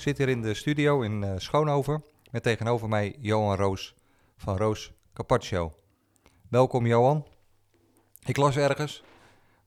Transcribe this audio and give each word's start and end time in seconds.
Ik 0.00 0.06
zit 0.06 0.18
hier 0.18 0.28
in 0.28 0.42
de 0.42 0.54
studio 0.54 1.00
in 1.02 1.22
uh, 1.22 1.34
Schoonhoven 1.36 2.04
met 2.30 2.42
tegenover 2.42 2.88
mij 2.88 3.16
Johan 3.18 3.56
Roos 3.56 3.94
van 4.36 4.56
Roos 4.56 4.92
Carpaccio. 5.12 5.74
Welkom 6.48 6.86
Johan. 6.86 7.26
Ik 8.24 8.36
las 8.36 8.56
ergens, 8.56 9.02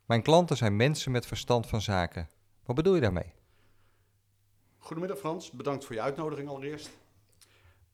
mijn 0.05 0.21
klanten 0.21 0.57
zijn 0.57 0.75
mensen 0.75 1.11
met 1.11 1.25
verstand 1.25 1.67
van 1.67 1.81
zaken. 1.81 2.29
Wat 2.65 2.75
bedoel 2.75 2.95
je 2.95 3.01
daarmee? 3.01 3.33
Goedemiddag 4.77 5.17
Frans, 5.17 5.51
bedankt 5.51 5.85
voor 5.85 5.95
je 5.95 6.01
uitnodiging 6.01 6.49
allereerst. 6.49 6.89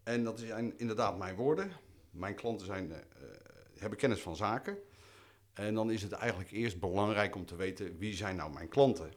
En 0.04 0.24
dat 0.24 0.40
zijn 0.40 0.74
inderdaad 0.78 1.18
mijn 1.18 1.36
woorden. 1.36 1.72
Mijn 2.12 2.36
klanten 2.36 2.66
zijn, 2.66 2.90
uh, 2.90 2.96
hebben 3.78 4.00
kennis 4.00 4.22
van 4.22 4.36
zaken. 4.36 4.78
En 5.54 5.74
dan 5.74 5.92
is 5.92 6.02
het 6.02 6.12
eigenlijk 6.12 6.52
eerst 6.52 6.80
belangrijk 6.80 7.36
om 7.36 7.46
te 7.46 7.56
weten 7.56 7.98
wie 7.98 8.16
zijn 8.16 8.36
nou 8.36 8.54
mijn 8.54 8.68
klanten. 8.68 9.14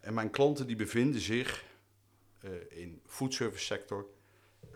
En 0.00 0.14
mijn 0.14 0.30
klanten 0.30 0.66
die 0.66 0.76
bevinden 0.76 1.20
zich 1.20 1.68
in 2.68 3.00
foodservice 3.06 3.64
sector, 3.64 4.06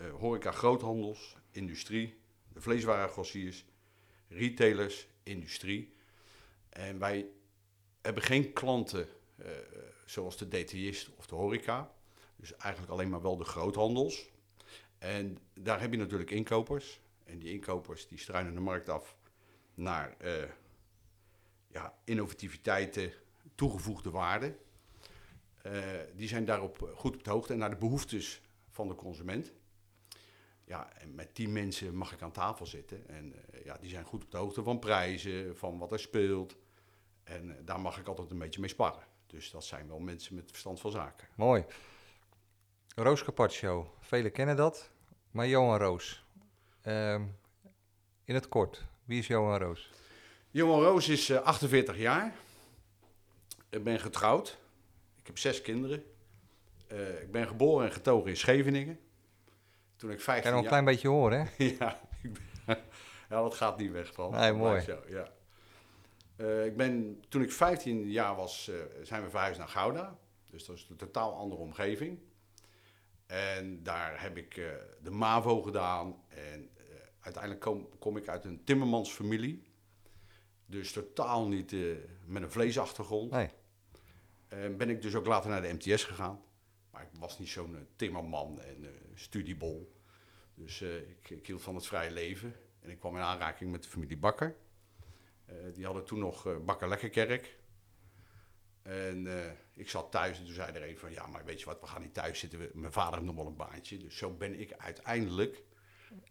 uh, 0.01 0.15
horeca 0.15 0.53
groothandels, 0.53 1.37
industrie, 1.51 2.19
de 2.53 2.61
vleeswarengrossiers, 2.61 3.65
retailers, 4.29 5.09
industrie. 5.23 5.95
En 6.69 6.99
wij 6.99 7.27
hebben 8.01 8.23
geen 8.23 8.53
klanten 8.53 9.09
uh, 9.37 9.47
zoals 10.05 10.37
de 10.37 10.49
detailist 10.49 11.11
of 11.17 11.27
de 11.27 11.35
horeca. 11.35 11.95
Dus 12.37 12.57
eigenlijk 12.57 12.93
alleen 12.93 13.09
maar 13.09 13.23
wel 13.23 13.37
de 13.37 13.45
groothandels. 13.45 14.31
En 14.99 15.39
daar 15.55 15.81
heb 15.81 15.91
je 15.91 15.99
natuurlijk 15.99 16.31
inkopers. 16.31 17.01
En 17.25 17.39
die 17.39 17.53
inkopers 17.53 18.09
die 18.09 18.19
struinen 18.19 18.55
de 18.55 18.61
markt 18.61 18.89
af 18.89 19.17
naar 19.75 20.17
uh, 20.25 20.45
ja, 21.69 21.99
innovativiteiten, 22.05 23.13
toegevoegde 23.55 24.11
waarde. 24.11 24.57
Uh, 25.67 25.73
die 26.15 26.29
zijn 26.29 26.45
daarop 26.45 26.93
goed 26.95 27.15
op 27.15 27.25
de 27.25 27.31
hoogte 27.31 27.53
en 27.53 27.59
naar 27.59 27.71
de 27.71 27.77
behoeftes 27.77 28.43
van 28.71 28.89
de 28.89 28.95
consument. 28.95 29.53
Ja, 30.65 30.93
en 30.93 31.15
met 31.15 31.37
die 31.37 31.49
mensen 31.49 31.97
mag 31.97 32.13
ik 32.13 32.23
aan 32.23 32.33
tafel 32.33 32.67
zitten. 32.67 33.09
En 33.09 33.35
uh, 33.55 33.65
ja, 33.65 33.77
die 33.81 33.91
zijn 33.91 34.05
goed 34.05 34.25
op 34.25 34.31
de 34.31 34.37
hoogte 34.37 34.63
van 34.63 34.79
prijzen, 34.79 35.57
van 35.57 35.79
wat 35.79 35.93
er 35.93 36.01
speelt. 36.01 36.57
En 37.25 37.65
daar 37.65 37.81
mag 37.81 37.99
ik 37.99 38.07
altijd 38.07 38.31
een 38.31 38.39
beetje 38.39 38.61
mee 38.61 38.69
sparren. 38.69 39.03
Dus 39.27 39.51
dat 39.51 39.65
zijn 39.65 39.89
wel 39.89 39.99
mensen 39.99 40.35
met 40.35 40.51
verstand 40.51 40.81
van 40.81 40.91
zaken. 40.91 41.29
Mooi. 41.35 41.65
Roos 42.95 43.23
Carpaccio, 43.23 43.95
velen 44.01 44.33
kennen 44.33 44.57
dat. 44.57 44.91
Maar 45.31 45.47
Johan 45.47 45.79
Roos, 45.79 46.25
uh, 46.87 47.15
in 48.25 48.35
het 48.35 48.49
kort, 48.49 48.85
wie 49.05 49.19
is 49.19 49.27
Johan 49.27 49.59
Roos? 49.59 49.91
Johan 50.51 50.83
Roos 50.83 51.09
is 51.09 51.31
uh, 51.31 51.39
48 51.39 51.99
jaar. 51.99 52.35
Ik 53.69 53.85
ben 53.85 54.01
getrouwd. 54.01 54.59
Ik 55.25 55.31
heb 55.31 55.39
zes 55.39 55.61
kinderen. 55.61 56.05
Uh, 56.93 57.23
ik 57.23 57.33
ben 57.33 57.47
geboren 57.47 57.87
en 57.87 57.93
getogen 57.93 58.31
in 58.31 58.37
Scheveningen. 58.37 58.99
Toen 59.97 60.11
ik 60.11 60.21
15 60.21 60.43
kan 60.45 60.53
nog 60.53 60.63
een 60.63 60.69
klein 60.69 60.85
beetje 60.85 61.09
horen, 61.09 61.39
hè? 61.39 61.65
ja, 61.79 62.01
ja, 63.31 63.43
dat 63.43 63.55
gaat 63.55 63.79
niet 63.79 63.91
weg 63.91 64.13
van. 64.13 64.31
Nee, 64.31 64.53
mooi. 64.53 64.81
Zo, 64.81 64.99
ja. 65.09 65.33
Uh, 66.37 66.65
ik 66.65 66.77
ben, 66.77 67.25
toen 67.29 67.43
ik 67.43 67.53
15 67.53 68.11
jaar 68.11 68.37
was, 68.37 68.69
uh, 68.69 68.77
zijn 69.03 69.23
we 69.23 69.31
verhuisd 69.31 69.59
naar 69.59 69.69
Gouda. 69.69 70.19
Dus 70.51 70.65
dat 70.65 70.77
is 70.77 70.87
een 70.91 70.97
totaal 70.97 71.35
andere 71.35 71.61
omgeving. 71.61 72.19
En 73.27 73.83
daar 73.83 74.23
heb 74.23 74.37
ik 74.37 74.57
uh, 74.57 74.67
de 75.03 75.11
MAVO 75.11 75.63
gedaan. 75.63 76.23
En 76.29 76.71
uiteindelijk 77.21 77.63
kom, 77.63 77.89
kom, 77.99 78.17
ik 78.17 78.29
uit 78.29 78.45
een 78.45 78.65
timmermansfamilie. 78.65 79.63
Dus 80.67 80.93
totaal 80.93 81.49
niet 81.49 81.75
met 82.27 82.43
een 82.43 82.51
vleesachtergrond. 82.51 83.31
Nee. 83.31 83.51
En 84.63 84.77
ben 84.77 84.91
ik 84.91 85.03
dus 85.03 85.15
ook 85.15 85.27
later 85.27 85.51
naar 85.51 85.63
de 85.63 85.73
MTS 85.73 86.05
gegaan. 86.05 86.43
Maar 86.91 87.03
ik 87.03 87.09
was 87.19 87.39
niet 87.39 87.49
zo'n 87.49 87.87
timmerman 87.97 88.61
en 88.61 88.87
studiebol. 89.15 89.93
Dus 90.55 90.83
ik, 90.83 91.31
ik 91.31 91.47
hield 91.47 91.63
van 91.63 91.75
het 91.75 91.87
vrije 91.87 92.11
leven. 92.11 92.55
En 92.81 92.91
ik 92.91 92.99
kwam 92.99 93.17
in 93.17 93.23
aanraking 93.23 93.71
met 93.71 93.83
de 93.83 93.89
familie 93.89 94.17
Bakker. 94.17 94.57
Die 95.75 95.85
hadden 95.85 96.05
toen 96.05 96.19
nog 96.19 96.65
Bakker 96.65 96.89
Lekkerkerk. 96.89 97.59
En 98.83 99.27
ik 99.73 99.89
zat 99.89 100.11
thuis 100.11 100.39
en 100.39 100.45
toen 100.45 100.55
zei 100.55 100.73
er 100.73 100.89
een 100.89 100.99
van... 100.99 101.13
ja, 101.13 101.27
maar 101.27 101.45
weet 101.45 101.61
je 101.61 101.67
wat, 101.67 101.81
we 101.81 101.87
gaan 101.87 102.03
niet 102.03 102.15
thuis 102.15 102.39
zitten. 102.39 102.71
Mijn 102.73 102.93
vader 102.93 103.15
heeft 103.15 103.27
nog 103.27 103.37
wel 103.37 103.47
een 103.47 103.57
baantje. 103.57 103.99
Dus 103.99 104.17
zo 104.17 104.31
ben 104.31 104.61
ik 104.61 104.73
uiteindelijk 104.73 105.63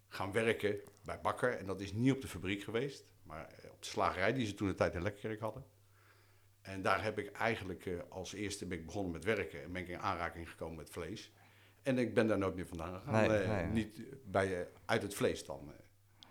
gaan 0.07 0.31
werken 0.31 0.79
bij 1.01 1.22
Bakker. 1.22 1.57
En 1.57 1.66
dat 1.66 1.81
is 1.81 1.94
niet 1.94 2.12
op 2.12 2.22
de 2.22 2.28
fabriek 2.28 2.63
geweest... 2.63 3.06
maar 3.23 3.50
op 3.72 3.81
de 3.81 3.88
slagerij 3.88 4.33
die 4.33 4.45
ze 4.45 4.53
toen 4.53 4.67
de 4.67 4.75
tijd 4.75 4.95
in 4.95 5.01
Lekkerkerk 5.01 5.39
hadden. 5.39 5.66
En 6.63 6.81
daar 6.81 7.03
heb 7.03 7.19
ik 7.19 7.31
eigenlijk 7.31 7.90
als 8.09 8.34
eerste 8.34 8.66
ben 8.66 8.78
ik 8.78 8.85
begonnen 8.85 9.12
met 9.12 9.24
werken... 9.24 9.63
en 9.63 9.72
ben 9.72 9.81
ik 9.81 9.88
in 9.88 10.00
aanraking 10.00 10.50
gekomen 10.50 10.75
met 10.75 10.90
vlees. 10.90 11.31
En 11.84 11.97
ik 11.97 12.13
ben 12.13 12.28
daar 12.28 12.38
nooit 12.38 12.56
meer 12.56 12.68
vandaan 12.68 13.00
gegaan. 13.00 13.28
Nee, 13.28 13.47
nee, 13.47 13.66
niet 13.66 14.01
bij, 14.25 14.68
uit 14.85 15.01
het 15.01 15.16
vlees 15.16 15.46
dan... 15.46 15.72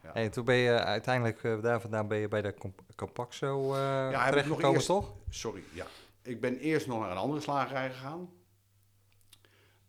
Ja. 0.02 0.14
En 0.14 0.30
toen 0.30 0.44
ben 0.44 0.54
je 0.54 0.78
uiteindelijk 0.78 1.62
daar 1.62 1.80
vandaan 1.80 2.08
ben 2.08 2.18
je 2.18 2.28
bij 2.28 2.42
de 2.42 2.54
uh, 2.54 4.10
ja, 4.10 4.28
terechtgekomen, 4.28 4.72
eerst, 4.72 4.86
toch? 4.86 5.14
Sorry, 5.28 5.62
ja. 5.72 5.86
Ik 6.22 6.40
ben 6.40 6.58
eerst 6.58 6.86
nog 6.86 7.00
naar 7.00 7.10
een 7.10 7.16
andere 7.16 7.40
slagerij 7.40 7.90
gegaan. 7.90 8.30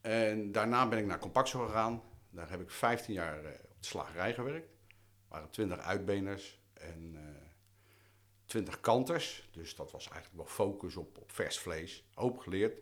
En 0.02 0.52
daarna 0.52 0.88
ben 0.88 1.00
ik 1.00 1.06
naar 1.06 1.20
Compaxo 1.20 1.66
gegaan. 1.66 2.02
Daar 2.30 2.50
heb 2.50 2.62
ik 2.62 2.72
15 2.72 3.14
jaar 3.14 3.44
uh, 3.44 3.50
op 3.50 3.76
de 3.80 3.88
slagerij 3.88 4.34
gewerkt. 4.34 4.68
Er 4.68 4.96
waren 5.28 5.50
20 5.50 5.80
uitbeners 5.80 6.62
en 6.74 7.18
20 8.54 8.80
kanters. 8.80 9.50
Dus 9.52 9.76
dat 9.76 9.92
was 9.92 10.08
eigenlijk 10.10 10.36
wel 10.36 10.46
focus 10.46 10.96
op, 10.96 11.18
op 11.18 11.32
vers 11.32 11.60
vlees. 11.60 12.04
Hoop 12.14 12.38
geleerd. 12.38 12.78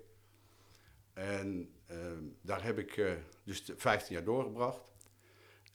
En 1.14 1.74
daar 2.42 2.64
heb 2.64 2.78
ik 2.78 3.18
dus 3.44 3.64
15 3.78 4.16
jaar 4.16 4.24
doorgebracht. 4.24 4.82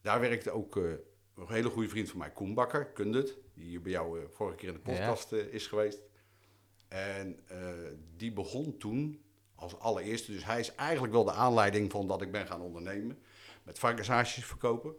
Daar 0.00 0.20
werkte 0.20 0.50
ook 0.50 0.76
een 0.76 1.00
hele 1.34 1.68
goede 1.68 1.88
vriend 1.88 2.08
van 2.08 2.18
mij, 2.18 2.30
Koen 2.30 2.54
Bakker, 2.54 2.92
die 2.94 3.34
hier 3.54 3.82
bij 3.82 3.92
jou 3.92 4.20
uh, 4.20 4.26
vorige 4.32 4.56
keer 4.56 4.68
in 4.68 4.74
de 4.74 4.80
podcast 4.80 5.32
is 5.32 5.66
geweest. 5.66 6.00
En 6.88 7.40
die 8.16 8.32
begon 8.32 8.78
toen 8.78 9.24
als 9.54 9.78
allereerste, 9.78 10.32
dus 10.32 10.44
hij 10.44 10.60
is 10.60 10.74
eigenlijk 10.74 11.12
wel 11.12 11.24
de 11.24 11.32
aanleiding 11.32 11.90
van 11.90 12.08
dat 12.08 12.22
ik 12.22 12.32
ben 12.32 12.46
gaan 12.46 12.60
ondernemen, 12.60 13.18
met 13.62 13.78
varkenshaasjes 13.78 14.44
verkopen. 14.44 14.94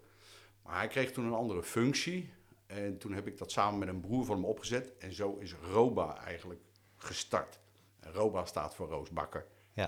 Maar 0.64 0.78
hij 0.78 0.88
kreeg 0.88 1.12
toen 1.12 1.26
een 1.26 1.34
andere 1.34 1.64
functie 1.64 2.34
en 2.68 2.98
toen 2.98 3.14
heb 3.14 3.28
ik 3.28 3.38
dat 3.38 3.52
samen 3.52 3.80
met 3.80 3.88
een 3.88 4.02
broer 4.02 4.26
van 4.26 4.36
hem 4.36 4.46
opgezet 4.46 4.98
en 4.98 5.14
zo 5.14 5.38
is 5.40 5.54
Roba 5.54 6.24
eigenlijk 6.24 6.62
gestart. 6.96 7.60
En 8.00 8.12
Roba 8.12 8.46
staat 8.46 8.76
voor 8.76 8.88
Roos 8.88 9.10
Bakker. 9.10 9.46
Ja. 9.74 9.88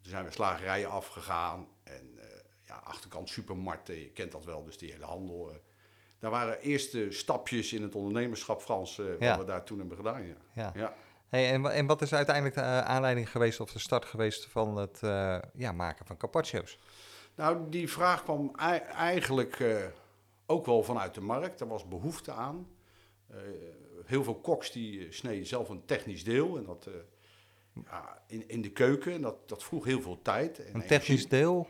Toen 0.00 0.10
zijn 0.10 0.24
we 0.24 0.30
slagerijen 0.30 0.90
afgegaan 0.90 1.68
en 1.82 2.18
ja, 2.64 2.74
achterkant 2.84 3.28
supermarkten, 3.28 4.00
je 4.00 4.10
kent 4.10 4.32
dat 4.32 4.44
wel, 4.44 4.64
dus 4.64 4.78
die 4.78 4.92
hele 4.92 5.04
handel 5.04 5.52
daar 6.18 6.30
waren 6.30 6.60
eerste 6.60 7.06
stapjes 7.10 7.72
in 7.72 7.82
het 7.82 7.94
ondernemerschap, 7.94 8.62
Frans, 8.62 8.98
uh, 8.98 9.18
ja. 9.18 9.28
wat 9.28 9.38
we 9.38 9.44
daar 9.44 9.64
toen 9.64 9.78
hebben 9.78 9.96
gedaan. 9.96 10.26
Ja. 10.26 10.34
ja. 10.52 10.72
ja. 10.74 10.94
Hey, 11.28 11.52
en, 11.52 11.66
en 11.72 11.86
wat 11.86 12.02
is 12.02 12.14
uiteindelijk 12.14 12.54
de 12.54 12.62
aanleiding 12.62 13.30
geweest 13.30 13.60
of 13.60 13.72
de 13.72 13.78
start 13.78 14.04
geweest 14.04 14.46
van 14.46 14.76
het 14.76 14.98
ja, 15.54 15.72
maken 15.72 16.06
van 16.06 16.16
carpaccio's? 16.16 16.78
Nou, 17.34 17.68
die 17.68 17.90
vraag 17.90 18.22
kwam 18.22 18.54
eigenlijk 18.96 19.64
ook 20.46 20.66
wel 20.66 20.82
vanuit 20.82 21.14
de 21.14 21.20
markt. 21.20 21.60
Er 21.60 21.68
was 21.68 21.88
behoefte 21.88 22.32
aan. 22.32 22.68
heel 24.04 24.24
veel 24.24 24.40
koks 24.40 24.72
die 24.72 25.12
sneden 25.12 25.46
zelf 25.46 25.68
een 25.68 25.84
technisch 25.84 26.24
deel. 26.24 26.56
En 26.56 26.64
dat 26.64 26.88
ja, 27.84 28.22
in, 28.26 28.48
in 28.48 28.62
de 28.62 28.70
keuken. 28.70 29.12
En 29.12 29.20
dat, 29.22 29.48
dat 29.48 29.64
vroeg 29.64 29.84
heel 29.84 30.00
veel 30.00 30.22
tijd. 30.22 30.58
En 30.58 30.74
een 30.74 30.86
technisch 30.86 31.08
energie. 31.08 31.28
deel? 31.28 31.68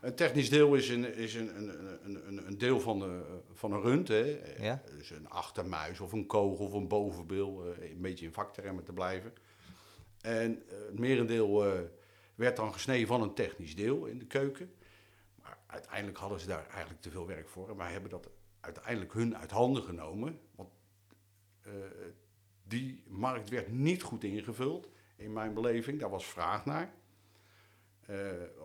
Een 0.00 0.14
technisch 0.14 0.50
deel 0.50 0.74
is 0.74 0.88
een, 0.88 1.14
is 1.14 1.34
een, 1.34 1.56
een, 1.56 2.26
een, 2.26 2.46
een 2.46 2.58
deel 2.58 2.80
van, 2.80 2.98
de, 2.98 3.22
van 3.52 3.72
een 3.72 3.80
rund. 3.80 4.08
Hè. 4.08 4.40
Ja. 4.58 4.82
Dus 4.98 5.10
een 5.10 5.28
achtermuis 5.28 6.00
of 6.00 6.12
een 6.12 6.26
kogel 6.26 6.66
of 6.66 6.72
een 6.72 6.88
bovenbil. 6.88 7.64
Een 7.80 8.00
beetje 8.00 8.24
in 8.24 8.32
vaktermen 8.32 8.84
te 8.84 8.92
blijven. 8.92 9.32
En 10.20 10.62
het 10.68 10.98
merendeel 10.98 11.64
werd 12.34 12.56
dan 12.56 12.72
gesneden 12.72 13.06
van 13.06 13.22
een 13.22 13.34
technisch 13.34 13.76
deel 13.76 14.06
in 14.06 14.18
de 14.18 14.26
keuken. 14.26 14.74
Uiteindelijk 15.70 16.18
hadden 16.18 16.40
ze 16.40 16.46
daar 16.46 16.66
eigenlijk 16.68 17.00
te 17.00 17.10
veel 17.10 17.26
werk 17.26 17.48
voor. 17.48 17.68
En 17.68 17.76
wij 17.76 17.92
hebben 17.92 18.10
dat 18.10 18.28
uiteindelijk 18.60 19.12
hun 19.12 19.36
uit 19.36 19.50
handen 19.50 19.82
genomen. 19.82 20.40
Want 20.54 20.70
uh, 21.66 21.74
die 22.62 23.04
markt 23.06 23.48
werd 23.48 23.72
niet 23.72 24.02
goed 24.02 24.24
ingevuld, 24.24 24.88
in 25.16 25.32
mijn 25.32 25.54
beleving. 25.54 26.00
Daar 26.00 26.10
was 26.10 26.24
vraag 26.24 26.64
naar. 26.64 26.92
Eh, 28.06 28.16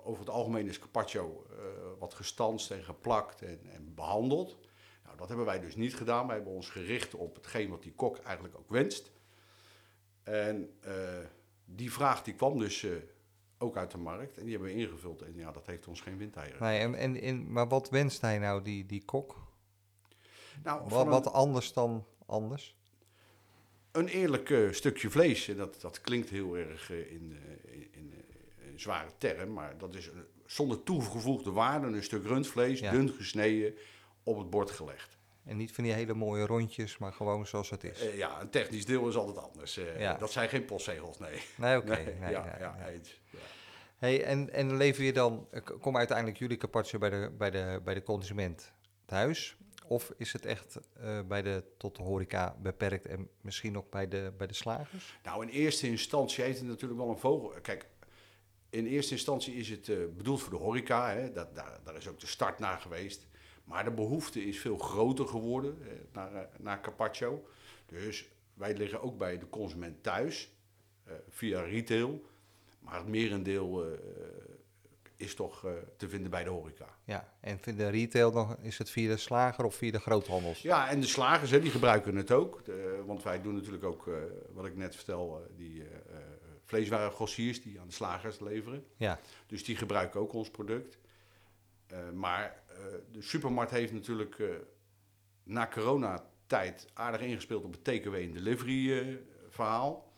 over 0.03 0.19
het 0.19 0.29
algemeen 0.29 0.67
is 0.67 0.79
carpaccio 0.79 1.45
eh, 1.49 1.57
wat 1.99 2.13
gestanst 2.13 2.71
en 2.71 2.83
geplakt 2.83 3.41
en, 3.41 3.59
en 3.65 3.93
behandeld. 3.95 4.57
Nou, 5.03 5.17
dat 5.17 5.27
hebben 5.27 5.45
wij 5.45 5.59
dus 5.59 5.75
niet 5.75 5.95
gedaan. 5.95 6.27
Wij 6.27 6.35
hebben 6.35 6.53
ons 6.53 6.69
gericht 6.69 7.13
op 7.13 7.35
hetgeen 7.35 7.69
wat 7.69 7.83
die 7.83 7.93
kok 7.93 8.17
eigenlijk 8.17 8.57
ook 8.57 8.69
wenst. 8.69 9.11
En 10.23 10.77
eh, 10.81 10.93
die 11.65 11.91
vraag 11.91 12.23
die 12.23 12.33
kwam 12.33 12.59
dus 12.59 12.83
eh, 12.83 12.91
ook 13.57 13.77
uit 13.77 13.91
de 13.91 13.97
markt 13.97 14.37
en 14.37 14.43
die 14.45 14.53
hebben 14.53 14.73
we 14.73 14.79
ingevuld. 14.81 15.21
En 15.21 15.33
ja, 15.35 15.51
dat 15.51 15.65
heeft 15.65 15.87
ons 15.87 16.01
geen 16.01 16.17
windeieren. 16.17 16.61
Nee, 16.63 16.79
en, 16.79 16.95
en, 16.95 17.21
en, 17.21 17.51
maar 17.51 17.67
wat 17.67 17.89
wenst 17.89 18.21
hij 18.21 18.39
nou, 18.39 18.61
die, 18.61 18.85
die 18.85 19.05
kok? 19.05 19.43
Nou, 20.63 20.89
Wat, 20.89 21.07
wat 21.07 21.25
een, 21.25 21.31
anders 21.31 21.73
dan 21.73 22.05
anders? 22.25 22.75
een 23.91 24.07
eerlijk 24.07 24.49
eh, 24.49 24.71
stukje 24.71 25.09
vlees. 25.09 25.47
En 25.47 25.57
dat, 25.57 25.81
dat 25.81 26.01
klinkt 26.01 26.29
heel 26.29 26.57
erg 26.57 26.91
eh, 26.91 27.11
in, 27.11 27.37
eh, 27.65 27.73
in, 27.73 27.87
in, 27.91 28.13
een 28.71 28.79
zware 28.79 29.09
term, 29.17 29.53
maar 29.53 29.77
dat 29.77 29.95
is 29.95 30.07
een- 30.07 30.25
zonder 30.45 30.83
toegevoegde 30.83 31.51
waarde 31.51 31.87
een 31.87 32.03
stuk 32.03 32.25
rundvlees, 32.25 32.79
Ja. 32.79 32.91
dun 32.91 33.09
gesneden, 33.09 33.73
op 34.23 34.37
het 34.37 34.49
bord 34.49 34.71
gelegd. 34.71 35.14
En 35.45 35.57
niet 35.57 35.71
van 35.71 35.83
die 35.83 35.93
hele 35.93 36.13
mooie 36.13 36.45
rondjes, 36.45 36.97
maar 36.97 37.13
gewoon 37.13 37.47
zoals 37.47 37.69
het 37.69 37.83
is. 37.83 37.99
Eh, 38.07 38.17
ja, 38.17 38.41
een 38.41 38.49
technisch 38.49 38.85
deel 38.85 39.07
is 39.07 39.15
altijd 39.15 39.37
anders. 39.37 39.77
Eh, 39.77 39.99
Ja. 39.99 40.13
Dat 40.13 40.31
zijn 40.31 40.49
geen 40.49 40.65
postzegels, 40.65 41.19
nee. 41.19 41.41
Nee, 41.57 41.77
oké. 41.77 41.87
Nee, 41.95 42.05
nee, 42.05 42.31
ja, 42.31 42.43
nee, 42.45 42.59
ja, 42.59 42.75
nee. 42.79 42.93
eens. 42.93 43.21
Ja. 43.29 43.37
Hey, 43.97 44.23
en, 44.23 44.53
en 44.53 44.77
lever 44.77 45.03
je 45.03 45.13
dan, 45.13 45.47
eh, 45.51 45.61
k- 45.63 45.77
kom 45.81 45.97
uiteindelijk 45.97 46.37
jullie 46.37 46.57
carpaccio 46.57 46.99
bij 46.99 47.09
de, 47.09 47.31
bij 47.37 47.51
de, 47.51 47.81
bij 47.83 47.93
de 47.93 48.03
consument 48.03 48.71
thuis? 49.05 49.57
Of 49.87 50.11
is 50.17 50.33
het 50.33 50.45
echt 50.45 50.79
bij 51.27 51.41
de, 51.41 51.63
tot 51.77 51.95
de 51.95 52.03
horeca 52.03 52.55
beperkt 52.61 53.05
en 53.05 53.29
misschien 53.41 53.71
nog 53.71 53.89
bij 53.89 54.07
de, 54.07 54.33
bij 54.37 54.47
de 54.47 54.53
slagers? 54.53 55.19
Nou, 55.23 55.43
in 55.45 55.49
eerste 55.49 55.87
instantie 55.87 56.43
heeft 56.43 56.57
het 56.59 56.67
natuurlijk 56.67 56.99
wel 56.99 57.09
een 57.09 57.17
vogel. 57.19 57.61
Kijk, 57.61 57.87
in 58.69 58.85
eerste 58.85 59.13
instantie 59.13 59.53
is 59.55 59.69
het 59.69 59.85
bedoeld 60.17 60.41
voor 60.41 60.51
de 60.51 60.57
horeca. 60.63 61.09
Hè? 61.13 61.31
Dat, 61.31 61.55
daar, 61.55 61.79
daar 61.83 61.95
is 61.95 62.07
ook 62.07 62.19
de 62.19 62.27
start 62.27 62.59
naar 62.59 62.79
geweest. 62.79 63.27
Maar 63.65 63.83
de 63.83 63.91
behoefte 63.91 64.45
is 64.45 64.59
veel 64.59 64.77
groter 64.77 65.27
geworden 65.27 65.77
eh, 65.81 65.91
naar, 66.13 66.33
eh, 66.33 66.41
naar 66.59 66.81
carpaccio. 66.81 67.45
Dus 67.85 68.29
wij 68.53 68.73
liggen 68.77 69.01
ook 69.01 69.17
bij 69.17 69.37
de 69.39 69.49
consument 69.49 70.03
thuis 70.03 70.51
eh, 71.03 71.13
via 71.29 71.61
retail. 71.61 72.21
Maar 72.79 72.97
het 72.97 73.07
merendeel 73.07 73.85
eh, 73.85 73.91
is 75.15 75.35
toch 75.35 75.65
te 75.97 76.09
vinden 76.09 76.31
bij 76.31 76.43
de 76.43 76.49
horeca. 76.49 76.97
Ja, 77.03 77.33
en 77.39 77.59
voor 77.61 77.75
de 77.75 77.89
retail 77.89 78.31
nog, 78.31 78.55
is 78.61 78.77
het 78.77 78.89
via 78.89 79.09
de 79.09 79.17
slager 79.17 79.65
of 79.65 79.75
via 79.75 79.91
de 79.91 79.99
groothandels? 79.99 80.61
Ja, 80.61 80.89
en 80.89 80.99
de 80.99 81.07
slagers, 81.07 81.51
hè, 81.51 81.59
die 81.59 81.71
gebruiken 81.71 82.15
het 82.15 82.31
ook. 82.31 82.65
De- 82.65 83.03
want 83.05 83.23
wij 83.23 83.41
doen 83.41 83.53
natuurlijk 83.53 83.83
ook, 83.83 84.09
wat 84.53 84.65
ik 84.65 84.75
net 84.75 84.95
vertel, 84.95 85.47
die 85.57 85.83
vleeswarengrossiers 86.65 87.61
die 87.61 87.79
aan 87.79 87.87
de 87.87 87.93
slagers 87.93 88.39
leveren. 88.39 88.85
Ja, 88.97 89.19
Dus 89.47 89.63
die 89.63 89.75
gebruiken 89.75 90.19
ook 90.19 90.33
ons 90.33 90.49
product. 90.49 90.97
Eh, 91.95 92.11
maar 92.11 92.63
eh, 92.67 92.75
de 93.11 93.21
supermarkt 93.21 93.71
heeft 93.71 93.93
natuurlijk 93.93 94.39
eh, 94.39 94.47
na 95.43 95.67
coronatijd 95.67 96.87
aardig 96.93 97.21
ingespeeld 97.21 97.63
op 97.63 97.71
het 97.71 97.83
takeaway 97.83 98.23
en 98.23 98.31
delivery 98.31 99.19
verhaal. 99.49 100.13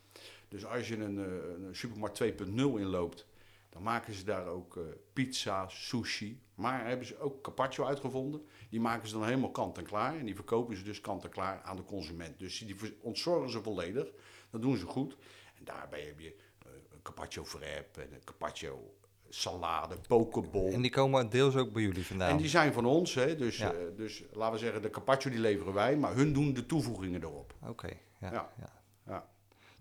Dus 0.47 0.65
als 0.65 0.87
je 0.87 0.95
een, 0.95 1.17
een 1.17 1.75
supermarkt 1.75 2.23
2.0 2.23 2.27
inloopt, 2.55 3.27
dan 3.69 3.83
maken 3.83 4.13
ze 4.13 4.23
daar 4.23 4.47
ook 4.47 4.79
pizza, 5.13 5.67
sushi. 5.67 6.41
Maar 6.55 6.87
hebben 6.87 7.05
ze 7.05 7.19
ook 7.19 7.43
carpaccio 7.43 7.85
uitgevonden. 7.85 8.45
Die 8.69 8.79
maken 8.79 9.07
ze 9.07 9.13
dan 9.13 9.23
helemaal 9.23 9.51
kant 9.51 9.77
en 9.77 9.83
klaar. 9.83 10.17
En 10.17 10.25
die 10.25 10.35
verkopen 10.35 10.77
ze 10.77 10.83
dus 10.83 11.01
kant 11.01 11.23
en 11.23 11.29
klaar 11.29 11.61
aan 11.61 11.75
de 11.75 11.83
consument. 11.83 12.39
Dus 12.39 12.59
die 12.59 12.97
ontzorgen 13.01 13.49
ze 13.49 13.61
volledig. 13.61 14.11
Dat 14.49 14.61
doen 14.61 14.77
ze 14.77 14.85
goed. 14.85 15.17
En 15.55 15.63
daarbij 15.63 16.01
heb 16.01 16.19
je 16.19 16.35
een 16.65 17.01
carpaccio 17.01 17.43
wrap 17.43 17.97
en 17.97 18.13
een 18.13 18.23
carpaccio 18.23 18.96
salade, 19.29 19.95
pokeball. 20.07 20.71
en 20.73 20.81
die 20.81 20.91
komen 20.91 21.29
deels 21.29 21.55
ook 21.55 21.71
bij 21.73 21.81
jullie 21.81 22.05
vandaan. 22.05 22.29
En 22.29 22.37
die 22.37 22.47
zijn 22.47 22.73
van 22.73 22.85
ons, 22.85 23.13
hè? 23.13 23.35
Dus, 23.35 23.57
Ja. 23.57 23.71
eh, 23.71 23.77
dus 23.95 24.23
laten 24.31 24.53
we 24.53 24.59
zeggen, 24.59 24.81
de 24.81 24.89
carpaccio 24.89 25.31
die 25.31 25.39
leveren 25.39 25.73
wij, 25.73 25.97
maar 25.97 26.15
hun 26.15 26.33
doen 26.33 26.53
de 26.53 26.65
toevoegingen 26.65 27.21
erop. 27.23 27.53
Oké, 27.67 27.87
ja, 28.19 28.31
Ja. 28.31 28.49
ja. 28.59 28.69
Ja. 29.07 29.27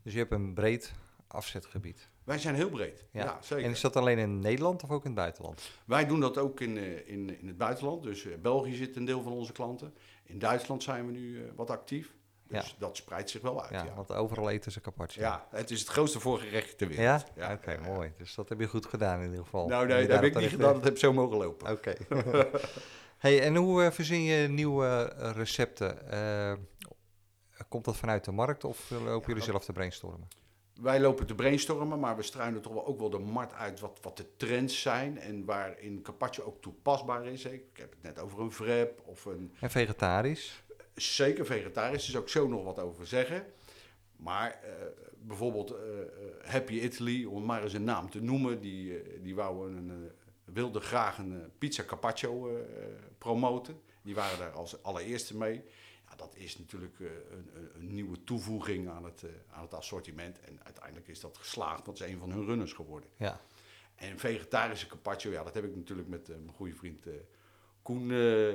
Dus 0.02 0.12
je 0.12 0.18
hebt 0.18 0.32
een 0.32 0.54
breed 0.54 0.92
afzetgebied. 1.28 2.08
Wij 2.24 2.38
zijn 2.38 2.54
heel 2.54 2.68
breed. 2.70 3.04
Ja. 3.10 3.24
Ja, 3.24 3.38
zeker. 3.42 3.64
En 3.64 3.70
is 3.70 3.80
dat 3.80 3.96
alleen 3.96 4.18
in 4.18 4.38
Nederland 4.38 4.82
of 4.82 4.90
ook 4.90 5.00
in 5.04 5.10
het 5.10 5.18
buitenland? 5.18 5.70
Wij 5.84 6.06
doen 6.06 6.20
dat 6.20 6.38
ook 6.38 6.60
in, 6.60 6.76
eh, 6.78 7.08
in, 7.08 7.40
in 7.40 7.46
het 7.46 7.56
buitenland. 7.58 8.02
Dus 8.02 8.24
eh, 8.26 8.32
België 8.42 8.74
zit 8.74 8.96
een 8.96 9.04
deel 9.04 9.22
van 9.22 9.32
onze 9.32 9.52
klanten. 9.52 9.94
In 10.24 10.38
Duitsland 10.38 10.82
zijn 10.82 11.06
we 11.06 11.12
nu 11.12 11.50
wat 11.56 11.70
actief. 11.70 12.14
Dus 12.48 12.66
Ja. 12.66 12.72
dat 12.78 12.96
spreidt 12.96 13.30
zich 13.30 13.42
wel 13.42 13.62
uit. 13.62 13.70
Ja, 13.70 13.94
want 13.94 14.12
overal 14.12 14.50
eten 14.50 14.72
ze 14.72 14.80
carpaccio. 14.80 15.22
ja. 15.22 15.46
het 15.50 15.70
is 15.70 15.80
het 15.80 15.88
grootste 15.88 16.20
voorgerecht 16.20 16.78
ter 16.78 16.88
wereld. 16.88 17.24
Ja? 17.34 17.52
Oké, 17.52 17.78
mooi. 17.78 18.12
Dus 18.18 18.34
dat 18.34 18.48
heb 18.48 18.60
je 18.60 18.66
goed 18.66 18.86
gedaan 18.86 19.20
in 19.20 19.28
ieder 19.28 19.44
geval. 19.44 19.68
Nou, 19.68 19.86
nee, 19.86 20.06
dat 20.06 20.16
heb 20.20 20.24
ik 20.24 20.38
niet 20.38 20.50
gedaan. 20.50 20.74
Dat 20.74 20.84
heb 20.84 20.98
zo 20.98 21.12
mogen 21.12 21.36
lopen. 21.36 21.70
Oké. 21.72 21.94
hey, 23.18 23.42
en 23.42 23.56
hoe 23.56 23.82
eh, 23.84 23.90
verzin 23.90 24.22
je 24.22 24.48
nieuwe 24.48 25.14
eh, 25.18 25.30
recepten? 25.30 26.10
Eh, 26.10 26.52
komt 27.68 27.84
dat 27.84 27.96
vanuit 27.96 28.24
de 28.24 28.32
markt 28.32 28.64
of 28.64 28.90
lopen 28.90 29.28
jullie 29.28 29.42
zelf 29.42 29.64
te 29.64 29.72
brainstormen? 29.72 30.28
Wij 30.80 31.00
lopen 31.00 31.26
te 31.26 31.34
brainstormen, 31.34 32.00
maar 32.00 32.16
we 32.16 32.22
struinen 32.22 32.62
toch 32.62 32.72
wel 32.72 32.86
ook 32.86 32.98
wel 32.98 33.10
de 33.10 33.18
markt 33.18 33.52
uit 33.54 33.80
wat, 33.80 33.98
wat 34.02 34.16
de 34.16 34.36
trends 34.36 34.82
zijn. 34.82 35.18
En 35.18 35.44
waarin 35.44 36.02
carpaccio 36.02 36.44
ook 36.44 36.60
toepasbaar 36.62 37.26
is. 37.26 37.44
Ik 37.44 37.62
heb 37.72 37.90
het 37.90 38.02
net 38.02 38.18
over 38.18 38.40
een 38.40 38.50
wrap 38.50 39.02
of 39.04 39.24
een 39.24 39.54
En 39.60 39.70
vegetarisch? 39.70 40.64
Zeker 40.96 41.46
vegetarisch, 41.46 42.02
er 42.02 42.08
is 42.08 42.16
ook 42.16 42.28
zo 42.28 42.48
nog 42.48 42.64
wat 42.64 42.78
over 42.78 43.06
zeggen. 43.06 43.46
Maar 44.16 44.50
eh, 44.62 44.70
bijvoorbeeld 45.20 45.70
eh, 45.70 46.00
eh, 46.00 46.06
Happy 46.42 46.72
Italy, 46.72 47.24
om 47.24 47.44
maar 47.44 47.62
eens 47.62 47.72
een 47.72 47.84
naam 47.84 48.10
te 48.10 48.22
noemen, 48.22 48.60
die, 48.60 49.02
die 49.22 49.34
wouden 49.34 49.76
een, 49.76 50.10
wilden 50.44 50.82
graag 50.82 51.18
een 51.18 51.50
pizza 51.58 51.84
carpaccio 51.84 52.64
promoten. 53.18 53.80
Die 54.02 54.14
waren 54.14 54.38
daar 54.38 54.52
als 54.52 54.82
allereerste 54.82 55.36
mee. 55.36 55.64
Ja, 56.08 56.16
dat 56.16 56.34
is 56.36 56.58
natuurlijk 56.58 56.98
een, 56.98 57.50
een, 57.74 57.94
nieuwe 57.94 58.24
toevoeging 58.24 58.88
aan 58.88 59.04
het, 59.04 59.24
aan 59.50 59.62
het 59.62 59.74
assortiment. 59.74 60.40
En 60.40 60.60
uiteindelijk 60.62 61.08
is 61.08 61.20
dat 61.20 61.38
geslaagd, 61.38 61.86
want 61.86 61.98
het 61.98 62.08
is 62.08 62.14
een 62.14 62.20
van 62.20 62.30
hun 62.30 62.44
runners 62.44 62.72
geworden. 62.72 63.10
Ja. 63.16 63.40
En 63.94 64.18
vegetarische 64.18 64.86
carpaccio, 64.86 65.30
ja, 65.30 65.42
dat 65.42 65.54
heb 65.54 65.64
ik 65.64 65.76
natuurlijk 65.76 66.08
met 66.08 66.28
mijn 66.28 66.56
goede 66.56 66.74
vriend 66.74 67.06
Koen 67.86 68.10
eh, 68.10 68.54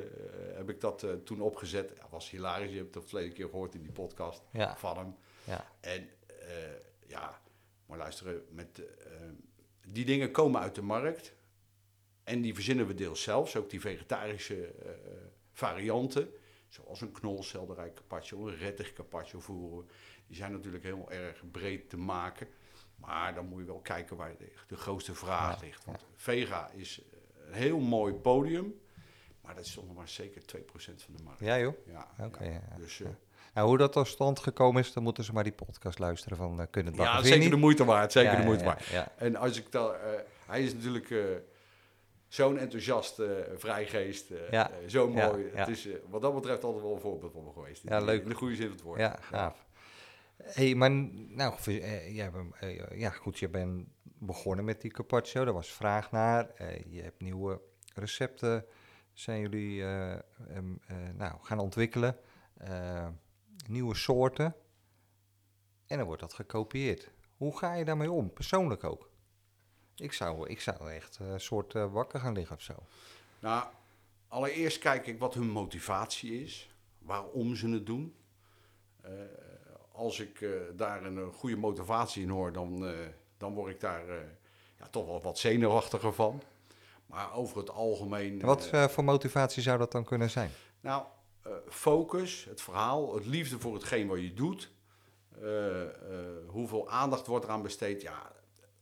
heb 0.56 0.69
ik 0.69 0.81
dat 0.81 1.04
eh, 1.04 1.12
toen 1.13 1.42
opgezet. 1.42 1.94
Ja, 1.97 2.07
was 2.09 2.30
hilarisch. 2.30 2.71
Je 2.71 2.78
hebt 2.78 2.95
het 2.95 3.06
verleden 3.06 3.33
keer 3.33 3.50
gehoord 3.50 3.76
in 3.76 3.81
die 3.81 3.92
podcast 3.92 4.42
Ja. 4.52 4.78
van 4.78 4.97
hem. 4.97 5.16
Ja. 5.44 5.66
En 5.80 6.09
eh, 6.28 6.47
ja, 7.07 7.42
maar 7.85 7.97
luisteren, 7.97 8.45
met, 8.50 8.81
die 9.88 10.06
dingen 10.06 10.31
komen 10.31 10.61
uit 10.61 10.76
de 10.76 10.81
markt. 10.81 11.33
En 12.23 12.42
die 12.42 12.54
verzinnen 12.54 12.88
we 12.88 12.94
deels 12.94 13.21
zelfs. 13.21 13.56
Ook 13.56 13.69
die 13.69 13.81
vegetarische 13.81 14.73
varianten. 15.52 16.30
Zoals 16.68 17.02
een 17.02 17.11
knolselderij 17.11 17.94
carpaccio, 17.94 18.47
een 18.47 18.57
rettig 18.57 18.94
carpaccio 18.94 19.40
voeren. 19.40 19.90
Die 20.28 20.35
zijn 20.35 20.52
natuurlijk 20.52 20.83
heel 20.83 21.11
erg 21.11 21.44
breed 21.52 21.90
te 21.90 21.97
maken. 21.97 22.47
Maar 22.95 23.35
dan 23.35 23.45
moet 23.45 23.59
je 23.59 23.66
wel 23.66 23.80
kijken 23.81 24.16
waar 24.18 24.38
de, 24.38 24.52
de 24.68 24.76
grootste 24.76 25.16
vraag 25.16 25.61
ligt. 25.61 25.85
Want 25.85 26.06
Vega 26.16 26.69
is 26.71 27.02
een 27.45 27.54
heel 27.54 27.80
mooi 27.80 28.14
podium. 28.14 28.80
Maar 29.42 29.56
dat 29.56 29.66
is 29.66 29.74
toch 29.74 29.88
nog 29.88 29.95
maar 29.95 30.07
zeker 30.07 30.42
2% 30.42 30.44
van 30.76 31.16
de 31.16 31.24
markt. 31.24 31.40
Ja, 31.40 31.60
joh. 31.60 31.74
Ja, 31.88 32.07
Oké, 32.26 32.44
ja, 32.44 32.62
Dus, 32.78 33.02
eh, 33.02 33.07
Nou, 33.54 33.68
hoe 33.68 33.78
dat 33.78 33.92
tot 33.92 34.07
stand 34.07 34.40
gekomen 34.40 34.81
is, 34.81 34.94
dan 34.94 35.04
moeten 35.04 35.24
ze 35.24 35.33
maar 35.33 35.44
die 35.44 35.54
podcast 35.54 36.00
luisteren 36.00 36.38
van 36.38 36.60
uh, 36.60 36.66
Kunnen 36.71 36.94
het 36.94 37.02
ja, 37.02 37.24
zeker 37.24 37.50
de 37.50 37.56
moeite 37.56 37.86
waard. 37.86 38.12
Zeker 38.12 38.36
de 38.38 38.44
moeite 38.44 38.64
waard. 38.64 38.83
En 39.18 39.36
als 39.36 39.57
ik 39.57 39.71
dan, 39.71 39.94
eh, 39.94 40.00
hij 40.45 40.64
is 40.64 40.74
natuurlijk 40.74 41.14
zo'n 42.31 42.57
enthousiast 42.57 43.19
eh, 43.19 43.28
vrijgeest. 43.56 44.30
Ja, 44.52 44.71
zo 44.88 45.10
mooi. 45.10 45.50
ja. 45.54 45.60
Het 45.60 45.68
is 45.68 45.88
wat 46.10 46.21
dat 46.21 46.33
betreft 46.33 46.64
altijd 46.64 46.83
wel 46.83 46.94
een 46.94 47.00
voorbeeld 47.00 47.31
van 47.31 47.44
me 47.44 47.52
geweest. 47.52 47.81
Ja, 47.83 48.00
leuk. 48.00 48.24
In 48.24 48.30
de 48.30 48.36
goede 48.36 48.56
zin 48.56 48.66
van 48.66 48.76
het 48.76 48.81
woord. 48.81 49.00
ja, 49.00 49.18
gaaf. 49.21 49.66
hey, 50.44 50.76
maar 50.76 50.92
nou, 50.92 51.54
jij 52.12 52.31
bent, 52.31 52.56
ja, 52.94 53.10
goed, 53.10 53.40
je 53.40 53.50
bent 53.50 53.88
begonnen 54.04 54.66
met 54.66 54.81
die 54.81 54.92
carpaccio, 54.92 55.44
daar 55.44 55.54
was 55.54 55.71
vraag 55.71 56.12
naar. 56.12 56.52
Je 56.90 57.02
hebt 57.02 57.21
nieuwe 57.21 57.62
recepten, 57.94 58.66
zijn 59.13 59.39
jullie 59.39 59.81
eh, 59.81 60.13
eh, 60.13 60.19
nou, 61.13 61.35
gaan 61.41 61.59
ontwikkelen. 61.59 62.18
Eh, 62.57 63.07
nieuwe 63.68 63.95
soorten. 63.95 64.56
En 65.87 65.97
dan 65.97 66.06
wordt 66.06 66.21
dat 66.21 66.33
gekopieerd. 66.33 67.11
Hoe 67.37 67.57
ga 67.57 67.73
je 67.73 67.85
daarmee 67.85 68.11
om, 68.11 68.33
persoonlijk 68.33 68.83
ook? 68.83 69.09
Ik 69.95 70.13
zou, 70.13 70.49
ik 70.49 70.61
zou 70.61 70.91
echt 70.91 71.18
een 71.19 71.39
soort 71.39 71.73
wakker 71.73 72.19
gaan 72.19 72.33
liggen 72.33 72.56
of 72.56 72.61
zo. 72.61 72.73
Nou, 73.39 73.68
allereerst 74.27 74.80
kijk 74.80 75.07
ik 75.07 75.19
wat 75.19 75.33
hun 75.33 75.49
motivatie 75.49 76.44
is. 76.44 76.75
Waarom 76.97 77.56
ze 77.56 77.69
het 77.69 77.85
doen. 77.85 78.15
Als 79.91 80.19
ik 80.19 80.45
daar 80.75 81.03
een, 81.03 81.31
goede 81.31 81.56
motivatie 81.56 82.23
in 82.23 82.30
hoor, 82.30 82.53
dan, 82.53 82.94
dan 83.37 83.53
word 83.53 83.73
ik 83.73 83.80
daar 83.80 84.06
ja, 84.77 84.87
toch 84.91 85.06
wel 85.06 85.21
wat 85.21 85.39
zenuwachtiger 85.39 86.13
van. 86.13 86.41
Maar 87.11 87.33
over 87.33 87.57
het 87.57 87.69
algemeen... 87.69 88.39
En 88.41 88.45
wat 88.45 88.69
eh, 88.69 88.83
eh, 88.83 88.89
voor 88.89 89.03
motivatie 89.03 89.63
zou 89.63 89.77
dat 89.77 89.91
dan 89.91 90.03
kunnen 90.03 90.30
zijn? 90.30 90.51
Nou, 90.80 91.06
eh, 91.41 91.51
focus, 91.69 92.45
het 92.45 92.61
verhaal, 92.61 93.15
het 93.15 93.25
liefde 93.25 93.59
voor 93.59 93.73
hetgeen 93.73 94.07
wat 94.07 94.21
je 94.21 94.33
doet. 94.33 94.71
Hoeveel 96.47 96.89
aandacht 96.89 97.27
wordt 97.27 97.45
eraan 97.45 97.61
besteed. 97.61 98.01
Ja, 98.01 98.31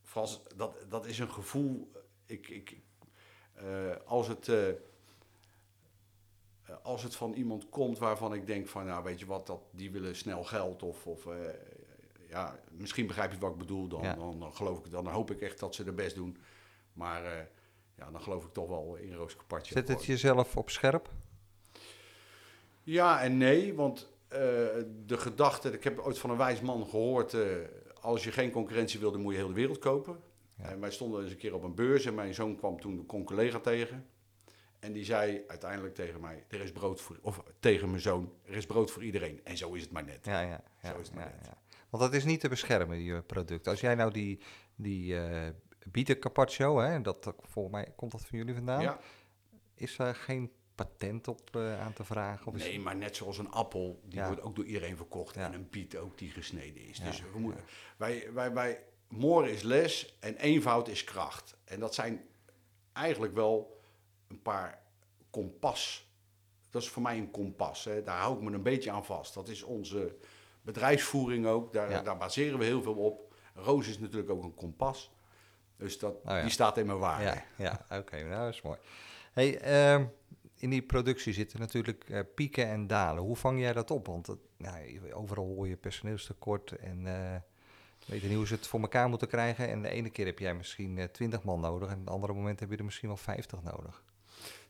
Frans, 0.03 0.41
dat, 0.55 0.85
dat 0.89 1.05
is 1.05 1.19
een 1.19 1.31
gevoel. 1.31 1.91
Ik, 2.25 2.47
ik, 2.47 2.77
als, 4.05 4.27
het, 4.27 4.51
als 6.83 7.03
het 7.03 7.15
van 7.15 7.33
iemand 7.33 7.69
komt 7.69 7.97
waarvan 7.97 8.33
ik 8.33 8.47
denk 8.47 8.67
van, 8.67 8.85
nou 8.85 9.03
weet 9.03 9.19
je 9.19 9.25
wat, 9.25 9.47
dat, 9.47 9.61
die 9.71 9.91
willen 9.91 10.15
snel 10.15 10.43
geld 10.43 10.83
of, 10.83 11.07
of 11.07 11.27
ja, 12.27 12.59
misschien 12.71 13.07
begrijp 13.07 13.31
je 13.31 13.37
wat 13.39 13.51
ik 13.51 13.57
bedoel, 13.57 13.87
dan, 13.87 14.01
Ja. 14.01 14.13
dan, 14.13 14.39
dan 14.39 14.53
geloof 14.53 14.85
ik, 14.85 14.91
dan 14.91 15.07
hoop 15.07 15.31
ik 15.31 15.41
echt 15.41 15.59
dat 15.59 15.75
ze 15.75 15.83
er 15.83 15.95
best 15.95 16.15
doen. 16.15 16.37
Maar 16.93 17.49
ja, 17.99 18.11
dan 18.11 18.21
geloof 18.21 18.45
ik 18.45 18.53
toch 18.53 18.67
wel 18.67 18.95
in 18.95 19.13
Roos. 19.13 19.35
Zet 19.61 19.87
het 19.87 20.05
jezelf 20.05 20.57
op 20.57 20.69
scherp? 20.69 21.09
Ja 22.83 23.21
en 23.21 23.37
nee, 23.37 23.73
want 23.73 24.09
eh, 24.27 24.39
de 25.05 25.17
gedachte, 25.17 25.71
ik 25.71 25.83
heb 25.83 25.99
ooit 25.99 26.19
van 26.19 26.29
een 26.29 26.37
wijs 26.37 26.61
man 26.61 26.87
gehoord, 26.87 27.33
eh, 27.33 27.41
als 28.01 28.23
je 28.23 28.31
geen 28.31 28.51
concurrentie 28.51 28.99
wilde, 28.99 29.17
moet 29.17 29.31
je 29.31 29.39
heel 29.39 29.47
de 29.47 29.53
wereld 29.53 29.79
kopen. 29.79 30.19
Ja. 30.57 30.63
En 30.63 30.79
wij 30.79 30.91
stonden 30.91 31.21
eens 31.21 31.31
een 31.31 31.37
keer 31.37 31.53
op 31.53 31.63
een 31.63 31.75
beurs 31.75 32.05
en 32.05 32.15
mijn 32.15 32.33
zoon 32.33 32.55
kwam 32.55 32.79
toen 32.79 33.05
een 33.07 33.23
collega 33.23 33.59
tegen. 33.59 34.05
En 34.79 34.93
die 34.93 35.05
zei 35.05 35.43
uiteindelijk 35.47 35.95
tegen 35.95 36.21
mij, 36.21 36.45
er 36.47 36.61
is 36.61 36.71
brood 36.71 37.01
voor, 37.01 37.17
of 37.21 37.43
tegen 37.59 37.89
mijn 37.89 38.01
zoon, 38.01 38.33
er 38.45 38.55
is 38.55 38.65
brood 38.65 38.91
voor 38.91 39.03
iedereen. 39.03 39.41
En 39.43 39.57
zo 39.57 39.73
is 39.73 39.81
het 39.81 39.91
maar 39.91 40.03
net. 40.03 40.25
Ja, 40.25 40.41
ja. 40.41 40.63
ja, 40.81 40.91
Zo 40.93 40.99
is 40.99 41.07
het 41.07 41.15
maar 41.15 41.33
net. 41.41 41.49
Want 41.89 42.03
dat 42.03 42.13
is 42.13 42.23
niet 42.23 42.39
te 42.39 42.49
beschermen, 42.49 42.97
die 42.97 43.13
eh, 43.13 43.19
producten. 43.25 43.71
Als 43.71 43.81
jij 43.81 43.95
nou 43.95 44.11
die, 44.11 44.39
die 44.75 45.19
eh 45.19 45.49
bieten 45.91 46.19
carpaccio, 46.19 46.79
hè, 46.79 47.01
dat, 47.01 47.33
volgens 47.41 47.75
mij 47.75 47.93
komt 47.95 48.11
dat 48.11 48.25
van 48.25 48.37
jullie 48.37 48.53
vandaan, 48.53 48.81
Ja, 48.81 48.99
is 49.73 49.95
daar 49.95 50.15
geen 50.15 50.51
patent 50.75 51.27
op 51.27 51.55
eh, 51.55 51.81
aan 51.81 51.93
te 51.93 52.03
vragen? 52.03 52.47
Of 52.47 52.55
is 52.55 52.63
nee, 52.63 52.79
maar 52.79 52.95
net 52.95 53.15
zoals 53.15 53.37
een 53.37 53.51
appel, 53.51 53.99
die 54.03 54.19
Ja. 54.19 54.27
wordt 54.27 54.41
ook 54.41 54.55
door 54.55 54.65
iedereen 54.65 54.97
verkocht. 54.97 55.35
Ja. 55.35 55.45
En 55.45 55.53
een 55.53 55.69
biet 55.69 55.97
ook 55.97 56.17
die 56.17 56.29
gesneden 56.31 56.81
is. 56.87 56.97
Ja, 56.97 57.03
Dus 57.05 57.21
we 57.33 57.39
moeten, 57.39 57.63
wij, 57.97 58.33
wij, 58.33 58.53
wij, 58.53 58.83
more 59.07 59.51
is 59.51 59.61
les 59.61 60.17
en 60.19 60.35
eenvoud 60.35 60.87
is 60.87 61.03
kracht. 61.03 61.57
En 61.63 61.79
dat 61.79 61.93
zijn 61.93 62.21
eigenlijk 62.93 63.33
wel 63.33 63.81
een 64.27 64.41
paar 64.41 64.81
kompas. 65.29 66.07
Dat 66.69 66.81
is 66.81 66.89
voor 66.89 67.01
mij 67.01 67.17
een 67.17 67.31
kompas. 67.31 67.83
Hè. 67.83 68.03
Daar 68.03 68.17
hou 68.19 68.35
ik 68.35 68.41
me 68.41 68.51
een 68.51 68.63
beetje 68.63 68.91
aan 68.91 69.05
vast. 69.05 69.33
Dat 69.33 69.47
is 69.47 69.63
onze 69.63 70.15
bedrijfsvoering 70.61 71.45
ook. 71.45 71.73
Daar, 71.73 72.03
daar 72.03 72.17
baseren 72.17 72.59
we 72.59 72.65
heel 72.65 72.81
veel 72.81 72.95
op. 72.95 73.33
Roos 73.53 73.87
is 73.87 73.99
natuurlijk 73.99 74.29
ook 74.29 74.43
een 74.43 74.55
kompas. 74.55 75.11
Dus 75.79 75.99
dat, 75.99 76.13
Oh 76.13 76.21
ja. 76.25 76.41
die 76.41 76.51
staat 76.51 76.77
in 76.77 76.85
mijn 76.85 76.97
waarde. 76.99 77.23
Ja, 77.23 77.43
ja 77.57 77.97
oké, 77.97 78.23
nou 78.23 78.43
dat 78.45 78.53
is 78.53 78.61
mooi. 78.61 78.77
Hey, 79.31 79.59
ehm, 79.59 80.05
in 80.55 80.69
die 80.69 80.81
productie 80.81 81.33
zitten 81.33 81.59
natuurlijk 81.59 82.05
eh, 82.09 82.19
pieken 82.35 82.67
en 82.67 82.87
dalen. 82.87 83.23
Hoe 83.23 83.35
vang 83.35 83.59
jij 83.59 83.73
dat 83.73 83.91
op? 83.91 84.07
Want 84.07 84.35
nou, 84.57 84.99
overal 85.13 85.45
hoor 85.45 85.67
je 85.67 85.75
personeelstekort 85.77 86.71
en 86.71 87.07
eh 87.07 87.35
weet 88.05 88.21
je 88.21 88.27
niet 88.27 88.37
hoe 88.37 88.47
ze 88.47 88.53
het 88.53 88.67
voor 88.67 88.79
elkaar 88.79 89.09
moeten 89.09 89.27
krijgen. 89.27 89.69
En 89.69 89.81
de 89.81 89.89
ene 89.89 90.09
keer 90.09 90.25
heb 90.25 90.39
jij 90.39 90.53
misschien 90.53 90.97
eh, 90.97 91.05
20 91.05 91.43
man 91.43 91.59
nodig 91.59 91.89
en 91.89 91.99
het 91.99 92.09
andere 92.09 92.33
moment 92.33 92.59
heb 92.59 92.69
je 92.71 92.77
er 92.77 92.83
misschien 92.83 93.07
wel 93.07 93.17
50 93.17 93.63
nodig. 93.63 94.03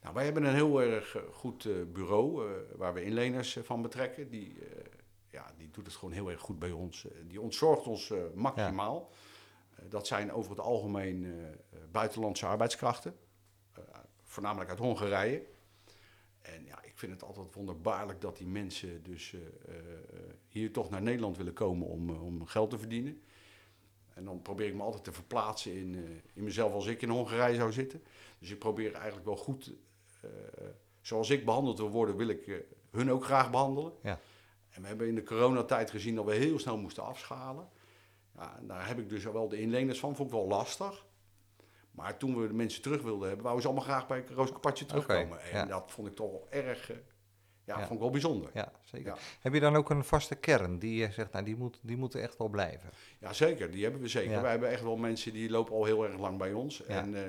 Nou, 0.01 0.13
wij 0.13 0.23
hebben 0.23 0.43
een 0.43 0.53
heel 0.53 0.81
erg 0.81 1.15
eh, 1.15 1.21
goed 1.31 1.65
eh, 1.65 1.71
bureau 1.93 2.45
eh, 2.47 2.51
waar 2.75 2.93
we 2.93 3.03
inleners 3.03 3.55
eh, 3.55 3.63
van 3.63 3.81
betrekken. 3.81 4.29
Die, 4.29 4.55
eh, 4.59 4.85
ja, 5.29 5.45
die 5.57 5.69
doet 5.71 5.85
het 5.85 5.95
gewoon 5.95 6.13
heel 6.13 6.29
erg 6.31 6.41
goed 6.41 6.59
bij 6.59 6.71
ons. 6.71 7.05
Eh, 7.05 7.11
die 7.27 7.41
ontzorgt 7.41 7.87
ons 7.87 8.09
eh, 8.11 8.17
maximaal. 8.35 9.09
Eh, 9.11 9.17
dat 9.89 10.07
zijn 10.07 10.31
over 10.31 10.51
het 10.51 10.59
algemeen 10.59 11.25
eh, 11.25 11.47
eh, 11.47 11.53
buitenlandse 11.91 12.45
arbeidskrachten. 12.45 13.15
Eh, 13.73 13.83
voornamelijk 14.23 14.69
uit 14.69 14.79
Hongarije. 14.79 15.43
En 16.41 16.65
ja, 16.65 16.83
ik 16.83 16.93
vind 16.95 17.11
het 17.11 17.23
altijd 17.23 17.55
wonderbaarlijk 17.55 18.21
dat 18.21 18.37
die 18.37 18.47
mensen 18.47 19.03
dus 19.03 19.33
eh, 19.33 19.39
eh, 19.39 19.83
hier 20.47 20.71
toch 20.71 20.89
naar 20.89 21.01
Nederland 21.01 21.37
willen 21.37 21.53
komen 21.53 21.87
om, 21.87 22.09
eh, 22.09 22.23
om 22.23 22.45
geld 22.45 22.69
te 22.69 22.77
verdienen. 22.79 23.21
En 24.19 24.25
dan 24.25 24.41
probeer 24.41 24.67
ik 24.67 24.75
me 24.75 24.81
altijd 24.81 25.03
te 25.03 25.11
verplaatsen 25.11 25.73
in, 25.73 25.95
eh, 25.95 26.01
in 26.33 26.43
mezelf 26.43 26.73
als 26.73 26.85
ik 26.85 27.01
in 27.01 27.09
Hongarije 27.09 27.55
zou 27.55 27.71
zitten. 27.71 28.03
Dus 28.39 28.51
ik 28.51 28.59
probeer 28.59 28.93
eigenlijk 28.93 29.25
wel 29.25 29.37
goed, 29.37 29.73
eh, 30.21 30.29
zoals 31.01 31.29
ik 31.29 31.45
behandeld 31.45 31.77
wil 31.77 31.89
worden, 31.89 32.15
wil 32.15 32.27
ik 32.27 32.47
eh, 32.47 32.55
hun 32.91 33.11
ook 33.11 33.23
graag 33.23 33.51
behandelen. 33.51 33.93
Ja. 34.03 34.19
En 34.69 34.81
we 34.81 34.87
hebben 34.87 35.07
in 35.07 35.15
de 35.15 35.23
coronatijd 35.23 35.91
gezien 35.91 36.15
dat 36.15 36.25
we 36.25 36.33
heel 36.33 36.59
snel 36.59 36.77
moesten 36.77 37.03
afschalen. 37.03 37.69
En 38.39 38.67
daar 38.67 38.87
heb 38.87 38.99
ik 38.99 39.09
dus 39.09 39.23
wel 39.23 39.49
de 39.49 39.61
inleners 39.61 39.99
van, 39.99 40.15
vond 40.15 40.29
ik 40.29 40.35
wel 40.35 40.47
lastig. 40.47 41.05
Maar 41.91 42.17
toen 42.17 42.41
we 42.41 42.47
de 42.47 42.53
mensen 42.53 42.81
terug 42.81 43.01
wilden 43.01 43.27
hebben, 43.27 43.43
wouden 43.43 43.63
ze 43.63 43.69
allemaal 43.69 43.87
graag 43.89 44.07
bij 44.07 44.23
Roos 44.33 44.51
Kapatje 44.51 44.85
terugkomen. 44.85 45.41
en 45.41 45.57
ja. 45.57 45.65
dat 45.65 45.91
vond 45.91 46.07
ik 46.07 46.15
toch 46.15 46.31
wel 46.31 46.47
erg, 46.49 46.91
eh, 46.91 46.97
ja, 47.63 47.77
Ja. 47.77 47.79
vond 47.79 47.91
ik 47.93 47.99
wel 47.99 48.09
bijzonder. 48.09 48.49
Ja, 48.53 48.71
zeker. 48.83 49.07
Ja. 49.07 49.17
Heb 49.39 49.53
je 49.53 49.59
dan 49.59 49.75
ook 49.75 49.89
een 49.89 50.03
vaste 50.03 50.35
kern 50.35 50.79
die 50.79 50.95
je 50.99 51.11
zegt, 51.11 51.31
nou 51.31 51.45
die, 51.45 51.55
moet, 51.55 51.79
die 51.81 51.97
moeten 51.97 52.21
echt 52.21 52.37
wel 52.37 52.47
blijven? 52.47 52.89
Ja, 53.19 53.33
zeker. 53.33 53.71
Die 53.71 53.83
hebben 53.83 54.01
we 54.01 54.07
zeker. 54.07 54.41
Wij 54.41 54.51
hebben 54.51 54.69
echt 54.69 54.83
wel 54.83 54.97
mensen 54.97 55.33
die 55.33 55.49
lopen 55.49 55.73
al 55.75 55.85
heel 55.85 56.03
erg 56.05 56.17
lang 56.19 56.37
bij 56.37 56.53
ons. 56.53 56.85
En 56.85 57.15
eh, 57.15 57.21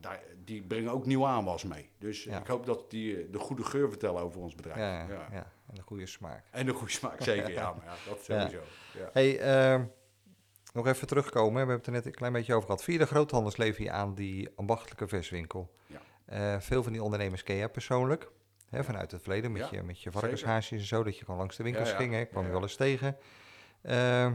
daar, 0.00 0.22
die 0.44 0.62
brengen 0.62 0.92
ook 0.92 1.06
nieuwe 1.06 1.26
aanwas 1.26 1.64
mee. 1.64 1.90
Dus 1.98 2.24
Ja. 2.24 2.40
ik 2.40 2.46
hoop 2.46 2.66
dat 2.66 2.90
die 2.90 3.16
eh, 3.22 3.32
de 3.32 3.38
goede 3.38 3.64
geur 3.64 3.88
vertellen 3.88 4.22
over 4.22 4.40
ons 4.40 4.54
bedrijf. 4.54 4.78
Ja, 4.78 5.08
en 5.66 5.76
een 5.76 5.82
goede 5.82 6.06
smaak. 6.06 6.44
En 6.50 6.66
de 6.66 6.72
goede 6.72 6.92
smaak, 6.92 7.22
zeker. 7.22 7.52
ja, 7.60 7.72
maar 7.72 7.84
ja, 7.84 8.10
dat 8.10 8.24
sowieso. 8.24 8.60
Hey, 9.12 9.38
ehm, 9.38 9.84
nog 10.74 10.86
even 10.86 11.06
terugkomen. 11.06 11.52
We 11.52 11.58
hebben 11.58 11.76
het 11.76 11.86
er 11.86 11.92
net 11.92 12.06
een 12.06 12.14
klein 12.14 12.32
beetje 12.32 12.54
over 12.54 12.66
gehad. 12.66 12.84
Via 12.84 12.98
de 12.98 13.06
groothandels 13.06 13.56
lever 13.56 13.82
je 13.82 13.90
aan 13.90 14.14
die 14.14 14.48
ambachtelijke 14.56 15.08
verswinkel. 15.08 15.74
Ja. 15.86 16.00
Eh, 16.24 16.60
veel 16.60 16.82
van 16.82 16.92
die 16.92 17.02
ondernemers 17.02 17.42
ken 17.42 17.56
jij 17.56 17.68
persoonlijk. 17.68 18.30
Hè, 18.68 18.84
vanuit 18.84 19.10
het 19.10 19.22
verleden 19.22 19.52
met, 19.52 19.62
Ja, 19.62 19.68
je, 19.70 19.82
met 19.82 20.00
je 20.00 20.10
varkenshaasjes 20.10 20.80
en 20.80 20.86
zo. 20.86 21.02
Dat 21.02 21.18
je 21.18 21.24
gewoon 21.24 21.40
langs 21.40 21.56
de 21.56 21.62
winkels 21.62 21.92
ging. 21.92 22.12
Hè. 22.12 22.20
Ik 22.20 22.28
kwam 22.28 22.44
je 22.44 22.50
wel 22.50 22.62
eens 22.62 22.76
tegen. 22.76 23.16
Ehm, 23.82 24.34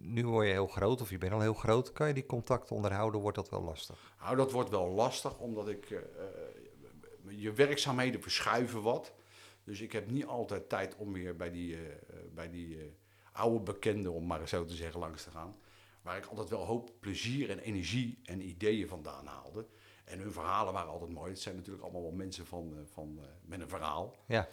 nu 0.00 0.26
word 0.26 0.46
je 0.46 0.52
heel 0.52 0.66
groot 0.66 1.00
of 1.00 1.10
je 1.10 1.18
bent 1.18 1.32
al 1.32 1.40
heel 1.40 1.54
groot. 1.54 1.92
Kan 1.92 2.08
je 2.08 2.14
die 2.14 2.26
contacten 2.26 2.76
onderhouden? 2.76 3.20
Wordt 3.20 3.36
dat 3.36 3.50
wel 3.50 3.62
lastig? 3.62 4.14
Nou, 4.20 4.36
dat 4.36 4.52
wordt 4.52 4.70
wel 4.70 4.88
lastig, 4.88 5.38
omdat 5.38 5.68
ik... 5.68 5.90
eh, 5.90 5.98
eh, 5.98 7.40
je 7.40 7.52
werkzaamheden 7.52 8.22
verschuiven 8.22 8.82
wat. 8.82 9.12
Dus 9.64 9.80
ik 9.80 9.92
heb 9.92 10.10
niet 10.10 10.26
altijd 10.26 10.68
tijd 10.68 10.96
om 10.96 11.12
weer 11.12 11.36
bij 11.36 11.50
die, 11.50 11.78
bij 12.34 12.50
die 12.50 12.92
oude 13.40 13.60
bekenden, 13.60 14.12
om 14.12 14.26
maar 14.26 14.48
zo 14.48 14.64
te 14.64 14.74
zeggen, 14.74 15.00
langs 15.00 15.22
te 15.22 15.30
gaan. 15.30 15.56
Waar 16.02 16.16
ik 16.16 16.26
altijd 16.26 16.48
wel 16.48 16.64
hoop 16.64 16.90
plezier 17.00 17.50
en 17.50 17.58
energie 17.58 18.18
en 18.24 18.48
ideeën 18.48 18.88
vandaan 18.88 19.26
haalde. 19.26 19.66
En 20.04 20.18
hun 20.18 20.32
verhalen 20.32 20.72
waren 20.72 20.90
altijd 20.90 21.10
mooi. 21.10 21.30
Het 21.30 21.40
zijn 21.40 21.54
natuurlijk 21.56 21.82
allemaal 21.84 22.02
wel 22.02 22.10
mensen 22.12 22.46
van, 22.46 22.72
eh, 22.76 22.80
van, 22.92 23.18
eh, 23.20 23.26
met 23.44 23.60
een 23.60 23.68
verhaal. 23.68 24.14
Ja. 24.26 24.48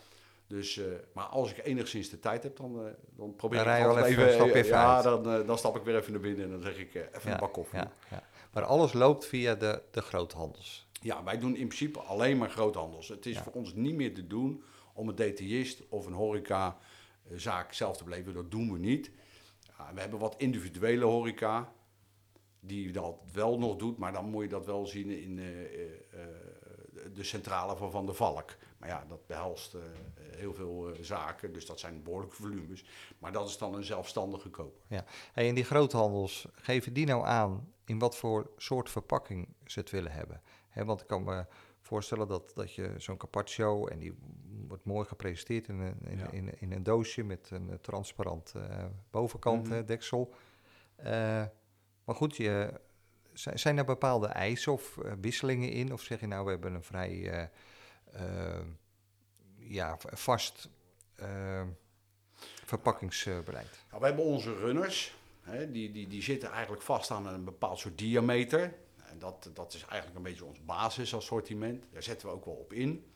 Dus, 0.48 0.78
eh, 0.78 0.86
maar 1.14 1.26
als 1.26 1.52
ik 1.52 1.66
enigszins 1.66 2.10
de 2.10 2.20
tijd 2.20 2.44
heb, 2.44 2.58
dan, 2.58 2.96
dan 3.16 3.36
probeer 3.36 3.64
Dan 3.64 3.74
ik 3.74 3.80
wel 3.80 3.88
altijd 3.88 4.06
even- 4.06 4.66
ja, 4.72 4.96
uit. 4.96 5.04
dan, 5.04 5.46
dan 5.46 5.58
stap 5.58 5.76
ik 5.76 5.84
weer 5.84 5.96
even 5.96 6.12
naar 6.12 6.22
binnen 6.22 6.44
en 6.46 6.52
dan 6.52 6.62
zeg 6.62 6.78
ik 6.78 6.96
even 6.96 7.32
een 7.32 7.40
bak 7.40 7.54
koffie. 7.54 7.80
ja, 7.80 7.92
ja. 8.10 8.24
Maar 8.54 8.64
alles 8.64 8.94
loopt 8.94 9.26
via 9.26 9.56
de, 9.56 9.82
de 9.92 10.02
groothandels. 10.02 10.88
Ja, 11.02 11.24
wij 11.24 11.40
doen 11.40 11.56
in 11.56 11.68
principe 11.68 12.00
alleen 12.00 12.38
maar 12.38 12.50
groothandels. 12.50 13.08
Het 13.08 13.26
is 13.26 13.38
voor 13.40 13.54
ons 13.54 13.74
niet 13.74 13.96
meer 13.96 14.14
te 14.14 14.28
doen 14.28 14.64
om 14.94 15.10
een 15.10 15.16
detailist 15.16 15.82
of 15.90 16.06
een 16.06 16.14
horecazaak 17.28 17.74
zelf 17.74 17.98
te 17.98 18.04
beleven. 18.04 18.34
Dat 18.34 18.52
doen 18.52 18.74
we 18.74 18.80
niet. 18.80 19.12
Ja, 19.78 19.94
we 19.94 20.00
hebben 20.00 20.20
wat 20.20 20.36
individuele 20.38 21.06
horeca 21.06 21.74
die 22.60 22.92
dat 22.92 23.16
wel 23.34 23.60
nog 23.60 23.76
doet, 23.76 23.98
maar 23.98 24.14
dan 24.14 24.30
moet 24.30 24.44
je 24.44 24.50
dat 24.50 24.66
wel 24.66 24.86
zien 24.86 25.10
in 25.10 25.40
eh, 25.40 25.64
eh, 25.64 25.92
eh, 26.12 26.20
de 27.14 27.24
centrale 27.24 27.76
van 27.76 27.92
Van 27.92 28.06
der 28.06 28.16
Valk. 28.16 28.56
Maar 28.78 28.90
ja, 28.90 29.06
dat 29.08 29.28
behelst 29.28 29.74
eh, 29.74 29.82
heel 30.38 30.54
veel 30.54 30.90
eh, 30.90 31.04
zaken, 31.04 31.54
dus 31.54 31.66
dat 31.66 31.80
zijn 31.80 32.04
behoorlijke 32.04 32.36
volumes. 32.36 32.86
Maar 33.20 33.32
dat 33.32 33.50
is 33.50 33.58
dan 33.58 33.74
een 33.74 33.84
zelfstandige 33.84 34.50
koper. 34.50 34.82
Hey, 35.34 35.50
en 35.50 35.56
die 35.56 35.64
groothandels, 35.64 36.48
geven 36.54 36.94
die 36.94 37.06
nou 37.06 37.26
aan 37.26 37.74
in 37.86 38.00
wat 38.00 38.18
voor 38.18 38.52
soort 38.58 38.90
verpakking 38.90 39.48
ze 39.66 39.80
het 39.80 39.90
willen 39.90 40.12
hebben? 40.12 40.42
Want 40.74 41.02
ik 41.02 41.08
kan 41.08 41.24
me 41.24 41.46
voorstellen 41.82 42.28
dat, 42.28 42.52
dat 42.56 42.74
je 42.74 42.94
zo'n 42.98 43.18
carpaccio, 43.18 43.88
en 43.88 44.00
die 44.00 44.18
wordt 44.68 44.86
mooi 44.86 45.08
gepresenteerd 45.08 45.68
in 45.68 45.80
een, 45.80 45.98
in, 46.10 46.18
Ja. 46.18 46.32
in, 46.32 46.60
in 46.60 46.72
een 46.72 46.84
doosje 46.84 47.24
met 47.24 47.50
een 47.52 47.70
eh, 47.70 47.76
transparant 47.76 48.54
eh, 48.56 48.86
bovenkant 49.12 49.64
Mhm. 49.68 49.74
eh, 49.78 49.86
deksel. 49.86 50.34
Maar 52.04 52.16
goed, 52.16 52.36
je, 52.38 52.74
zijn, 53.34 53.78
er 53.78 53.86
bepaalde 53.86 54.28
eisen 54.28 54.72
of 54.72 54.98
wisselingen 55.22 55.72
in? 55.72 55.94
Of 55.94 56.02
zeg 56.02 56.20
je 56.20 56.28
nou, 56.28 56.46
we 56.46 56.52
hebben 56.52 56.74
een 56.74 56.84
vrij 56.84 57.50
ja, 59.58 59.98
vast 60.00 60.70
verpakkingsbeleid? 62.66 63.84
Nou, 63.90 64.02
we 64.02 64.08
hebben 64.08 64.26
onze 64.26 64.54
runners, 64.56 65.16
hè, 65.42 65.72
die, 65.72 65.92
die, 65.92 66.08
die 66.08 66.22
zitten 66.22 66.50
eigenlijk 66.52 66.82
vast 66.82 67.12
aan 67.12 67.28
een 67.28 67.44
bepaald 67.44 67.80
soort 67.80 67.98
diameter. 67.98 68.74
En 69.10 69.20
dat, 69.20 69.50
dat 69.54 69.74
is 69.74 69.86
eigenlijk 69.86 70.16
een 70.16 70.24
beetje 70.24 70.46
ons 70.46 70.64
basisassortiment. 70.66 71.86
Daar 71.94 72.04
zetten 72.04 72.28
we 72.28 72.34
ook 72.34 72.46
wel 72.46 72.54
op 72.54 72.74
in. 72.74 73.12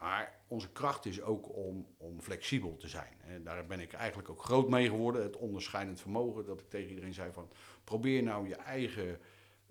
Maar 0.00 0.40
onze 0.48 0.70
kracht 0.70 1.06
is 1.06 1.22
ook 1.22 1.56
om, 1.56 1.86
om 1.96 2.20
flexibel 2.20 2.76
te 2.76 2.88
zijn. 2.88 3.12
En 3.20 3.44
daar 3.44 3.66
ben 3.66 3.80
ik 3.80 3.92
eigenlijk 3.92 4.28
ook 4.28 4.42
groot 4.42 4.68
mee 4.68 4.88
geworden. 4.88 5.22
Het 5.22 5.36
onderscheidend 5.36 6.00
vermogen, 6.00 6.44
dat 6.44 6.60
ik 6.60 6.68
tegen 6.68 6.88
iedereen 6.88 7.14
zei 7.14 7.32
van... 7.32 7.50
probeer 7.84 8.22
nou 8.22 8.48
je 8.48 8.54
eigen 8.54 9.20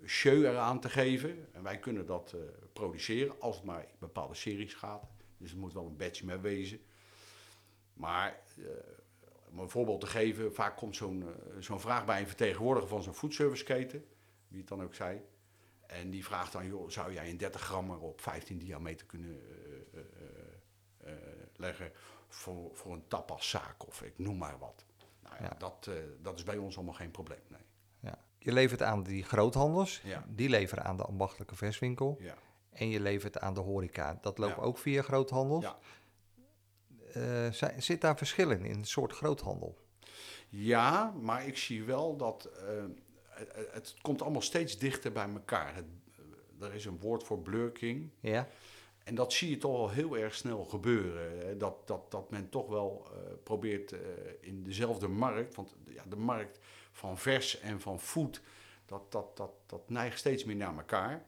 show 0.06 0.44
eraan 0.44 0.80
te 0.80 0.88
geven. 0.88 1.48
En 1.52 1.62
wij 1.62 1.78
kunnen 1.78 2.06
dat 2.06 2.32
eh, 2.32 2.40
produceren 2.72 3.40
als 3.40 3.56
het 3.56 3.64
maar 3.64 3.82
in 3.82 3.96
bepaalde 3.98 4.34
series 4.34 4.74
gaat. 4.74 5.04
Dus 5.36 5.50
het 5.50 5.58
moet 5.58 5.72
wel 5.72 5.86
een 5.86 5.96
badge 5.96 6.24
mee 6.24 6.38
wezen. 6.38 6.80
Maar 7.92 8.40
eh, 8.58 8.64
om 9.50 9.58
een 9.58 9.70
voorbeeld 9.70 10.00
te 10.00 10.06
geven, 10.06 10.54
vaak 10.54 10.76
komt 10.76 10.96
zo'n 10.96 11.22
eh, 11.22 11.28
zo'n 11.58 11.80
vraag 11.80 12.04
bij 12.04 12.20
een 12.20 12.26
vertegenwoordiger 12.26 12.88
van 12.88 13.02
zo'n 13.02 13.14
foodserviceketen, 13.14 14.04
wie 14.48 14.58
het 14.58 14.68
dan 14.68 14.82
ook 14.82 14.94
zei. 14.94 15.20
En 15.86 16.10
die 16.10 16.24
vraagt 16.24 16.52
dan, 16.52 16.66
joh, 16.66 16.90
zou 16.90 17.12
jij 17.12 17.30
een 17.30 17.36
30 17.36 17.60
grammer 17.60 17.98
op 17.98 18.20
15 18.20 18.58
diameter 18.58 19.06
kunnen 19.06 19.40
leggen 21.60 21.92
voor, 22.28 22.70
voor 22.76 22.92
een 22.92 23.08
tapaszaak 23.08 23.86
of 23.86 24.02
ik 24.02 24.18
noem 24.18 24.38
maar 24.38 24.58
wat. 24.58 24.84
Nou 25.22 25.34
ja, 25.38 25.42
Ja. 25.42 25.54
Dat, 25.58 25.86
eh, 25.88 25.94
dat 26.22 26.36
is 26.38 26.42
bij 26.42 26.56
ons 26.56 26.76
allemaal 26.76 26.94
geen 26.94 27.10
probleem, 27.10 27.40
nee. 27.48 27.60
Ja. 28.00 28.18
Je 28.38 28.52
levert 28.52 28.82
aan 28.82 29.02
die 29.02 29.22
groothandels, 29.24 30.00
Ja. 30.04 30.24
die 30.28 30.48
leveren 30.48 30.84
aan 30.84 30.96
de 30.96 31.02
ambachtelijke 31.04 31.54
verswinkel 31.56 32.16
Ja. 32.20 32.34
en 32.70 32.88
je 32.88 33.00
levert 33.00 33.38
aan 33.38 33.54
de 33.54 33.60
horeca. 33.60 34.18
Dat 34.20 34.38
loopt 34.38 34.58
ook 34.58 34.78
via 34.78 35.02
groothandels. 35.02 35.64
Ja. 35.64 37.50
Zi- 37.52 37.80
zit 37.80 38.00
daar 38.00 38.16
verschillen 38.16 38.64
in, 38.64 38.74
een 38.78 38.84
soort 38.84 39.12
groothandel? 39.12 39.78
Ja, 40.48 41.10
maar 41.20 41.46
ik 41.46 41.56
zie 41.56 41.84
wel 41.84 42.16
dat 42.16 42.44
eh, 42.44 42.84
het, 43.28 43.68
het 43.72 43.94
komt 44.02 44.22
allemaal 44.22 44.42
steeds 44.42 44.78
dichter 44.78 45.12
bij 45.12 45.28
elkaar. 45.28 45.74
Het, 45.74 45.84
er 46.60 46.74
is 46.74 46.84
een 46.84 46.98
woord 47.00 47.22
voor 47.24 47.38
blurking. 47.38 48.10
Ja? 48.20 48.48
En 49.04 49.14
dat 49.14 49.32
zie 49.32 49.50
je 49.50 49.56
toch 49.56 49.76
al 49.76 49.90
heel 49.90 50.16
erg 50.16 50.34
snel 50.34 50.64
gebeuren. 50.64 51.58
Dat, 51.58 51.74
dat, 51.88 52.10
dat 52.10 52.30
men 52.30 52.48
toch 52.48 52.68
wel 52.68 53.06
eh, 53.14 53.32
probeert 53.42 53.92
eh, 53.92 53.98
in 54.40 54.62
dezelfde 54.62 55.08
markt, 55.08 55.54
want 55.54 55.74
ja, 55.88 56.02
de 56.08 56.16
markt 56.16 56.58
van 56.92 57.18
vers 57.18 57.60
en 57.60 57.80
van 57.80 58.00
food, 58.00 58.40
dat, 58.86 59.12
dat, 59.12 59.36
dat, 59.36 59.50
dat 59.66 59.90
neigt 59.90 60.18
steeds 60.18 60.44
meer 60.44 60.56
naar 60.56 60.76
elkaar. 60.76 61.24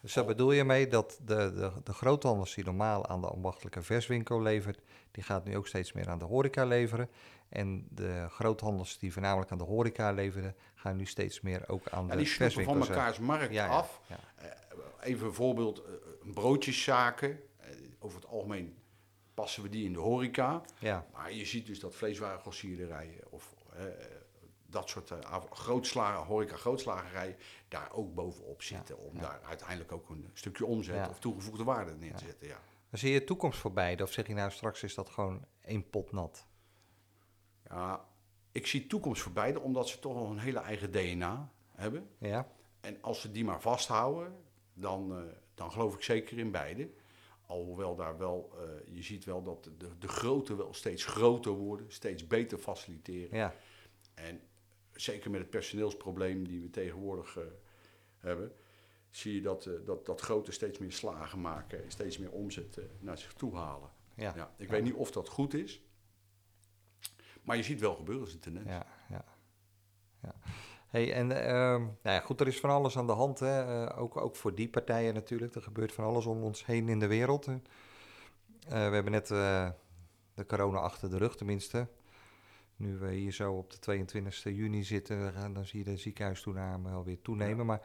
Dus 0.00 0.12
daar 0.12 0.24
bedoel 0.24 0.52
je 0.52 0.64
mee 0.64 0.86
dat 0.88 1.18
de, 1.24 1.52
de, 1.54 1.72
de 1.84 1.92
groothandels 1.92 2.54
die 2.54 2.64
normaal 2.64 3.06
aan 3.06 3.20
de 3.20 3.26
ambachtelijke 3.28 3.82
verswinkel 3.82 4.42
levert, 4.42 4.80
die 5.10 5.22
gaat 5.22 5.44
nu 5.44 5.56
ook 5.56 5.66
steeds 5.66 5.92
meer 5.92 6.08
aan 6.08 6.18
de 6.18 6.24
horeca 6.24 6.64
leveren. 6.64 7.10
En 7.48 7.86
de 7.90 8.26
groothandels 8.28 8.98
die 8.98 9.12
voornamelijk 9.12 9.50
aan 9.50 9.58
de 9.58 9.64
horeca 9.64 10.12
leveren, 10.12 10.54
gaan 10.74 10.96
nu 10.96 11.04
steeds 11.06 11.40
meer 11.40 11.68
ook 11.68 11.88
aan 11.88 12.06
Ja, 12.06 12.10
de 12.10 12.16
die 12.16 12.26
snoepen 12.26 12.62
van 12.62 12.76
verswinkels. 12.76 12.88
eh, 12.88 12.94
elkaars 12.96 13.18
markt 13.18 13.52
ja, 13.52 13.66
af. 13.66 14.00
ja. 14.06 14.18
Even 15.00 15.26
een 15.26 15.34
voorbeeld, 15.34 15.84
eh, 15.84 15.92
een 16.22 16.34
broodjeszaken. 16.34 17.40
Eh, 17.56 17.70
over 17.98 18.20
het 18.20 18.28
algemeen 18.28 18.76
passen 19.34 19.62
we 19.62 19.68
die 19.68 19.84
in 19.84 19.92
de 19.92 19.98
horeca. 19.98 20.62
Ja, 20.78 21.06
Maar 21.12 21.32
je 21.32 21.44
ziet 21.44 21.66
dus 21.66 21.80
dat 21.80 21.94
vleeswarengrossierderijen 21.94 23.20
of 23.30 23.54
eh, 23.72 23.82
dat 24.66 24.88
soort 24.88 25.10
uh, 25.10 25.36
grootslagen, 25.50 26.26
horeca 26.26 26.56
grootslagerijen 26.56 27.36
daar 27.68 27.92
ook 27.92 28.14
bovenop 28.14 28.62
zitten. 28.62 28.98
om 28.98 29.14
ja. 29.14 29.20
daar 29.20 29.40
uiteindelijk 29.42 29.92
ook 29.92 30.08
een 30.08 30.30
stukje 30.32 30.66
omzet 30.66 31.08
of 31.08 31.18
toegevoegde 31.18 31.64
waarde 31.64 31.94
neer 31.94 32.14
te 32.14 32.24
zetten. 32.24 32.48
Ja. 32.48 32.60
Maar 32.90 33.00
zie 33.00 33.12
je 33.12 33.24
toekomst 33.24 33.58
voor 33.58 33.72
beide? 33.72 34.02
Of 34.02 34.12
zeg 34.12 34.26
je 34.26 34.34
nou 34.34 34.50
straks 34.50 34.82
is 34.82 34.94
dat 34.94 35.08
gewoon 35.08 35.44
één 35.60 35.90
pot 35.90 36.12
nat? 36.12 36.46
ja, 37.68 38.08
ik 38.52 38.66
zie 38.66 38.86
toekomst 38.86 39.22
voor 39.22 39.32
beide 39.32 39.60
omdat 39.60 39.88
ze 39.88 39.98
toch 39.98 40.14
wel 40.14 40.30
een 40.30 40.38
hele 40.38 40.58
eigen 40.58 40.90
DNA 40.90 41.52
hebben. 41.74 42.10
Ja, 42.18 42.48
En 42.80 43.02
als 43.02 43.20
ze 43.20 43.30
die 43.30 43.44
maar 43.44 43.60
vasthouden, 43.60 44.44
dan, 44.80 45.12
eh, 45.18 45.22
dan 45.54 45.72
geloof 45.72 45.94
ik 45.94 46.02
zeker 46.02 46.38
in 46.38 46.50
beide. 46.50 46.90
Alhoewel 47.46 47.94
daar 47.96 48.18
wel, 48.18 48.52
eh, 48.58 48.94
je 48.94 49.02
ziet 49.02 49.24
wel 49.24 49.42
dat 49.42 49.64
de, 49.78 49.98
de 49.98 50.08
grote 50.08 50.56
wel 50.56 50.74
steeds 50.74 51.04
groter 51.04 51.52
worden, 51.52 51.92
steeds 51.92 52.26
beter 52.26 52.58
faciliteren. 52.58 53.36
ja, 53.36 53.54
En 54.14 54.40
zeker 54.92 55.30
met 55.30 55.40
het 55.40 55.50
personeelsprobleem 55.50 56.48
die 56.48 56.60
we 56.60 56.70
tegenwoordig 56.70 57.36
eh, 57.36 57.44
hebben, 58.18 58.52
zie 59.10 59.34
je 59.34 59.40
dat, 59.40 59.70
dat, 59.84 60.06
dat 60.06 60.20
grote 60.20 60.52
steeds 60.52 60.78
meer 60.78 60.92
slagen 60.92 61.40
maken 61.40 61.84
en 61.84 61.90
steeds 61.90 62.18
meer 62.18 62.30
omzet 62.30 62.78
naar 63.00 63.18
zich 63.18 63.32
toe 63.32 63.56
halen. 63.56 63.90
ja. 64.14 64.32
Ja, 64.36 64.54
ik 64.56 64.66
Ja. 64.66 64.72
weet 64.72 64.82
niet 64.82 64.94
of 64.94 65.10
dat 65.10 65.28
goed 65.28 65.54
is, 65.54 65.82
maar 67.42 67.56
je 67.56 67.62
ziet 67.62 67.80
wel 67.80 67.94
gebeuren, 67.94 68.26
is 68.26 68.38
tendens. 68.40 68.68
Ja, 68.68 68.86
ja. 69.08 69.24
ja. 70.22 70.34
Hey, 70.88 71.12
en 71.12 71.44
ehm, 71.44 71.80
nou 71.80 71.96
ja, 72.02 72.20
goed, 72.20 72.40
er 72.40 72.46
is 72.46 72.60
van 72.60 72.70
alles 72.70 72.98
aan 72.98 73.06
de 73.06 73.12
hand. 73.12 73.38
Hè? 73.38 73.86
eh, 73.86 74.00
ook, 74.02 74.16
ook 74.16 74.36
voor 74.36 74.54
die 74.54 74.68
partijen 74.68 75.14
natuurlijk. 75.14 75.54
Er 75.54 75.62
gebeurt 75.62 75.92
van 75.92 76.04
alles 76.04 76.26
om 76.26 76.42
ons 76.42 76.66
heen 76.66 76.88
in 76.88 76.98
de 76.98 77.06
wereld. 77.06 77.46
Eh, 77.46 77.58
we 78.68 78.74
hebben 78.74 79.12
net 79.12 79.30
eh, 79.30 79.70
de 80.34 80.46
corona 80.46 80.78
achter 80.78 81.10
de 81.10 81.16
rug, 81.16 81.36
tenminste. 81.36 81.88
Nu 82.76 82.98
we 82.98 83.12
hier 83.12 83.32
zo 83.32 83.52
op 83.52 83.70
de 83.70 83.78
22 83.78 84.42
juni 84.42 84.84
zitten, 84.84 85.34
dan 85.54 85.64
zie 85.64 85.78
je 85.78 85.84
de 85.84 85.96
ziekenhuistoename 85.96 86.90
alweer 86.90 87.22
toenemen. 87.22 87.66
Maar 87.66 87.80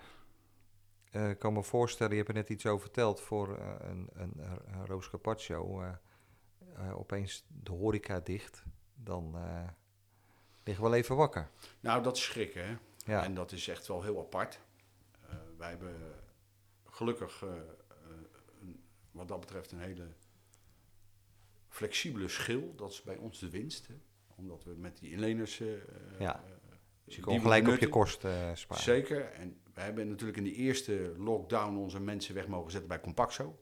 ik 1.11 1.39
kan 1.39 1.53
me 1.53 1.63
voorstellen, 1.63 2.11
je 2.11 2.17
hebt 2.17 2.29
er 2.29 2.35
net 2.35 2.49
iets 2.49 2.65
over 2.65 2.81
verteld, 2.81 3.21
voor 3.21 3.59
een, 3.79 4.09
een, 4.13 4.33
een 4.65 4.85
Roos 4.85 5.09
Carpaccio, 5.09 5.83
opeens 6.93 7.45
de 7.47 7.71
horeca 7.71 8.19
dicht. 8.19 8.63
Dan 8.95 9.35
liggen 10.63 10.83
we 10.83 10.89
wel 10.89 10.99
even 10.99 11.15
wakker. 11.15 11.49
Nou, 11.79 12.03
dat 12.03 12.17
is 12.17 12.23
schrikken, 12.23 12.67
hè. 12.67 12.75
Ja. 13.05 13.23
En 13.23 13.33
dat 13.33 13.51
is 13.51 13.67
echt 13.67 13.87
wel 13.87 14.03
heel 14.03 14.19
apart. 14.19 14.59
Eh, 15.29 15.35
wij 15.57 15.69
hebben 15.69 15.95
gelukkig 16.89 17.43
eh, 17.43 17.49
eh, 17.49 17.57
een, 18.61 18.83
wat 19.11 19.27
dat 19.27 19.39
betreft 19.39 19.71
een 19.71 19.79
hele 19.79 20.07
flexibele 21.69 22.27
schil. 22.27 22.73
Dat 22.75 22.91
is 22.91 23.01
bij 23.01 23.17
ons 23.17 23.39
de 23.39 23.49
winst. 23.49 23.87
Hè. 23.87 23.93
Omdat 24.35 24.63
we 24.63 24.73
met 24.75 24.97
die 24.97 25.11
inleners... 25.11 25.59
eh, 25.59 25.67
Ja. 26.19 26.43
Dus 27.05 27.15
je 27.15 27.21
kon 27.21 27.41
gelijk 27.41 27.67
op 27.67 27.77
je 27.77 27.89
kosten 27.89 28.57
sparen. 28.57 28.83
Zeker. 28.83 29.31
En 29.31 29.61
we 29.73 29.81
hebben 29.81 30.07
natuurlijk 30.07 30.37
in 30.37 30.43
de 30.43 30.53
eerste 30.53 31.13
lockdown 31.17 31.77
onze 31.77 31.99
mensen 31.99 32.35
weg 32.35 32.47
mogen 32.47 32.71
zetten 32.71 32.89
bij 32.89 32.99
Compaxo. 32.99 33.59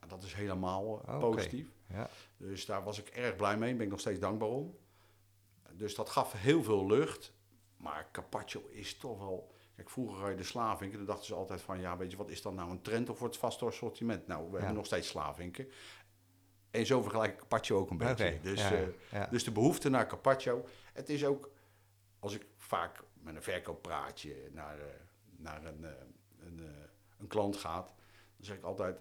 Ja, 0.00 0.06
dat 0.06 0.22
is 0.22 0.34
helemaal 0.34 0.96
positief. 1.20 1.68
Ja. 1.88 2.10
Dus 2.36 2.66
daar 2.66 2.84
was 2.84 2.98
ik 2.98 3.08
erg 3.08 3.36
blij 3.36 3.56
mee. 3.58 3.74
Ben 3.74 3.84
ik 3.84 3.90
nog 3.90 4.00
steeds 4.00 4.18
dankbaar 4.20 4.48
om. 4.48 4.76
Dus 5.72 5.94
dat 5.94 6.08
gaf 6.08 6.32
heel 6.32 6.62
veel 6.62 6.86
lucht. 6.86 7.32
Maar 7.80 8.08
Carpaccio 8.12 8.66
is 8.70 8.96
toch 8.98 9.18
wel... 9.18 9.50
Kijk, 9.76 9.90
vroeger 9.90 10.20
had 10.20 10.30
je 10.30 10.36
de 10.36 10.42
slavinken. 10.42 10.98
Dan 10.98 11.06
dachten 11.06 11.26
ze 11.26 11.34
altijd 11.34 11.62
van... 11.62 11.80
Ja, 11.80 11.96
weet 11.96 12.10
je, 12.10 12.16
wat 12.16 12.28
is 12.30 12.42
dat 12.42 12.54
nou 12.54 12.70
een 12.70 12.82
trend 12.82 13.08
of 13.08 13.18
wordt 13.18 13.34
het 13.34 13.42
vast 13.44 13.62
assortiment? 13.62 14.26
Nou, 14.26 14.44
we 14.44 14.50
Ja. 14.52 14.56
hebben 14.56 14.74
nog 14.76 14.86
steeds 14.86 15.08
slavinken. 15.08 15.68
En 16.70 16.86
zo 16.86 17.02
vergelijk 17.02 17.32
ik 17.32 17.38
Carpaccio 17.38 17.78
ook 17.78 17.90
een 17.90 17.96
beetje. 17.96 18.40
Dus, 18.42 18.60
ja, 18.60 18.72
eh, 18.72 18.86
ja. 19.10 19.26
dus 19.26 19.44
de 19.44 19.50
behoefte 19.52 19.88
naar 19.88 20.06
Carpaccio. 20.06 20.64
Het 20.92 21.08
is 21.08 21.24
ook... 21.24 21.50
Als 22.18 22.34
ik 22.34 22.46
vaak 22.56 23.02
met 23.12 23.34
een 23.34 23.42
verkooppraatje 23.42 24.48
naar, 24.52 24.78
eh, 24.78 24.84
naar 25.36 25.64
een, 25.64 25.84
eh, 25.84 25.90
een, 26.38 26.62
een 27.18 27.26
klant 27.26 27.56
gaat... 27.56 27.86
Dan 28.36 28.46
zeg 28.46 28.56
ik 28.56 28.62
altijd... 28.64 28.98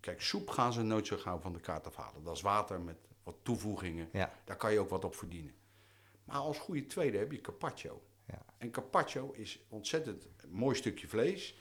Kijk, 0.00 0.20
soep 0.20 0.50
gaan 0.50 0.72
ze 0.72 0.82
nooit 0.82 1.06
zo 1.06 1.16
gauw 1.16 1.38
van 1.38 1.52
de 1.52 1.60
kaart 1.60 1.86
afhalen. 1.86 2.22
Dat 2.22 2.36
is 2.36 2.42
water 2.42 2.80
met 2.80 2.96
wat 3.22 3.36
toevoegingen. 3.42 4.08
Daar 4.44 4.56
kan 4.56 4.72
je 4.72 4.78
ook 4.80 4.88
wat 4.88 5.04
op 5.04 5.14
verdienen. 5.14 5.54
Maar 6.24 6.36
als 6.36 6.58
goede 6.58 6.86
tweede 6.86 7.18
heb 7.18 7.32
je 7.32 7.40
carpaccio. 7.40 8.02
Ja. 8.26 8.42
En 8.58 8.70
carpaccio 8.70 9.32
is 9.32 9.64
ontzettend 9.68 10.28
een 10.36 10.50
mooi 10.50 10.76
stukje 10.76 11.08
vlees. 11.08 11.56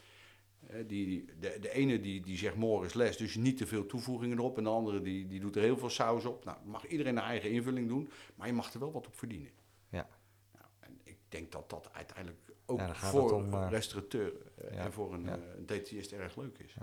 Eh, 0.67 0.87
die, 0.87 1.25
de, 1.39 1.57
de 1.59 1.71
ene 1.71 1.99
die, 1.99 2.21
die 2.21 2.37
zegt 2.37 2.55
morgen 2.55 2.87
is 2.87 2.93
les, 2.93 3.17
dus 3.17 3.35
niet 3.35 3.57
te 3.57 3.67
veel 3.67 3.85
toevoegingen 3.85 4.37
erop. 4.37 4.57
En 4.57 4.63
de 4.63 4.69
andere 4.69 5.01
die, 5.01 5.27
die 5.27 5.39
doet 5.39 5.55
er 5.55 5.61
heel 5.61 5.77
veel 5.77 5.89
saus 5.89 6.25
op. 6.25 6.45
Nou, 6.45 6.57
mag 6.65 6.87
iedereen 6.87 7.17
een 7.17 7.23
eigen 7.23 7.51
invulling 7.51 7.87
doen, 7.87 8.09
maar 8.35 8.47
je 8.47 8.53
mag 8.53 8.73
er 8.73 8.79
wel 8.79 8.91
wat 8.91 9.07
op 9.07 9.17
verdienen. 9.17 9.51
Ja. 9.89 10.07
Nou, 10.51 10.65
en 10.79 10.99
ik 11.03 11.17
denk 11.29 11.51
dat 11.51 11.69
dat 11.69 11.89
uiteindelijk 11.93 12.39
ook 12.65 12.79
Ja, 12.79 12.93
voor 12.93 13.33
om, 13.33 13.53
een 13.53 13.63
eh, 13.63 13.69
restaurateur 13.69 14.33
eh, 14.57 14.75
ja, 14.75 14.83
en 14.83 14.93
voor 14.93 15.13
een, 15.13 15.23
ja. 15.23 15.39
een 15.57 15.65
DTist 15.65 16.11
erg 16.11 16.35
leuk 16.35 16.57
is. 16.57 16.75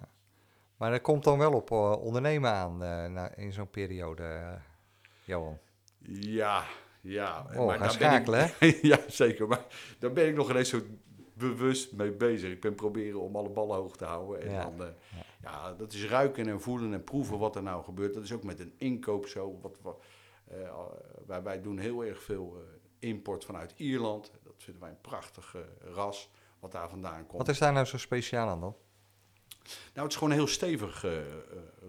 Maar 0.77 0.90
dat 0.90 1.01
komt 1.01 1.25
dan 1.25 1.38
wel 1.38 1.53
op 1.53 1.71
ondernemen 2.01 2.51
aan 2.51 2.83
in 3.37 3.53
zo'n 3.53 3.71
periode, 3.71 4.59
Johan. 5.25 5.59
Ja, 6.09 6.64
ja. 7.02 7.46
Oh, 7.56 7.66
maar 7.66 7.78
gaan 7.78 7.90
schakelen, 7.90 8.50
ben 8.58 8.68
ik, 8.68 8.82
ja, 8.92 8.98
zeker. 9.08 9.48
Maar 9.48 9.64
daar 9.98 10.12
ben 10.12 10.28
ik 10.28 10.34
nog 10.34 10.50
ineens 10.50 10.68
zo 10.68 10.80
bewust 11.34 11.92
mee 11.92 12.12
bezig. 12.12 12.50
Ik 12.50 12.60
ben 12.60 12.74
proberen 12.74 13.20
om 13.20 13.36
alle 13.36 13.48
ballen 13.50 13.76
hoog 13.76 13.96
te 13.96 14.04
houden. 14.04 14.40
En 14.42 14.50
Ja, 14.50 14.62
dan, 14.62 14.86
eh, 14.86 14.92
ja. 15.42 15.72
dat 15.72 15.92
is 15.92 16.06
ruiken 16.06 16.48
en 16.48 16.60
voelen 16.60 16.92
en 16.92 17.04
proeven 17.04 17.38
wat 17.38 17.56
er 17.56 17.62
nou 17.62 17.84
gebeurt. 17.84 18.14
Dat 18.14 18.22
is 18.22 18.32
ook 18.32 18.42
met 18.42 18.60
een 18.60 18.74
inkoop 18.78 19.26
zo. 19.26 19.58
Wat, 19.62 19.76
wat, 19.82 20.02
eh, 20.48 20.56
wij, 21.26 21.42
wij 21.42 21.60
doen 21.62 21.78
heel 21.78 22.04
erg 22.04 22.22
veel 22.22 22.56
eh, 22.56 23.08
import 23.08 23.44
vanuit 23.44 23.72
Ierland. 23.76 24.30
Dat 24.44 24.54
vinden 24.56 24.82
wij 24.82 24.90
een 24.90 25.00
prachtig 25.00 25.56
ras 25.94 26.30
wat 26.60 26.72
daar 26.72 26.88
vandaan 26.88 27.26
komt. 27.26 27.38
Wat 27.38 27.48
is 27.48 27.58
daar 27.58 27.72
nou 27.72 27.86
zo 27.86 27.98
speciaal 27.98 28.48
aan 28.48 28.60
dan? 28.60 28.76
Nou, 29.62 30.02
het 30.06 30.10
is 30.10 30.14
gewoon 30.14 30.30
een 30.30 30.38
heel 30.38 30.46
stevig 30.46 31.04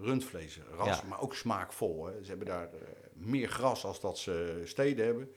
rundvleesras, 0.01 0.87
Ja. 0.99 1.01
maar 1.07 1.21
ook 1.21 1.35
smaakvol. 1.35 2.05
Hè. 2.05 2.23
Ze 2.23 2.29
hebben 2.29 2.47
daar 2.47 2.69
meer 3.15 3.47
gras 3.47 3.85
als 3.85 3.99
dat 3.99 4.17
ze 4.17 4.61
steden 4.65 5.05
hebben. 5.05 5.33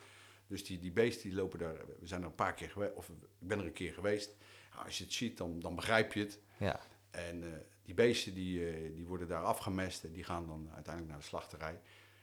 Dus 0.47 0.65
die, 0.65 0.79
die 0.79 0.93
beesten 0.93 1.29
die 1.29 1.39
lopen 1.39 1.59
daar. 1.59 1.77
We 2.01 2.07
zijn 2.07 2.21
er 2.21 2.27
een 2.27 2.35
paar 2.35 2.55
keer 2.55 2.71
geweest, 2.71 2.95
of 2.95 3.09
ik 3.09 3.15
ben 3.39 3.59
er 3.59 3.65
een 3.65 3.73
keer 3.73 3.93
geweest. 3.93 4.37
Als 4.85 4.99
je 4.99 5.05
het 5.05 5.13
ziet, 5.13 5.37
dan, 5.37 5.61
dan 5.61 5.75
begrijp 5.75 6.13
je 6.13 6.21
het. 6.21 6.39
Ja, 6.57 6.81
En 7.11 7.43
eh, 7.43 7.59
die 7.83 7.95
beesten 7.95 8.35
die, 8.35 8.69
eh, 8.69 8.95
die 8.95 9.07
worden 9.07 9.29
daar 9.29 9.43
afgemest 9.43 10.05
en 10.05 10.13
die 10.13 10.25
gaan 10.25 10.47
dan 10.47 10.71
uiteindelijk 10.75 11.13
naar 11.13 11.23
de 11.23 11.29
slachterij. 11.29 11.81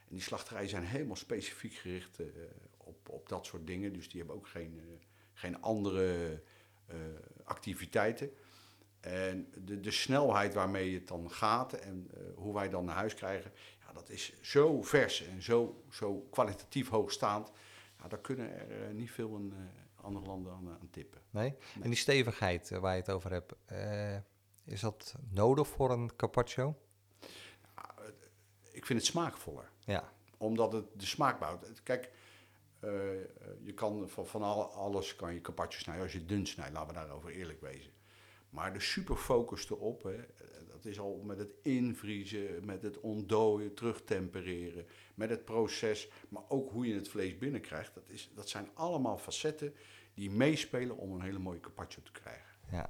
En 0.08 0.16
die 0.16 0.22
slachterijen 0.22 0.70
zijn 0.70 0.84
helemaal 0.84 1.16
specifiek 1.16 1.74
gericht 1.74 2.20
eh, 2.20 2.26
op, 2.78 3.10
op 3.10 3.30
dat 3.30 3.46
soort 3.46 3.68
dingen. 3.68 3.94
Dus 3.94 4.10
die 4.10 4.18
hebben 4.18 4.36
ook 4.36 4.48
geen, 4.48 4.82
geen 5.34 5.62
andere 5.62 6.42
activiteiten. 7.44 8.32
En 9.00 9.52
de, 9.66 9.80
de 9.80 9.92
snelheid 9.92 10.54
waarmee 10.54 10.94
het 10.94 11.08
dan 11.08 11.32
gaat 11.32 11.74
en 11.74 12.10
hoe 12.36 12.54
wij 12.54 12.70
dan 12.70 12.86
naar 12.86 12.96
huis 12.96 13.14
krijgen, 13.14 13.52
ja, 13.94 14.00
dat 14.00 14.10
is 14.10 14.34
zo 14.42 14.82
vers 14.82 15.24
en 15.28 15.42
zo, 15.42 15.84
zo 15.90 16.28
kwalitatief 16.32 16.90
hoogstaand. 16.90 17.52
Ja, 18.02 18.08
daar 18.08 18.20
kunnen 18.20 18.52
er 18.70 18.88
eh, 18.88 18.94
niet 18.94 19.12
veel 19.12 19.36
in 19.38 19.54
eh, 19.56 20.04
andere 20.06 20.26
landen 20.26 20.54
aan, 20.54 20.70
aan 20.82 20.90
tippen. 20.92 21.22
Nee? 21.30 21.56
En 21.82 21.90
die 21.90 21.96
stevigheid 22.00 22.72
eh, 22.72 22.78
waar 22.80 22.94
je 22.96 23.00
het 23.02 23.10
over 23.12 23.32
hebt, 23.32 23.54
eh, 23.66 24.18
is 24.66 24.80
dat 24.82 25.16
nodig 25.30 25.68
voor 25.68 25.92
een 25.92 26.16
carpaccio? 26.16 26.76
Ik 28.72 28.86
vind 28.86 29.00
het 29.00 29.08
smaakvoller. 29.08 29.70
Ja, 29.86 30.12
omdat 30.38 30.74
het 30.74 30.86
de 30.94 31.06
smaak 31.06 31.40
bouwt. 31.40 31.84
Kijk, 31.84 32.12
eh, 32.80 33.14
eh, 33.22 33.26
je 33.62 33.74
kan 33.74 34.10
van, 34.10 34.28
van 34.28 34.42
al- 34.44 34.72
alles 34.74 35.16
kan 35.16 35.34
je 35.34 35.42
carpaccio 35.42 35.80
snijden 35.82 36.04
als 36.04 36.14
je 36.14 36.20
het 36.20 36.28
dun 36.28 36.46
snijdt. 36.48 36.74
Laten 36.74 36.88
we 36.88 36.94
daarover 36.94 37.30
eerlijk 37.30 37.62
wezen. 37.62 37.92
Maar 38.54 38.74
de 38.74 38.80
superfocus 38.80 39.70
erop, 39.70 40.04
hè, 40.04 40.14
eh, 40.16 40.24
dat 40.72 40.86
is 40.86 41.00
al 41.00 41.22
met 41.26 41.38
het 41.38 41.54
invriezen, 41.62 42.66
met 42.66 42.82
het 42.82 43.00
ontdooien, 43.00 43.74
terugtempereren, 43.74 44.86
met 45.16 45.30
het 45.30 45.46
proces, 45.46 46.10
maar 46.30 46.44
ook 46.48 46.72
hoe 46.72 46.88
je 46.88 46.96
het 46.96 47.10
vlees 47.10 47.38
binnenkrijgt. 47.38 47.94
Dat, 47.94 48.04
is, 48.10 48.32
dat 48.36 48.50
zijn 48.50 48.70
allemaal 48.74 49.18
facetten 49.18 49.74
die 50.14 50.32
meespelen 50.32 50.98
om 50.98 51.12
een 51.14 51.22
hele 51.22 51.40
mooie 51.40 51.60
carpaccio 51.60 52.02
te 52.04 52.12
krijgen. 52.12 52.56
ja, 52.72 52.90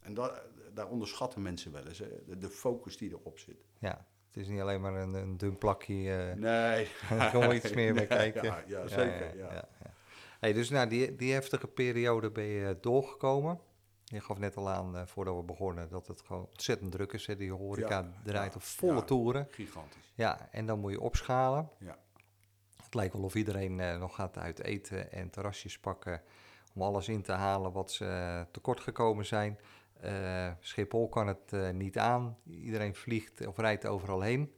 En 0.00 0.14
da- 0.14 0.42
daar 0.74 0.88
onderschatten 0.88 1.42
mensen 1.42 1.72
wel 1.72 1.86
eens, 1.86 1.98
hè, 1.98 2.08
de, 2.26 2.38
de 2.38 2.50
focus 2.50 2.96
die 2.96 3.10
erop 3.10 3.38
zit. 3.38 3.64
ja. 3.78 4.06
Het 4.32 4.42
is 4.42 4.48
niet 4.48 4.60
alleen 4.60 4.80
maar 4.80 4.94
een, 4.94 5.14
een 5.14 5.36
dun 5.36 5.58
plakje. 5.58 5.94
eh, 6.14 6.34
Nee. 6.36 6.88
Er 7.10 7.30
komt 7.30 7.44
wel 7.44 7.54
iets 7.54 7.72
meer 7.72 7.94
bij 7.94 8.06
Nee, 8.08 8.16
kijken. 8.18 8.42
Ja, 8.44 8.62
ja, 8.66 8.86
zeker. 8.88 9.36
Ja, 9.36 9.68
Hey, 10.40 10.52
dus 10.52 10.70
nou, 10.70 10.88
die, 10.88 11.16
die 11.16 11.32
heftige 11.32 11.66
periode 11.68 12.30
ben 12.30 12.44
je 12.44 12.76
doorgekomen. 12.80 13.60
Je 14.12 14.20
gaf 14.20 14.38
net 14.38 14.56
al 14.56 14.70
aan, 14.70 14.96
eh, 14.96 15.06
voordat 15.06 15.36
we 15.36 15.42
begonnen, 15.42 15.88
dat 15.88 16.06
het 16.06 16.20
gewoon 16.22 16.46
ontzettend 16.46 16.92
druk 16.92 17.12
is. 17.12 17.26
Hè? 17.26 17.36
Die 17.36 17.52
horeca 17.52 17.98
Ja, 17.98 18.12
draait 18.24 18.50
ja, 18.50 18.56
op 18.56 18.62
volle 18.62 18.94
ja. 18.94 19.02
toeren. 19.02 19.48
Gigantisch. 19.50 20.12
Ja, 20.14 20.48
en 20.50 20.66
dan 20.66 20.78
moet 20.80 20.90
je 20.92 21.00
opschalen. 21.00 21.68
Ja. 21.78 21.98
Het 22.82 22.94
lijkt 22.94 23.12
wel 23.12 23.22
of 23.22 23.34
iedereen 23.34 23.80
eh, 23.80 23.98
nog 23.98 24.14
gaat 24.14 24.38
uit 24.38 24.62
eten 24.62 25.12
en 25.12 25.30
terrasjes 25.30 25.78
pakken 25.78 26.22
om 26.74 26.82
alles 26.82 27.08
in 27.08 27.22
te 27.22 27.32
halen 27.32 27.72
wat 27.72 27.92
ze 27.92 28.04
eh, 28.06 28.40
tekort 28.50 28.80
gekomen 28.80 29.26
zijn. 29.26 29.58
Schiphol 30.60 31.08
kan 31.08 31.26
het 31.26 31.74
niet 31.74 31.98
aan. 31.98 32.38
Iedereen 32.44 32.94
vliegt 32.94 33.46
of 33.46 33.56
rijdt 33.58 33.86
overal 33.86 34.20
heen. 34.20 34.54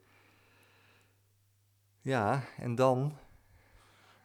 Ja, 2.00 2.42
en 2.56 2.74
dan 2.74 3.18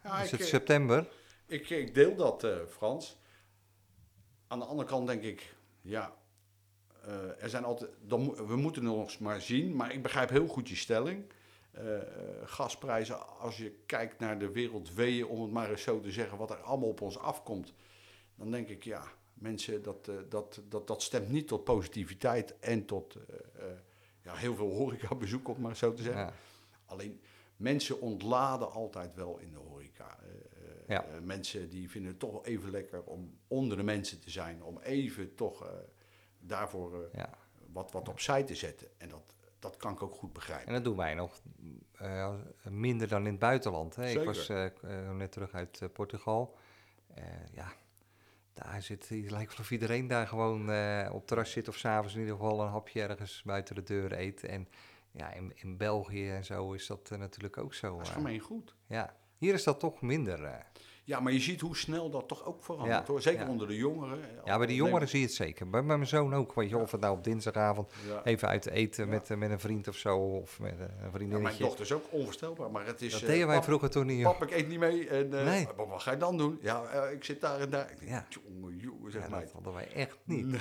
Ja, 0.02 0.20
is 0.22 0.32
ik, 0.32 0.38
het 0.38 0.48
september. 0.48 1.08
ik, 1.46 1.70
ik 1.70 1.94
deel 1.94 2.14
dat, 2.14 2.46
Frans. 2.68 3.18
Aan 4.50 4.58
de 4.58 4.64
andere 4.64 4.88
kant 4.88 5.06
denk 5.06 5.22
ik, 5.22 5.54
ja, 5.80 6.16
eh, 7.04 7.42
er 7.42 7.48
zijn 7.48 7.64
altijd, 7.64 7.90
dan, 8.00 8.34
we 8.46 8.56
moeten 8.56 8.84
het 8.84 8.92
nog 8.92 9.02
eens 9.02 9.18
maar 9.18 9.40
zien, 9.40 9.76
maar 9.76 9.92
ik 9.92 10.02
begrijp 10.02 10.28
heel 10.30 10.46
goed 10.46 10.68
je 10.68 10.76
stelling. 10.76 11.24
Eh, 11.70 11.96
eh, 11.96 12.02
gasprijzen, 12.44 13.38
als 13.38 13.56
je 13.56 13.74
kijkt 13.86 14.18
naar 14.18 14.38
de 14.38 14.50
wereldweeën, 14.50 15.26
om 15.26 15.42
het 15.42 15.50
maar 15.50 15.70
eens 15.70 15.82
zo 15.82 16.00
te 16.00 16.10
zeggen, 16.10 16.38
wat 16.38 16.50
er 16.50 16.56
allemaal 16.56 16.88
op 16.88 17.00
ons 17.00 17.18
afkomt, 17.18 17.72
dan 18.34 18.50
denk 18.50 18.68
ik, 18.68 18.84
ja, 18.84 19.04
mensen, 19.34 19.82
dat, 19.82 20.10
dat, 20.28 20.60
dat, 20.68 20.86
dat 20.86 21.02
stemt 21.02 21.28
niet 21.28 21.48
tot 21.48 21.64
positiviteit 21.64 22.58
en 22.58 22.84
tot 22.84 23.16
ja, 24.22 24.34
heel 24.34 24.54
veel 24.54 24.70
horecabezoek, 24.70 25.48
om 25.48 25.54
het 25.54 25.62
maar 25.62 25.76
zo 25.76 25.94
te 25.94 26.02
zeggen. 26.02 26.22
Ja, 26.22 26.32
Alleen 26.84 27.20
mensen 27.56 28.00
ontladen 28.00 28.72
altijd 28.72 29.14
wel 29.14 29.38
in 29.38 29.52
de 29.52 29.58
horeca. 29.58 30.18
Ja. 30.90 31.04
eh, 31.04 31.20
mensen 31.20 31.68
die 31.68 31.90
vinden 31.90 32.10
het 32.10 32.20
toch 32.20 32.32
wel 32.32 32.44
even 32.44 32.70
lekker 32.70 33.02
om 33.02 33.38
onder 33.48 33.76
de 33.76 33.82
mensen 33.82 34.20
te 34.20 34.30
zijn. 34.30 34.62
Om 34.62 34.78
even 34.78 35.34
toch 35.34 35.66
eh, 35.66 35.72
daarvoor 36.38 37.04
eh, 37.04 37.12
ja. 37.12 37.38
wat, 37.72 37.92
wat 37.92 38.08
opzij 38.08 38.42
te 38.42 38.54
zetten. 38.54 38.88
En 38.98 39.08
dat, 39.08 39.34
dat 39.58 39.76
kan 39.76 39.92
ik 39.92 40.02
ook 40.02 40.14
goed 40.14 40.32
begrijpen. 40.32 40.66
En 40.66 40.74
dat 40.74 40.84
doen 40.84 40.96
wij 40.96 41.14
nog 41.14 41.40
minder 42.62 43.08
dan 43.08 43.24
in 43.24 43.30
het 43.30 43.38
buitenland. 43.38 43.96
Hè. 43.96 44.08
Ik 44.08 44.24
was 44.24 44.48
net 45.12 45.32
terug 45.32 45.52
uit 45.54 45.82
Portugal. 45.92 46.56
Ja, 47.52 47.72
daar 48.52 48.82
zit, 48.82 49.08
het 49.08 49.30
lijkt 49.30 49.50
wel 49.50 49.60
of 49.60 49.70
iedereen 49.70 50.06
daar 50.06 50.26
gewoon 50.26 50.60
op 51.12 51.26
terras 51.26 51.50
zit 51.50 51.68
of 51.68 51.76
s'avonds 51.76 52.14
in 52.14 52.20
ieder 52.20 52.36
geval 52.36 52.60
een 52.60 52.68
hapje 52.68 53.02
ergens 53.02 53.42
buiten 53.42 53.74
de 53.74 53.82
deur 53.82 54.12
eet. 54.12 54.44
En 54.44 54.68
ja, 55.10 55.32
in, 55.32 55.52
in 55.54 55.76
België 55.76 56.30
en 56.30 56.44
zo 56.44 56.72
is 56.72 56.86
dat 56.86 57.10
natuurlijk 57.10 57.56
ook 57.56 57.74
zo. 57.74 57.96
Dat 57.96 58.06
is 58.06 58.12
gemeen 58.12 58.40
goed. 58.40 58.74
ja, 58.86 59.16
hier 59.40 59.54
is 59.54 59.64
dat 59.64 59.80
toch 59.80 60.00
minder. 60.00 60.44
eh. 60.44 60.52
Ja, 61.04 61.20
maar 61.20 61.32
je 61.32 61.40
ziet 61.40 61.60
hoe 61.60 61.76
snel 61.76 62.10
dat 62.10 62.28
toch 62.28 62.44
ook 62.46 62.64
verandert. 62.64 63.06
Ja, 63.06 63.12
hoor. 63.12 63.22
Zeker 63.22 63.40
ja. 63.44 63.48
onder 63.48 63.66
de 63.68 63.76
jongeren. 63.76 64.18
ja, 64.44 64.58
bij 64.58 64.66
de 64.66 64.74
jongeren 64.74 65.08
zie 65.08 65.20
je 65.20 65.26
het 65.26 65.34
zeker. 65.34 65.70
Bij, 65.70 65.82
mijn 65.82 66.06
zoon 66.06 66.34
ook. 66.34 66.54
Weet 66.54 66.68
je, 66.68 66.76
of 66.78 66.90
het 66.90 67.00
nou 67.00 67.16
op 67.16 67.24
dinsdagavond 67.24 67.92
Ja. 68.08 68.24
even 68.24 68.48
uit 68.48 68.66
eten 68.68 69.04
Ja. 69.04 69.10
met, 69.10 69.30
eh, 69.30 69.36
met 69.36 69.50
een 69.50 69.60
vriend 69.60 69.88
of 69.88 69.96
zo. 69.96 70.16
Of 70.18 70.60
met 70.60 70.72
eh, 70.72 70.78
een 70.78 70.86
Ja, 70.86 70.94
mijn 71.00 71.12
vriendinnetje. 71.12 71.64
dochter 71.64 71.84
is 71.84 71.92
ook 71.92 72.04
onvoorstelbaar. 72.10 72.70
Maar 72.70 72.86
het 72.86 73.02
is... 73.02 73.12
dat 73.12 73.20
deden 73.20 73.46
wij 73.46 73.56
pap, 73.56 73.64
vroeger 73.64 73.90
toen 73.90 74.06
niet. 74.06 74.22
Pap, 74.22 74.42
ik 74.42 74.50
eet 74.50 74.68
niet 74.68 74.78
mee. 74.78 75.08
En, 75.08 75.28
Nee. 75.28 75.68
"Maar 75.76 75.86
Wat 75.88 76.02
ga 76.02 76.10
je 76.10 76.16
dan 76.16 76.36
doen? 76.38 76.58
Ja, 76.62 77.04
ik 77.04 77.24
zit 77.24 77.40
daar 77.40 77.60
en 77.60 77.70
daar. 77.70 77.90
Ik 77.90 77.98
denk, 77.98 78.10
Ja. 78.10 78.26
Jongen, 78.28 78.76
jongen, 78.76 79.12
zeg 79.12 79.22
Ja, 79.22 79.28
mij. 79.28 79.40
dat 79.40 79.52
hadden 79.52 79.72
wij 79.72 79.88
echt 79.94 80.18
niet. 80.24 80.46
Nee, 80.46 80.60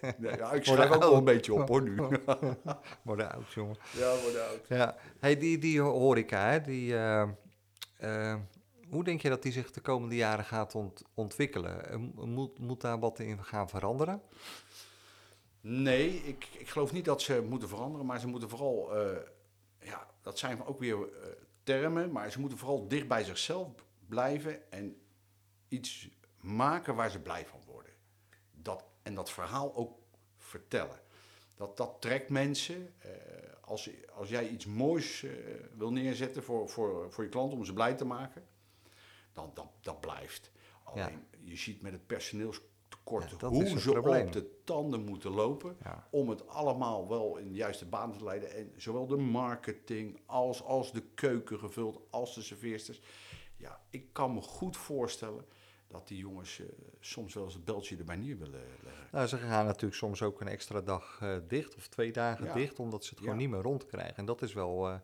nee, 0.00 0.12
nee. 0.18 0.36
Ja, 0.36 0.52
ik 0.52 0.64
schrijf 0.64 0.90
ook 0.90 1.02
wel 1.02 1.14
een 1.16 1.24
beetje 1.24 1.54
op 1.54 1.68
hoor 1.68 1.82
nu. 1.82 1.96
Worden 3.02 3.32
oud, 3.32 3.52
jongen. 3.52 3.76
ja, 3.98 4.14
worden 4.22 4.48
oud. 4.48 4.60
Ja, 4.68 4.96
hey, 5.20 5.36
die, 5.38 5.58
die 5.58 5.80
horeca, 5.80 6.50
hè, 6.50 6.60
die, 6.60 6.94
eh, 8.04 8.30
eh, 8.32 8.40
hoe 8.90 9.04
denk 9.04 9.20
je 9.22 9.28
dat 9.28 9.42
die 9.42 9.52
zich 9.52 9.70
de 9.72 9.80
komende 9.80 10.16
jaren 10.16 10.44
gaat 10.44 10.74
ont- 10.74 11.02
ontwikkelen? 11.14 11.88
Eh, 11.90 11.96
mo- 11.96 12.26
moet, 12.26 12.58
moet 12.58 12.80
daar 12.80 12.98
wat 12.98 13.18
in 13.18 13.44
gaan 13.44 13.68
veranderen? 13.68 14.22
Nee, 15.60 16.08
ik, 16.16 16.48
ik 16.58 16.68
geloof 16.68 16.92
niet 16.92 17.04
dat 17.04 17.22
ze 17.22 17.42
moeten 17.48 17.68
veranderen, 17.68 18.06
maar 18.06 18.20
ze 18.20 18.26
moeten 18.26 18.48
vooral, 18.48 18.96
eh, 18.96 19.16
ja, 19.80 20.06
dat 20.22 20.38
zijn 20.38 20.64
ook 20.64 20.78
weer 20.78 20.96
eh, 20.96 21.28
termen, 21.62 22.12
maar 22.12 22.30
ze 22.30 22.40
moeten 22.40 22.58
vooral 22.58 22.88
dicht 22.88 23.08
bij 23.08 23.24
zichzelf 23.24 23.68
blijven 24.08 24.70
en 24.72 24.96
iets 25.68 26.08
maken 26.40 26.94
waar 26.94 27.10
ze 27.10 27.18
blij 27.20 27.46
van 27.46 27.60
worden. 27.66 27.92
Dat, 28.52 28.84
en 29.02 29.14
dat 29.14 29.30
verhaal 29.30 29.74
ook 29.74 29.98
vertellen. 30.38 31.00
Dat, 31.56 31.76
dat 31.76 31.96
trekt 32.00 32.28
mensen. 32.28 32.94
Eh, 32.98 33.10
als, 33.64 33.90
als 34.14 34.28
jij 34.28 34.48
iets 34.48 34.66
moois 34.66 35.22
eh, 35.22 35.30
wil 35.76 35.92
neerzetten 35.92 36.42
voor, 36.42 36.68
voor, 36.68 37.12
voor 37.12 37.24
je 37.24 37.30
klant 37.30 37.52
om 37.52 37.64
ze 37.64 37.72
blij 37.72 37.94
te 37.94 38.04
maken, 38.04 38.44
dan 39.32 39.50
dat, 39.54 39.66
dat 39.80 40.00
blijft. 40.00 40.50
Ja. 40.94 41.04
Alleen 41.04 41.24
je 41.40 41.56
ziet 41.56 41.82
met 41.82 41.92
het 41.92 42.06
personeelstekort 42.06 43.30
Ja, 43.40 43.48
hoe 43.48 43.66
ze 43.78 43.90
probleem. 43.90 44.26
op 44.26 44.32
de 44.32 44.60
tanden 44.64 45.04
moeten 45.04 45.30
lopen 45.30 45.76
Ja. 45.84 46.08
om 46.10 46.28
het 46.28 46.48
allemaal 46.48 47.08
wel 47.08 47.36
in 47.36 47.48
de 47.48 47.54
juiste 47.54 47.84
baan 47.84 48.12
te 48.12 48.24
leiden. 48.24 48.54
En 48.54 48.72
zowel 48.76 49.06
de 49.06 49.16
marketing 49.16 50.20
als, 50.26 50.62
als 50.62 50.92
de 50.92 51.02
keuken 51.14 51.58
gevuld, 51.58 52.00
als 52.10 52.34
de 52.34 52.42
serveersters. 52.42 53.00
Ja, 53.56 53.80
ik 53.90 54.12
kan 54.12 54.34
me 54.34 54.40
goed 54.40 54.76
voorstellen 54.76 55.44
dat 55.86 56.08
die 56.08 56.18
jongens 56.18 56.60
eh, 56.60 56.66
soms 57.00 57.34
wel 57.34 57.44
eens 57.44 57.54
het 57.54 57.64
beltje 57.64 57.96
erbij 57.96 58.16
neer 58.16 58.38
willen 58.38 58.60
leggen. 58.82 59.08
Nou, 59.12 59.26
ze 59.26 59.36
gaan 59.36 59.66
natuurlijk 59.66 59.94
soms 59.94 60.22
ook 60.22 60.40
een 60.40 60.48
extra 60.48 60.80
dag 60.80 61.18
eh, 61.22 61.36
dicht 61.48 61.74
of 61.76 61.88
twee 61.88 62.12
dagen 62.12 62.44
Ja. 62.44 62.54
dicht, 62.54 62.78
omdat 62.78 63.04
ze 63.04 63.10
het 63.10 63.18
gewoon 63.18 63.34
Ja. 63.34 63.40
niet 63.40 63.50
meer 63.50 63.60
rondkrijgen. 63.62 64.16
En 64.16 64.24
dat 64.24 64.42
is 64.42 64.52
wel. 64.52 64.88
eh, 64.88 64.96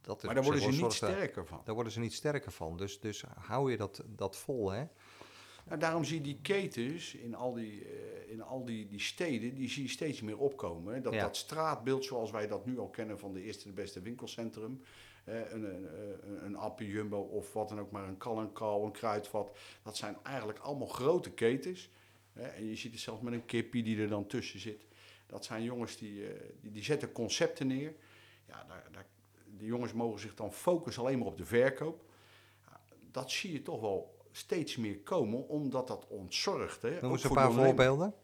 dat 0.00 0.16
is 0.18 0.24
Maar 0.24 0.34
daar 0.34 0.44
worden 0.44 0.62
ze 0.62 0.68
niet 0.68 0.78
zorg- 0.78 0.94
sterker 0.94 1.46
van. 1.46 1.60
Daar 1.64 1.74
worden 1.74 1.92
ze 1.92 2.00
niet 2.00 2.14
sterker 2.14 2.52
van. 2.52 2.76
Dus, 2.76 3.00
dus 3.00 3.24
hou 3.38 3.70
je 3.70 3.76
dat, 3.76 4.02
dat 4.06 4.36
vol, 4.36 4.70
hè? 4.70 4.84
Nou, 5.66 5.80
daarom 5.80 6.04
zie 6.04 6.16
je 6.16 6.22
die 6.22 6.38
ketens 6.42 7.14
in 7.14 7.34
al 7.34 7.52
die, 7.54 7.86
in 8.28 8.42
al 8.42 8.64
die, 8.64 8.86
die 8.86 9.00
steden, 9.00 9.54
die 9.54 9.68
zie 9.68 9.82
je 9.82 9.88
steeds 9.88 10.20
meer 10.22 10.38
opkomen. 10.38 10.94
hè. 10.94 11.00
Dat, 11.00 11.12
Ja. 11.14 11.20
dat 11.22 11.36
straatbeeld 11.36 12.04
zoals 12.04 12.30
wij 12.30 12.46
dat 12.46 12.66
nu 12.66 12.78
al 12.78 12.88
kennen 12.88 13.18
van 13.18 13.32
de 13.32 13.42
eerste 13.42 13.68
de 13.68 13.74
beste 13.74 14.00
winkelcentrum. 14.00 14.82
Een, 15.24 15.64
een, 15.64 15.88
een, 16.44 16.56
Appie 16.56 16.88
Jumbo 16.88 17.18
of 17.18 17.52
wat 17.52 17.68
dan 17.68 17.80
ook 17.80 17.90
maar, 17.90 18.08
een 18.08 18.16
Kal 18.16 18.38
en 18.38 18.52
Kal, 18.52 18.84
een 18.84 18.92
Kruidvat. 18.92 19.56
Dat 19.82 19.96
zijn 19.96 20.16
eigenlijk 20.22 20.58
allemaal 20.58 20.86
grote 20.86 21.30
ketens. 21.30 21.90
en 22.32 22.66
je 22.66 22.76
ziet 22.76 22.92
het 22.92 23.00
zelfs 23.00 23.20
met 23.20 23.32
een 23.32 23.46
kippie 23.46 23.82
die 23.82 24.00
er 24.00 24.08
dan 24.08 24.26
tussen 24.26 24.60
zit. 24.60 24.86
Dat 25.26 25.44
zijn 25.44 25.62
jongens 25.62 25.96
die, 25.96 26.26
eh, 26.26 26.40
die, 26.60 26.70
die 26.70 26.84
zetten 26.84 27.12
concepten 27.12 27.66
neer. 27.66 27.94
Ja, 28.46 28.64
daar, 28.68 28.88
daar, 28.92 29.06
die 29.46 29.66
jongens 29.66 29.92
mogen 29.92 30.20
zich 30.20 30.34
dan 30.34 30.52
focussen 30.52 31.02
alleen 31.02 31.18
maar 31.18 31.26
op 31.26 31.36
de 31.36 31.44
verkoop. 31.44 32.04
Dat 33.10 33.30
zie 33.30 33.52
je 33.52 33.62
toch 33.62 33.80
wel 33.80 34.18
steeds 34.30 34.76
meer 34.76 34.98
komen, 34.98 35.48
omdat 35.48 35.88
dat 35.88 36.06
ontzorgt. 36.08 36.82
Hè? 36.82 37.00
Noem 37.00 37.12
eens 37.12 37.24
een 37.24 37.32
paar 37.32 37.52
voorbeelden. 37.52 38.14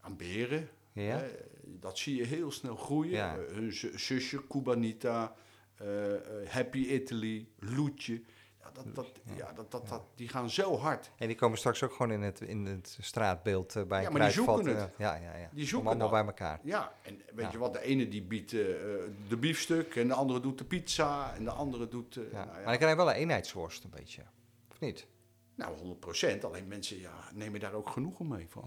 Aan 0.00 0.16
beren. 0.16 0.68
Ja. 0.92 1.18
Hè? 1.18 1.28
Dat 1.64 1.98
zie 1.98 2.16
je 2.16 2.24
heel 2.24 2.50
snel 2.50 2.76
groeien. 2.76 3.10
Ja. 3.12 3.38
Eh, 3.38 3.54
hun 3.54 3.72
zu- 3.72 3.98
zusje, 3.98 4.46
Cubanita, 4.46 5.36
Happy 6.48 6.78
Italy, 6.78 7.48
Loetje. 7.58 8.22
Ja, 8.60 8.70
dat, 8.70 8.94
dat, 8.94 9.06
ja, 9.36 9.52
dat, 9.52 9.70
dat, 9.70 9.88
dat, 9.88 10.02
die 10.14 10.28
gaan 10.28 10.50
zo 10.50 10.76
hard. 10.76 11.10
En 11.16 11.26
die 11.26 11.36
komen 11.36 11.58
straks 11.58 11.82
ook 11.82 11.92
gewoon 11.92 12.12
in 12.12 12.22
het, 12.22 12.40
in 12.40 12.66
het 12.66 12.96
straatbeeld 13.00 13.76
eh, 13.76 13.82
bij 13.84 14.00
Ja, 14.00 14.06
een 14.06 14.12
maar 14.12 14.22
die 14.22 14.30
zoeken 14.30 14.76
eh, 14.76 14.80
het. 14.82 14.94
ja, 14.98 15.14
ja, 15.14 15.36
ja. 15.36 15.48
Die 15.52 15.66
zoeken 15.66 15.88
allemaal 15.88 16.08
bij 16.10 16.24
elkaar. 16.24 16.60
Ja, 16.62 16.92
en 17.02 17.16
weet 17.34 17.44
Ja. 17.44 17.50
je 17.52 17.58
wat, 17.58 17.72
de 17.72 17.80
ene 17.82 18.08
die 18.08 18.22
biedt 18.22 18.52
eh, 18.52 18.60
eh, 18.94 19.10
de 19.28 19.36
biefstuk 19.36 19.96
en 19.96 20.08
de 20.08 20.14
andere 20.14 20.40
doet 20.40 20.58
de 20.58 20.64
pizza 20.64 21.34
en 21.34 21.44
de 21.44 21.50
andere 21.50 21.88
doet... 21.88 22.16
eh, 22.16 22.22
Ja. 22.32 22.44
nou, 22.44 22.46
Maar 22.46 22.64
dan 22.64 22.76
krijg 22.76 22.90
je 22.90 22.96
wel 22.96 23.08
een 23.10 23.14
eenheidsworst, 23.16 23.84
een 23.84 23.90
beetje. 23.90 24.22
Of 24.70 24.80
niet? 24.80 25.06
nou, 25.54 25.76
100 25.78 26.00
procent. 26.00 26.44
Alleen 26.44 26.68
mensen 26.68 26.98
ja, 27.00 27.14
nemen 27.34 27.60
daar 27.60 27.72
ook 27.72 27.88
genoegen 27.90 28.28
mee 28.28 28.46
van. 28.48 28.64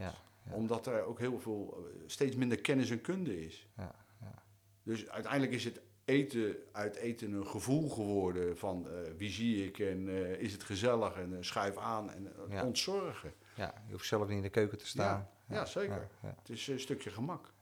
Omdat 0.52 0.88
er 0.88 1.04
ook 1.04 1.20
heel 1.20 1.40
veel, 1.40 1.78
eh, 1.78 2.02
steeds 2.08 2.36
minder 2.36 2.62
kennis 2.62 2.90
en 2.90 3.02
kunde 3.02 3.46
is. 3.46 3.68
Ja, 3.78 3.96
ja. 4.22 4.44
Dus 4.84 5.10
uiteindelijk 5.10 5.52
is 5.54 5.64
het 5.64 5.82
eten, 6.12 6.56
uit 6.72 6.96
eten 6.96 7.32
een 7.34 7.48
gevoel 7.48 7.90
geworden 7.90 8.58
van 8.58 8.88
eh, 8.90 8.94
wie 9.18 9.30
zie 9.30 9.66
ik 9.66 9.80
en 9.80 10.08
eh, 10.10 10.40
is 10.40 10.52
het 10.54 10.64
gezellig 10.64 11.16
en 11.16 11.34
eh, 11.38 11.42
schuif 11.42 11.78
aan 11.78 12.12
en 12.12 12.34
Ja. 12.50 12.66
ontzorgen. 12.66 13.34
Ja, 13.56 13.74
je 13.86 13.92
hoeft 13.92 14.06
zelf 14.08 14.28
niet 14.28 14.38
in 14.38 14.42
de 14.44 14.50
keuken 14.50 14.78
te 14.78 14.88
staan. 14.88 15.30
Ja, 15.48 15.66
zeker. 15.66 16.08
Ja. 16.22 16.36
Het 16.40 16.50
is 16.50 16.68
een 16.68 16.80
stukje 16.80 17.10
gemak. 17.10 17.54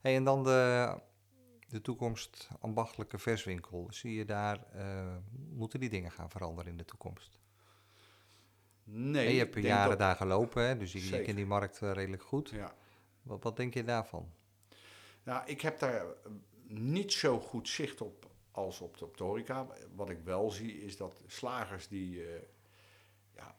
Hey, 0.00 0.16
en 0.16 0.24
dan 0.24 0.44
de, 0.44 0.94
de 1.68 1.80
toekomst 1.80 2.48
ambachtelijke 2.60 3.18
verswinkel. 3.18 3.86
Zie 3.90 4.14
je 4.14 4.24
daar, 4.24 4.64
moeten 5.50 5.80
die 5.80 5.88
dingen 5.90 6.10
gaan 6.10 6.30
veranderen 6.30 6.70
in 6.70 6.76
de 6.76 6.84
toekomst? 6.84 7.38
Nee, 8.84 9.26
En 9.26 9.32
je 9.32 9.38
hebt 9.38 9.54
jaren 9.54 9.88
dat- 9.88 9.98
daar 9.98 10.16
gelopen, 10.16 10.62
hè? 10.68 10.76
dus 10.76 10.92
je, 10.92 11.08
je 11.08 11.22
kent 11.22 11.36
die 11.36 11.46
markt 11.46 11.78
redelijk 11.78 12.22
goed. 12.22 12.50
Ja. 12.50 12.74
Wat, 13.22 13.42
wat 13.42 13.56
denk 13.56 13.74
je 13.74 13.84
daarvan? 13.84 14.30
Nou, 15.22 15.42
ik 15.46 15.60
heb 15.60 15.78
daar 15.78 16.04
niet 16.70 17.12
zo 17.12 17.40
goed 17.40 17.68
zicht 17.68 18.00
op 18.00 18.30
als 18.50 18.80
op 18.80 18.98
de, 18.98 19.04
op. 19.04 19.74
Wat 19.94 20.10
ik 20.10 20.20
wel 20.24 20.50
zie 20.50 20.84
is 20.84 20.96
dat 20.96 21.20
slagers 21.26 21.88
die... 21.88 22.24
eh, 22.24 22.42
ja, 23.34 23.56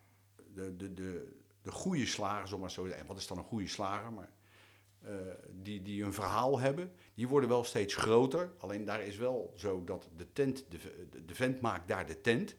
de, 0.54 0.76
de, 0.76 0.94
de, 0.94 1.40
de 1.62 1.72
goede 1.72 2.06
slagers, 2.06 2.52
om 2.52 2.60
maar 2.60 2.72
zo 2.72 2.88
zeggen. 2.88 3.08
Wat 3.08 3.18
is 3.18 3.28
dan 3.28 3.38
een 3.38 3.44
goede 3.44 3.68
slager? 3.68 4.14
Maar 4.14 4.30
eh, 5.02 5.16
die, 5.50 5.82
die 5.82 6.04
een 6.04 6.14
verhaal 6.14 6.60
hebben, 6.60 6.94
die 7.14 7.28
worden 7.28 7.50
wel 7.50 7.64
steeds 7.64 7.96
groter. 7.96 8.54
Alleen 8.58 8.86
daar 8.86 9.02
is 9.02 9.18
wel 9.18 9.54
zo 9.56 9.84
dat 9.84 10.10
de 10.16 10.34
tent, 10.34 10.66
de, 10.70 11.08
de, 11.26 11.36
vent 11.36 11.62
maakt 11.62 11.88
daar 11.88 12.06
de 12.06 12.22
tent. 12.22 12.56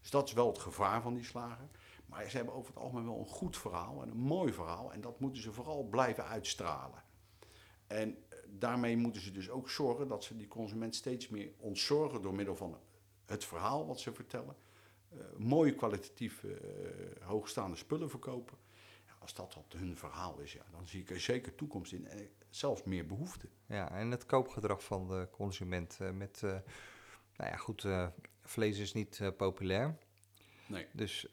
Dus 0.00 0.10
dat 0.10 0.28
is 0.28 0.34
wel 0.34 0.46
het 0.46 0.58
gevaar 0.58 1.02
van 1.02 1.14
die 1.14 1.24
slager. 1.24 1.68
Maar 2.06 2.30
ze 2.30 2.36
hebben 2.36 2.54
over 2.54 2.74
het 2.74 2.82
algemeen 2.82 3.04
wel 3.04 3.18
een 3.18 3.26
goed 3.26 3.56
verhaal 3.56 4.02
en 4.02 4.10
een 4.10 4.16
mooi 4.16 4.52
verhaal. 4.52 4.92
En 4.92 5.00
dat 5.00 5.20
moeten 5.20 5.42
ze 5.42 5.52
vooral 5.52 5.84
blijven 5.84 6.24
uitstralen. 6.24 7.02
En 7.86 8.24
daarmee 8.58 8.96
moeten 8.96 9.22
ze 9.22 9.30
dus 9.30 9.50
ook 9.50 9.70
zorgen 9.70 10.08
dat 10.08 10.24
ze 10.24 10.36
die 10.36 10.48
consument 10.48 10.94
steeds 10.94 11.28
meer 11.28 11.52
ontzorgen 11.58 12.22
door 12.22 12.34
middel 12.34 12.56
van 12.56 12.78
het 13.26 13.44
verhaal 13.44 13.86
wat 13.86 14.00
ze 14.00 14.12
vertellen. 14.12 14.56
eh, 15.08 15.18
mooie 15.38 15.74
kwalitatief 15.74 16.44
eh, 16.44 16.50
hoogstaande 17.20 17.76
spullen 17.76 18.10
verkopen. 18.10 18.56
Ja, 19.06 19.12
als 19.18 19.34
dat 19.34 19.54
wat 19.54 19.74
hun 19.76 19.96
verhaal 19.96 20.38
is, 20.38 20.52
ja, 20.52 20.64
dan 20.70 20.88
zie 20.88 21.00
ik 21.00 21.10
er 21.10 21.20
zeker 21.20 21.54
toekomst 21.54 21.92
in 21.92 22.06
en 22.06 22.28
zelfs 22.50 22.82
meer 22.82 23.06
behoefte. 23.06 23.48
Ja, 23.66 23.90
en 23.90 24.10
het 24.10 24.26
koopgedrag 24.26 24.84
van 24.84 25.08
de 25.08 25.28
consument 25.30 25.96
eh, 26.00 26.10
met, 26.10 26.40
nou 27.36 27.50
ja 27.50 27.56
goed, 27.56 27.86
vlees 28.42 28.78
is 28.78 28.92
niet 28.92 29.20
populair. 29.36 29.98
Nee. 30.66 30.86
Dus 30.92 31.28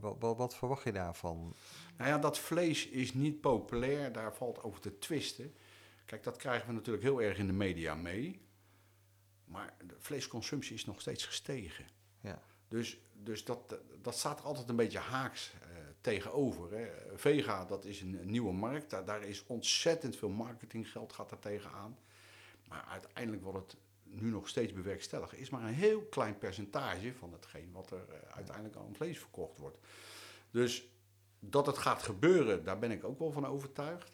wat, 0.00 0.16
wat, 0.18 0.36
wat 0.36 0.56
verwacht 0.56 0.84
je 0.84 0.92
daarvan? 0.92 1.54
Nou 1.96 2.10
ja, 2.10 2.18
dat 2.18 2.38
vlees 2.38 2.88
is 2.88 3.14
niet 3.14 3.40
populair, 3.40 4.12
daar 4.12 4.34
valt 4.34 4.62
over 4.62 4.80
te 4.80 4.98
twisten. 4.98 5.54
Kijk, 6.04 6.22
dat 6.22 6.36
krijgen 6.36 6.66
we 6.66 6.72
natuurlijk 6.72 7.04
heel 7.04 7.22
erg 7.22 7.38
in 7.38 7.46
de 7.46 7.52
media 7.52 7.94
mee. 7.94 8.40
Maar 9.44 9.74
de 9.86 9.94
vleesconsumptie 9.98 10.74
is 10.74 10.84
nog 10.84 11.00
steeds 11.00 11.24
gestegen. 11.24 11.86
Ja. 12.20 12.42
Dus, 12.68 12.98
dus 13.12 13.44
dat, 13.44 13.76
dat 14.02 14.18
staat 14.18 14.38
er 14.38 14.44
altijd 14.44 14.68
een 14.68 14.76
beetje 14.76 14.98
haaks 14.98 15.52
eh, 15.52 15.68
tegenover. 16.00 16.78
Hè. 16.78 16.88
Vega, 17.18 17.64
dat 17.64 17.84
is 17.84 18.00
een, 18.00 18.20
een 18.20 18.30
nieuwe 18.30 18.52
markt. 18.52 18.90
Daar, 18.90 19.04
daar 19.04 19.22
is 19.22 19.44
ontzettend 19.46 20.16
veel 20.16 20.28
marketinggeld 20.28 21.12
gaat 21.12 21.30
er 21.30 21.38
tegenaan. 21.38 21.98
Maar 22.68 22.84
uiteindelijk 22.88 23.42
wordt 23.42 23.72
het 23.72 23.80
nu 24.08 24.30
nog 24.30 24.48
steeds 24.48 24.72
bewerkstelligd. 24.72 25.34
Is 25.34 25.50
maar 25.50 25.62
een 25.62 25.74
heel 25.74 26.02
klein 26.02 26.38
percentage 26.38 27.14
van 27.14 27.32
hetgeen 27.32 27.72
wat 27.72 27.90
er 27.90 28.04
eh, 28.08 28.34
uiteindelijk 28.36 28.76
aan 28.76 28.94
vlees 28.94 29.18
verkocht 29.18 29.58
wordt. 29.58 29.78
Dus 30.50 30.88
dat 31.40 31.66
het 31.66 31.78
gaat 31.78 32.02
gebeuren, 32.02 32.64
daar 32.64 32.78
ben 32.78 32.90
ik 32.90 33.04
ook 33.04 33.18
wel 33.18 33.32
van 33.32 33.46
overtuigd. 33.46 34.12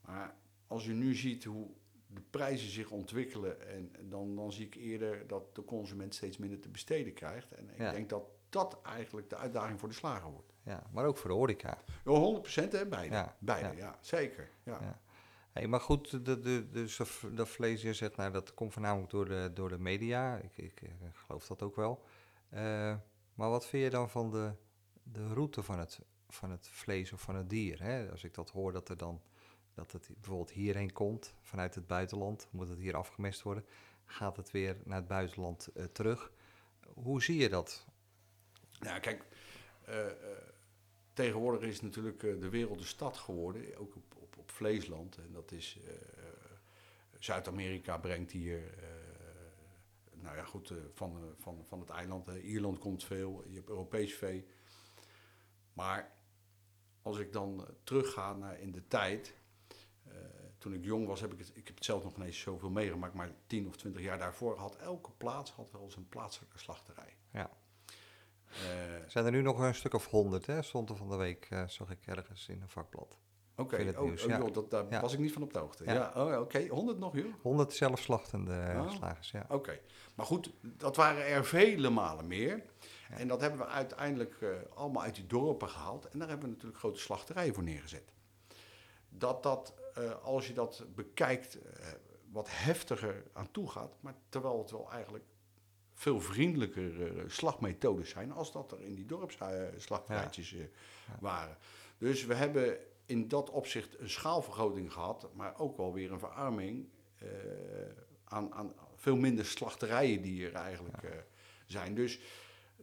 Maar 0.00 0.34
als 0.66 0.84
je 0.84 0.92
nu 0.92 1.14
ziet 1.14 1.44
hoe 1.44 1.68
de 2.06 2.20
prijzen 2.30 2.70
zich 2.70 2.90
ontwikkelen, 2.90 3.68
en 3.68 3.92
dan, 4.08 4.36
dan 4.36 4.52
zie 4.52 4.66
ik 4.66 4.74
eerder 4.74 5.26
dat 5.26 5.54
de 5.54 5.64
consument 5.64 6.14
steeds 6.14 6.36
minder 6.38 6.60
te 6.60 6.68
besteden 6.68 7.12
krijgt. 7.12 7.52
En 7.52 7.70
ik 7.70 7.78
Ja. 7.78 7.92
denk 7.92 8.08
dat 8.08 8.24
dat 8.48 8.78
eigenlijk 8.82 9.30
de 9.30 9.36
uitdaging 9.36 9.80
voor 9.80 9.88
de 9.88 9.94
slager 9.94 10.30
wordt. 10.30 10.52
Ja, 10.62 10.86
maar 10.92 11.04
ook 11.06 11.16
voor 11.16 11.30
de 11.30 11.36
horeca. 11.36 11.78
Ja, 12.04 12.12
100% 12.12 12.72
hè, 12.72 12.86
beide. 12.86 13.14
Ja, 13.14 13.36
beide, 13.38 13.68
ja. 13.68 13.74
ja. 13.76 13.98
zeker. 14.00 14.48
Ja. 14.62 15.00
Hey, 15.56 15.66
maar 15.66 15.80
goed, 15.80 16.10
de, 16.24 16.40
de, 16.40 16.86
dat, 17.32 17.48
vlees, 17.48 17.80
zegt, 17.80 18.16
nou, 18.16 18.32
dat 18.32 18.54
komt 18.54 18.72
voornamelijk 18.72 19.10
door 19.10 19.28
de, 19.28 19.50
door 19.54 19.68
de 19.68 19.78
media. 19.78 20.36
Ik, 20.36 20.56
ik, 20.56 20.82
eh, 20.82 20.90
geloof 21.12 21.46
dat 21.46 21.62
ook 21.62 21.76
wel. 21.76 22.04
Eh, 22.48 22.94
maar 23.34 23.50
wat 23.50 23.66
vind 23.66 23.82
je 23.82 23.90
dan 23.90 24.10
van 24.10 24.30
de, 24.30 24.52
de 25.02 25.26
route 25.26 25.62
van 25.62 25.78
het, 25.78 26.00
van 26.28 26.50
het 26.50 26.68
vlees 26.68 27.12
of 27.12 27.20
van 27.20 27.36
het 27.36 27.50
dier? 27.50 27.82
Hè? 27.82 28.10
Als 28.10 28.24
ik 28.24 28.34
dat 28.34 28.50
hoor, 28.50 28.72
dat, 28.72 28.88
er 28.88 28.96
dan, 28.96 29.22
dat 29.74 29.92
het 29.92 30.08
bijvoorbeeld 30.14 30.50
hierheen 30.50 30.92
komt 30.92 31.34
vanuit 31.42 31.74
het 31.74 31.86
buitenland, 31.86 32.48
moet 32.50 32.68
het 32.68 32.78
hier 32.78 32.96
afgemest 32.96 33.42
worden, 33.42 33.64
gaat 34.04 34.36
het 34.36 34.50
weer 34.50 34.76
naar 34.84 34.98
het 34.98 35.08
buitenland 35.08 35.66
eh, 35.66 35.84
terug. 35.84 36.32
Hoe 36.94 37.22
zie 37.22 37.36
je 37.36 37.48
dat? 37.48 37.86
Ja, 38.70 38.98
kijk, 38.98 39.24
tegenwoordig 41.12 41.60
is 41.60 41.80
natuurlijk 41.80 42.20
de 42.20 42.48
wereld 42.48 42.78
een 42.78 42.86
stad 42.86 43.16
geworden, 43.16 43.78
ook 43.78 43.96
op, 43.96 44.15
op, 44.46 44.52
vleesland. 44.52 45.16
En 45.16 45.32
dat 45.32 45.52
is, 45.52 45.78
eh, 45.84 45.92
Zuid-Amerika 47.18 47.98
brengt 47.98 48.30
hier, 48.30 48.78
eh, 48.78 48.84
nou 50.12 50.36
ja 50.36 50.44
goed, 50.44 50.70
eh, 50.70 50.76
van, 50.94 51.34
van, 51.38 51.64
van 51.64 51.80
het 51.80 51.90
eiland. 51.90 52.28
Ierland 52.28 52.78
komt 52.78 53.04
veel, 53.04 53.44
je 53.48 53.54
hebt 53.54 53.68
Europees 53.68 54.14
vee. 54.14 54.46
Maar 55.72 56.12
als 57.02 57.18
ik 57.18 57.32
dan 57.32 57.66
terugga 57.84 58.32
naar 58.32 58.60
in 58.60 58.72
de 58.72 58.88
tijd, 58.88 59.34
toen 60.58 60.74
ik 60.74 60.84
jong 60.84 61.06
was, 61.06 61.20
heb 61.20 61.32
ik 61.32 61.38
het, 61.38 61.50
ik 61.54 61.66
heb 61.66 61.76
het 61.76 61.84
zelf 61.84 62.02
nog 62.02 62.16
niet 62.16 62.26
eens 62.26 62.40
zoveel 62.40 62.70
meegemaakt, 62.70 63.14
maar 63.14 63.30
10 63.46 63.66
of 63.66 63.76
20 63.76 64.02
jaar 64.02 64.18
daarvoor 64.18 64.58
had 64.58 64.76
elke 64.76 65.10
plaats 65.10 65.50
had 65.50 65.70
wel 65.70 65.90
zijn 65.90 66.08
plaatselijke 66.08 66.58
slachterij. 66.58 67.16
Ja. 67.30 67.50
Zijn 69.06 69.24
er 69.24 69.30
nu 69.30 69.42
nog 69.42 69.58
een 69.58 69.74
stuk 69.74 69.94
of 69.94 70.06
honderd, 70.06 70.46
hè? 70.46 70.62
Stond 70.62 70.90
er 70.90 70.96
van 70.96 71.08
de 71.08 71.16
week, 71.16 71.46
eh, 71.50 71.68
zag 71.68 71.90
ik 71.90 72.06
ergens 72.06 72.48
in 72.48 72.62
een 72.62 72.68
vakblad. 72.68 73.18
Oké, 73.58 73.94
oh, 73.96 74.02
oh, 74.02 74.16
ja. 74.16 74.38
joh, 74.38 74.52
dat, 74.52 74.70
daar 74.70 74.84
Ja. 74.90 75.00
was 75.00 75.12
ik 75.12 75.18
niet 75.18 75.32
van 75.32 75.42
op 75.42 75.52
de 75.52 75.58
hoogte. 75.58 75.84
Ja. 75.84 75.92
Ja. 75.92 76.12
oh, 76.24 76.40
oké, 76.40 76.66
100 76.66 76.98
nog, 76.98 77.16
joh. 77.16 77.34
100 77.42 77.72
zelfslachtende 77.72 78.54
eh, 78.54 78.80
Oh. 78.82 78.90
slagers, 78.90 79.30
ja. 79.30 79.46
Oké, 79.48 79.80
maar 80.14 80.26
goed, 80.26 80.52
dat 80.60 80.96
waren 80.96 81.26
er 81.26 81.44
vele 81.44 81.90
malen 81.90 82.26
meer. 82.26 82.62
En 83.10 83.28
dat 83.28 83.40
hebben 83.40 83.60
we 83.60 83.66
uiteindelijk 83.66 84.36
eh, 84.40 84.48
allemaal 84.74 85.02
uit 85.02 85.14
die 85.14 85.26
dorpen 85.26 85.68
gehaald. 85.68 86.08
En 86.08 86.18
daar 86.18 86.28
hebben 86.28 86.46
we 86.48 86.52
natuurlijk 86.54 86.80
grote 86.80 86.98
slachterijen 86.98 87.54
voor 87.54 87.62
neergezet. 87.62 88.12
Dat 89.08 89.42
dat, 89.42 89.74
eh, 89.94 90.22
als 90.22 90.46
je 90.46 90.52
dat 90.52 90.84
bekijkt, 90.94 91.58
wat 92.32 92.48
heftiger 92.50 93.24
aan 93.32 93.50
toe 93.50 93.70
gaat. 93.70 93.96
Maar 94.00 94.14
terwijl 94.28 94.58
het 94.58 94.70
wel 94.70 94.90
eigenlijk 94.92 95.24
veel 95.94 96.20
vriendelijker 96.20 97.24
slagmethodes 97.26 98.10
zijn 98.10 98.32
als 98.32 98.52
dat 98.52 98.72
er 98.72 98.80
in 98.80 98.94
die 98.94 99.06
dorpsslachterijtjes 99.06 100.54
waren. 101.20 101.56
Dus 101.98 102.24
we 102.24 102.34
hebben 102.34 102.78
in 103.06 103.28
dat 103.28 103.50
opzicht 103.50 103.98
een 103.98 104.10
schaalvergroting 104.10 104.92
gehad, 104.92 105.28
maar 105.34 105.58
ook 105.58 105.76
wel 105.76 105.92
weer 105.92 106.12
een 106.12 106.18
verarming 106.18 106.88
eh, 107.18 107.28
aan, 108.24 108.52
aan 108.52 108.74
veel 108.96 109.16
minder 109.16 109.44
slachterijen 109.44 110.22
die 110.22 110.46
er 110.46 110.54
eigenlijk 110.54 111.02
eh, 111.02 111.10
zijn. 111.66 111.94
Dus 111.94 112.20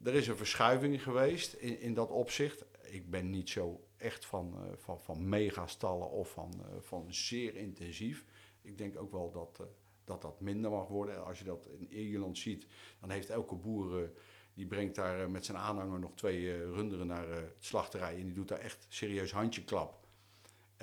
er 0.04 0.14
is 0.14 0.28
een 0.28 0.38
verschuiving 0.38 1.04
geweest 1.04 1.54
in, 1.54 1.80
in 1.80 1.94
dat 1.94 2.10
opzicht. 2.10 2.66
Ik 2.82 3.10
ben 3.10 3.30
niet 3.30 3.50
zo 3.50 3.88
echt 3.98 4.26
van, 4.26 4.54
eh, 4.56 4.78
van, 4.78 5.00
van 5.00 5.30
megastallen 5.30 6.10
of 6.10 6.32
van, 6.32 6.54
van 6.80 7.14
zeer 7.14 7.56
intensief. 7.56 8.26
Ik 8.62 8.78
denk 8.78 9.00
ook 9.00 9.12
wel 9.12 9.32
dat, 9.32 9.68
dat 10.04 10.22
dat 10.22 10.40
minder 10.40 10.72
mag 10.72 10.88
worden. 10.88 11.26
Als 11.26 11.40
je 11.40 11.46
dat 11.46 11.66
in 11.66 11.94
Ierland 11.94 12.38
ziet, 12.38 12.68
dan 13.00 13.10
heeft 13.10 13.30
elke 13.30 13.56
boer... 13.56 14.12
die 14.54 14.68
brengt 14.68 14.96
daar 14.96 15.30
met 15.30 15.46
zijn 15.46 15.58
aanhanger 15.58 16.00
nog 16.00 16.16
twee 16.16 16.72
runderen 16.72 17.08
naar 17.08 17.30
het 17.30 17.56
slachterij. 17.60 18.16
En 18.16 18.26
die 18.26 18.34
doet 18.34 18.48
daar 18.48 18.60
echt 18.60 18.86
serieus 18.90 19.32
handjeklap. 19.32 20.03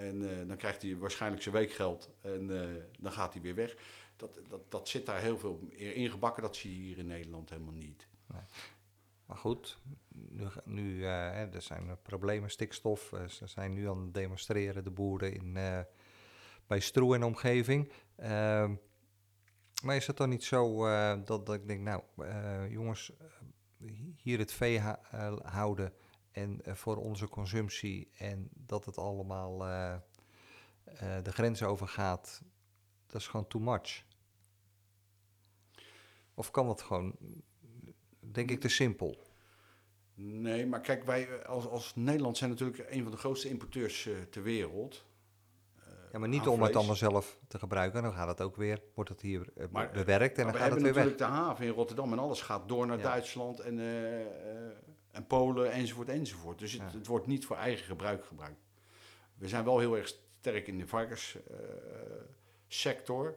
En 0.01 0.31
eh, 0.31 0.49
dan 0.49 0.57
krijgt 0.57 0.83
hij 0.83 0.97
waarschijnlijk 0.97 1.43
zijn 1.43 1.55
weekgeld 1.55 2.11
en 2.21 2.63
eh, 2.63 2.83
dan 2.99 3.13
gaat 3.13 3.33
hij 3.33 3.43
weer 3.43 3.55
weg. 3.55 3.77
Dat, 4.17 4.41
dat, 4.49 4.71
dat 4.71 4.89
zit 4.89 5.07
daar 5.07 5.21
heel 5.21 5.39
veel 5.39 5.61
in 5.71 6.11
gebakken. 6.11 6.43
Dat 6.43 6.57
zie 6.57 6.77
je 6.77 6.83
hier 6.83 6.99
in 6.99 7.07
Nederland 7.07 7.51
helemaal 7.51 7.75
niet. 7.75 8.09
Maar 9.27 9.39
goed, 9.39 9.79
nu, 10.09 10.47
nu 10.65 11.05
eh, 11.05 11.55
er 11.55 11.63
zijn 11.63 11.99
problemen, 12.03 12.51
stikstof. 12.51 13.13
ze 13.29 13.47
zijn 13.47 13.73
nu 13.73 13.89
aan 13.89 14.01
het 14.01 14.15
demonstreren, 14.15 14.85
de 14.85 14.91
boeren 14.91 15.35
in, 15.35 15.53
bij 16.67 16.81
Stroe 16.81 17.15
en 17.15 17.23
omgeving. 17.23 17.93
Ehm, 18.17 18.75
maar 19.83 19.97
is 19.97 20.07
het 20.07 20.17
dan 20.17 20.29
niet 20.29 20.45
zo 20.45 20.87
dat, 21.25 21.47
dat 21.47 21.55
ik 21.55 21.67
denk, 21.67 21.81
nou 21.81 22.03
jongens, 22.69 23.13
hier 24.17 24.39
het 24.39 24.53
vee 24.53 24.81
houden 25.43 25.93
en 26.33 26.61
eh, 26.65 26.75
voor 26.75 26.97
onze 26.97 27.29
consumptie 27.29 28.11
en 28.17 28.49
dat 28.53 28.85
het 28.85 28.99
allemaal 28.99 29.67
eh, 29.67 29.95
eh, 30.85 31.23
de 31.23 31.33
grens 31.33 31.63
overgaat, 31.63 32.43
dat 33.07 33.21
is 33.21 33.27
gewoon 33.27 33.47
too 33.47 33.61
much. 33.63 34.05
Of 36.35 36.51
kan 36.51 36.67
dat 36.67 36.83
gewoon, 36.83 37.17
denk 38.21 38.51
ik, 38.51 38.61
te 38.61 38.69
simpel? 38.69 39.29
Nee, 40.15 40.67
maar 40.67 40.81
kijk, 40.81 41.05
wij 41.05 41.47
als, 41.47 41.67
als 41.67 41.95
Nederland 41.95 42.37
zijn 42.37 42.51
natuurlijk 42.51 42.91
een 42.91 43.03
van 43.03 43.13
de 43.13 43.19
grootste 43.19 43.49
importeurs 43.49 44.09
ter 44.31 44.43
wereld. 44.43 45.05
Ja, 46.13 46.19
maar 46.19 46.29
niet 46.29 46.47
om 46.47 46.63
het 46.63 46.73
dan 46.73 46.97
zelf 46.97 47.39
te 47.49 47.59
gebruiken. 47.59 48.03
Dan 48.03 48.13
gaat 48.13 48.29
het 48.29 48.41
ook 48.41 48.57
weer, 48.57 48.83
wordt 48.95 49.11
het 49.11 49.21
hier 49.21 49.53
Maar, 49.71 49.91
bewerkt 49.91 50.39
en 50.39 50.45
dan 50.45 50.53
we 50.53 50.59
gaat 50.59 50.71
het 50.71 50.83
hebben 50.83 50.83
weer 50.83 50.95
weg. 50.95 51.05
natuurlijk 51.05 51.19
de 51.19 51.25
haven 51.25 51.67
in 51.67 51.73
Rotterdam 51.73 52.13
en 52.13 52.19
alles 52.19 52.43
gaat 52.43 52.69
door 52.69 52.87
naar 52.87 52.97
Ja. 52.97 53.03
Duitsland 53.03 53.61
en, 53.61 53.79
en 55.11 55.27
Polen 55.27 55.73
enzovoort 55.73 56.09
enzovoort. 56.09 56.59
Dus 56.59 56.73
het, 56.73 56.81
Ja. 56.93 56.99
het 56.99 57.07
wordt 57.07 57.27
niet 57.27 57.47
voor 57.47 57.57
eigen 57.57 57.85
gebruik 57.87 58.25
gebruikt. 58.25 58.61
We 59.35 59.49
zijn 59.49 59.65
wel 59.65 59.79
heel 59.79 59.97
erg 59.97 60.07
sterk 60.39 60.67
in 60.67 60.79
de 60.79 60.87
varkenssector. 60.87 63.37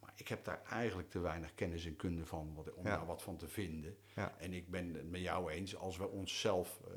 maar 0.00 0.12
ik 0.16 0.28
heb 0.28 0.44
daar 0.44 0.62
eigenlijk 0.62 1.10
te 1.10 1.18
weinig 1.20 1.54
kennis 1.54 1.86
en 1.86 1.96
kunde 1.96 2.26
van 2.26 2.54
wat, 2.54 2.72
om 2.74 2.84
Ja. 2.86 2.96
daar 2.96 3.06
wat 3.06 3.22
van 3.22 3.36
te 3.36 3.48
vinden. 3.48 3.96
Ja. 4.14 4.34
En 4.38 4.52
ik 4.52 4.70
ben 4.70 4.94
het 4.94 5.10
met 5.10 5.20
jou 5.20 5.50
eens, 5.50 5.76
als 5.76 5.96
we 5.96 6.08
onszelf 6.08 6.80
eh 6.88 6.94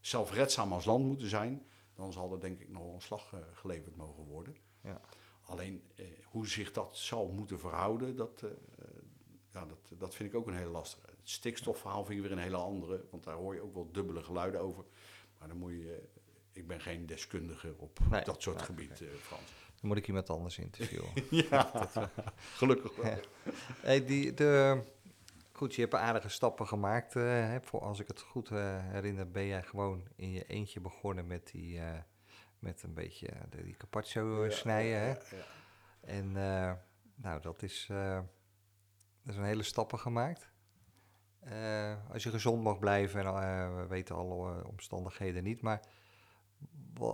zelfredzaam 0.00 0.72
als 0.72 0.84
land 0.84 1.04
moeten 1.04 1.28
zijn, 1.28 1.66
dan 1.94 2.12
zal 2.12 2.32
er 2.32 2.40
denk 2.40 2.60
ik 2.60 2.68
nog 2.68 2.94
een 2.94 3.00
slag 3.00 3.32
eh, 3.32 3.38
geleverd 3.52 3.96
mogen 3.96 4.24
worden. 4.24 4.56
Ja. 4.80 5.00
Alleen 5.42 5.82
eh, 5.94 6.06
hoe 6.24 6.46
zich 6.48 6.72
dat 6.72 6.96
zal 6.96 7.28
moeten 7.28 7.58
verhouden, 7.58 8.16
dat, 8.16 8.44
ja, 9.54 9.64
dat, 9.64 9.98
dat 9.98 10.14
vind 10.14 10.28
ik 10.32 10.38
ook 10.38 10.46
een 10.46 10.56
hele 10.56 10.70
lastige. 10.70 11.06
Het 11.06 11.16
stikstofverhaal 11.30 12.04
vind 12.04 12.18
ik 12.18 12.24
weer 12.24 12.32
een 12.36 12.42
hele 12.42 12.56
andere, 12.56 13.04
want 13.10 13.24
daar 13.24 13.34
hoor 13.34 13.54
je 13.54 13.60
ook 13.62 13.74
wel 13.74 13.88
dubbele 13.92 14.22
geluiden 14.22 14.60
over. 14.60 14.84
Maar 15.38 15.48
dan 15.48 15.56
moet 15.56 15.70
je, 15.72 15.92
eh, 15.94 16.22
ik 16.52 16.66
ben 16.66 16.80
geen 16.80 17.06
deskundige 17.06 17.74
op 17.76 17.98
Nee, 18.10 18.24
dat 18.24 18.42
soort 18.42 18.56
nee, 18.56 18.64
gebied, 18.64 19.00
eh, 19.00 19.08
Frans. 19.20 19.52
Dan 19.80 19.88
moet 19.92 19.96
ik 19.96 20.08
iemand 20.08 20.30
anders 20.30 20.58
interviewen. 20.58 21.08
ja, 21.50 21.88
gelukkig 22.54 22.96
wel. 22.96 23.06
Ja. 23.10 23.18
hey, 23.80 24.04
die, 24.04 24.34
de, 24.34 24.82
goed, 25.52 25.74
je 25.74 25.80
hebt 25.80 25.94
aardige 25.94 26.28
stappen 26.28 26.66
gemaakt. 26.66 27.16
eh, 27.16 27.22
hè, 27.22 27.60
voor, 27.62 27.80
als 27.80 28.00
ik 28.00 28.08
het 28.08 28.20
goed 28.20 28.50
eh, 28.50 28.78
herinner, 28.88 29.30
ben 29.30 29.46
jij 29.46 29.62
gewoon 29.62 30.08
in 30.16 30.30
je 30.30 30.44
eentje 30.44 30.80
begonnen 30.80 31.26
met, 31.26 31.50
die, 31.52 31.78
eh, 31.80 31.98
met 32.58 32.82
een 32.82 32.94
beetje 32.94 33.26
eh, 33.28 33.40
de, 33.50 33.62
die 33.62 33.76
carpaccio 33.76 34.42
eh, 34.42 34.50
Ja, 34.50 34.56
snijden. 34.56 35.00
Hè? 35.00 35.08
ja, 35.08 35.18
ja. 35.30 35.44
En 36.00 36.36
eh, 36.36 36.72
nou, 37.14 37.40
dat 37.40 37.62
is, 37.62 37.86
eh, 37.90 38.20
is 39.26 39.36
een 39.36 39.44
hele 39.44 39.62
stappen 39.62 39.98
gemaakt. 39.98 40.52
Eh, 41.40 41.94
als 42.12 42.22
je 42.22 42.30
gezond 42.30 42.62
mag 42.62 42.78
blijven, 42.78 43.20
en 43.20 43.26
eh, 43.26 43.76
we 43.76 43.86
weten 43.86 44.14
alle 44.14 44.60
eh, 44.60 44.68
omstandigheden 44.68 45.44
niet, 45.44 45.60
maar 45.60 45.80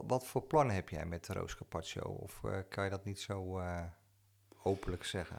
wat, 0.06 0.26
voor 0.26 0.42
plannen 0.42 0.74
heb 0.74 0.88
jij 0.88 1.06
met 1.06 1.26
de 1.26 1.32
Roos 1.32 1.56
Carpaccio? 1.56 2.02
Of 2.02 2.40
kan 2.68 2.84
je 2.84 2.90
dat 2.90 3.04
niet 3.04 3.20
zo 3.20 3.62
openlijk 4.62 5.04
zeggen? 5.04 5.38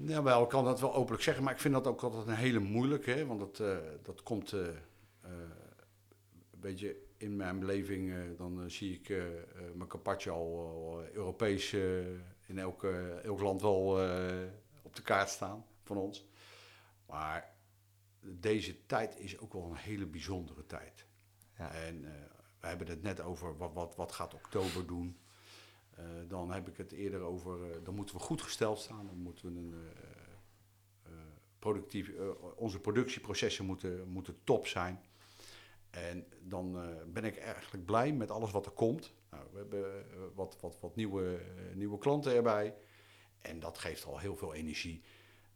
Ja, 0.00 0.22
wel, 0.22 0.42
ik 0.42 0.48
kan 0.48 0.64
dat 0.64 0.80
wel 0.80 0.94
openlijk 0.94 1.22
zeggen, 1.22 1.44
maar 1.44 1.52
ik 1.52 1.60
vind 1.60 1.74
dat 1.74 1.86
ook 1.86 2.02
altijd 2.02 2.26
een 2.26 2.34
hele 2.34 2.58
moeilijke. 2.58 3.10
Hè, 3.10 3.26
want 3.26 3.40
dat, 3.40 3.56
dat 4.02 4.22
komt 4.22 4.52
een 4.52 4.74
beetje 6.50 6.96
in 7.16 7.36
mijn 7.36 7.58
beleving. 7.58 8.36
dan 8.36 8.70
zie 8.70 8.94
ik 9.00 9.08
mijn 9.74 9.88
carpaccio 9.88 10.34
al, 10.34 11.02
Europees 11.12 11.74
in 12.48 12.58
elk, 12.58 12.84
eh, 12.84 13.24
elk 13.24 13.40
land 13.40 13.62
wel 13.62 13.98
de 14.98 15.04
kaart 15.04 15.28
staan 15.28 15.64
van 15.82 15.96
ons. 15.96 16.28
Maar 17.06 17.54
deze 18.20 18.86
tijd 18.86 19.18
is 19.18 19.38
ook 19.38 19.52
wel 19.52 19.64
een 19.64 19.76
hele 19.76 20.06
bijzondere 20.06 20.66
tijd. 20.66 21.06
Ja. 21.58 21.72
En 21.72 22.04
eh, 22.04 22.12
we 22.60 22.66
hebben 22.66 22.86
het 22.86 23.02
net 23.02 23.20
over 23.20 23.56
wat, 23.56 23.72
wat, 23.72 23.96
wat 23.96 24.12
gaat 24.12 24.34
oktober 24.34 24.86
doen. 24.86 25.18
Eh, 25.94 26.04
dan 26.28 26.52
heb 26.52 26.68
ik 26.68 26.76
het 26.76 26.92
eerder 26.92 27.20
over, 27.20 27.70
eh, 27.70 27.84
dan 27.84 27.94
moeten 27.94 28.14
we 28.14 28.20
goed 28.20 28.42
gesteld 28.42 28.78
staan. 28.78 29.06
Dan 29.06 29.18
moeten 29.18 29.54
we 29.54 29.60
een, 29.60 29.74
productief, 31.58 32.12
onze 32.54 32.80
productieprocessen 32.80 33.64
moeten, 33.64 34.08
moeten 34.08 34.38
top 34.44 34.66
zijn. 34.66 35.00
En 35.90 36.26
dan 36.40 36.72
ben 37.12 37.24
ik 37.24 37.36
eigenlijk 37.36 37.84
blij 37.84 38.12
met 38.12 38.30
alles 38.30 38.50
wat 38.50 38.66
er 38.66 38.72
komt. 38.72 39.14
Nou, 39.30 39.44
we 39.52 39.58
hebben 39.58 40.04
wat, 40.34 40.58
wat, 40.60 40.80
wat 40.80 40.96
nieuwe, 40.96 41.40
nieuwe 41.74 41.98
klanten 41.98 42.34
erbij. 42.34 42.74
En 43.40 43.60
dat 43.60 43.78
geeft 43.78 44.04
al 44.04 44.18
heel 44.18 44.36
veel 44.36 44.54
energie. 44.54 45.02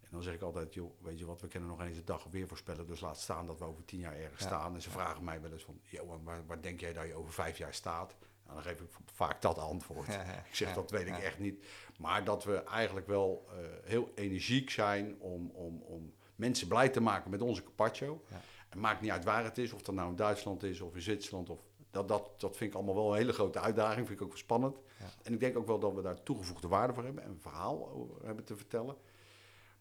En 0.00 0.08
dan 0.10 0.22
zeg 0.22 0.34
ik 0.34 0.42
altijd, 0.42 0.74
joh, 0.74 0.92
weet 1.00 1.18
je 1.18 1.26
wat, 1.26 1.40
we 1.40 1.48
kunnen 1.48 1.68
nog 1.68 1.80
eens 1.82 1.96
de 1.96 2.04
dag 2.04 2.26
weer 2.30 2.48
voorspellen. 2.48 2.86
Dus 2.86 3.00
laat 3.00 3.18
staan 3.18 3.46
dat 3.46 3.58
we 3.58 3.64
over 3.64 3.84
tien 3.84 3.98
jaar 3.98 4.16
ergens 4.16 4.40
Ja. 4.40 4.46
staan. 4.46 4.74
En 4.74 4.82
ze 4.82 4.90
vragen 4.90 5.24
mij 5.24 5.40
wel 5.40 5.52
eens 5.52 5.64
van, 5.64 5.80
Johan, 5.82 6.24
waar, 6.24 6.46
waar 6.46 6.62
denk 6.62 6.80
jij 6.80 6.92
dat 6.92 7.06
je 7.06 7.14
over 7.14 7.32
vijf 7.32 7.58
jaar 7.58 7.74
staat? 7.74 8.14
Nou, 8.46 8.54
dan 8.54 8.62
geef 8.62 8.80
ik 8.80 8.88
vaak 9.12 9.42
dat 9.42 9.58
antwoord. 9.58 10.06
Ja, 10.06 10.22
ja, 10.32 10.44
Ik 10.48 10.54
zeg, 10.54 10.74
dat 10.74 10.90
weet 10.90 11.06
ik 11.06 11.18
echt 11.18 11.38
niet. 11.38 11.64
Maar 11.98 12.24
dat 12.24 12.44
we 12.44 12.56
eigenlijk 12.64 13.06
wel 13.06 13.46
eh, 13.48 13.54
heel 13.84 14.12
energiek 14.14 14.70
zijn 14.70 15.16
om, 15.20 15.50
om, 15.50 15.82
om 15.82 16.12
mensen 16.36 16.68
blij 16.68 16.88
te 16.88 17.00
maken 17.00 17.30
met 17.30 17.40
onze 17.42 17.62
carpaccio. 17.62 18.24
Het 18.68 18.80
maakt 18.80 19.00
niet 19.00 19.10
uit 19.10 19.24
waar 19.24 19.44
het 19.44 19.58
is, 19.58 19.72
of 19.72 19.82
dat 19.82 19.94
nou 19.94 20.08
in 20.10 20.16
Duitsland 20.16 20.62
is 20.62 20.80
of 20.80 20.94
in 20.94 21.02
Zwitserland. 21.02 21.50
Of, 21.50 21.60
dat, 21.92 22.08
dat, 22.08 22.30
dat 22.40 22.56
vind 22.56 22.70
ik 22.70 22.76
allemaal 22.76 22.94
wel 22.94 23.10
een 23.12 23.18
hele 23.18 23.32
grote 23.32 23.60
uitdaging, 23.60 24.06
vind 24.06 24.18
ik 24.18 24.22
ook 24.24 24.32
wel 24.32 24.38
spannend. 24.38 24.76
Ja. 24.98 25.04
En 25.22 25.32
ik 25.32 25.40
denk 25.40 25.56
ook 25.56 25.66
wel 25.66 25.78
dat 25.78 25.94
we 25.94 26.02
daar 26.02 26.22
toegevoegde 26.22 26.68
waarde 26.68 26.92
voor 26.94 27.04
hebben 27.04 27.22
en 27.22 27.30
een 27.30 27.40
verhaal 27.40 27.88
over 27.90 28.26
hebben 28.26 28.44
te 28.44 28.56
vertellen. 28.56 28.96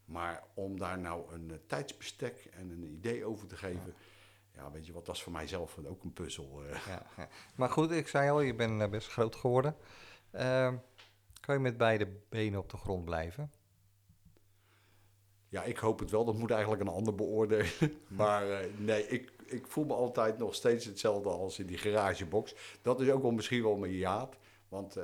Maar 0.05 0.43
om 0.53 0.79
daar 0.79 0.99
nou 0.99 1.33
een 1.33 1.51
eh, 1.51 1.57
tijdsbestek 1.67 2.47
en 2.51 2.69
een 2.69 2.83
idee 2.83 3.25
over 3.25 3.47
te 3.47 3.55
geven, 3.55 3.93
ja, 4.55 4.71
weet 4.71 4.85
je 4.85 4.93
wat, 4.93 5.05
dat 5.05 5.15
is 5.15 5.23
voor 5.23 5.31
mijzelf 5.31 5.77
ook 5.87 6.03
een 6.03 6.13
puzzel. 6.13 6.61
eh. 6.63 6.87
Ja. 6.87 7.27
Maar 7.55 7.69
goed, 7.69 7.91
ik 7.91 8.07
zei 8.07 8.29
al, 8.29 8.41
je 8.41 8.55
bent 8.55 8.81
eh, 8.81 8.89
best 8.89 9.07
groot 9.07 9.35
geworden. 9.35 9.75
Ehm, 10.31 10.75
kan 11.39 11.55
je 11.55 11.61
met 11.61 11.77
beide 11.77 12.07
benen 12.29 12.59
op 12.59 12.69
de 12.69 12.77
grond 12.77 13.05
blijven? 13.05 13.51
Ja, 15.49 15.63
ik 15.63 15.77
hoop 15.77 15.99
het 15.99 16.11
wel. 16.11 16.25
Dat 16.25 16.37
moet 16.37 16.51
eigenlijk 16.51 16.81
een 16.81 16.87
ander 16.87 17.15
beoordelen. 17.15 17.71
Maar 18.07 18.65
nee, 18.77 19.07
ik, 19.07 19.31
ik 19.51 19.67
voel 19.67 19.85
me 19.85 19.93
altijd 19.93 20.37
nog 20.37 20.55
steeds 20.55 20.85
hetzelfde 20.85 21.29
als 21.29 21.59
in 21.59 21.65
die 21.65 21.77
garagebox. 21.77 22.55
Dat 22.81 23.01
is 23.01 23.09
ook 23.09 23.21
wel 23.21 23.31
misschien 23.31 23.63
wel 23.63 23.75
mijn 23.75 23.91
jaad. 23.91 24.37
Want 24.71 24.95
eh, 24.95 25.03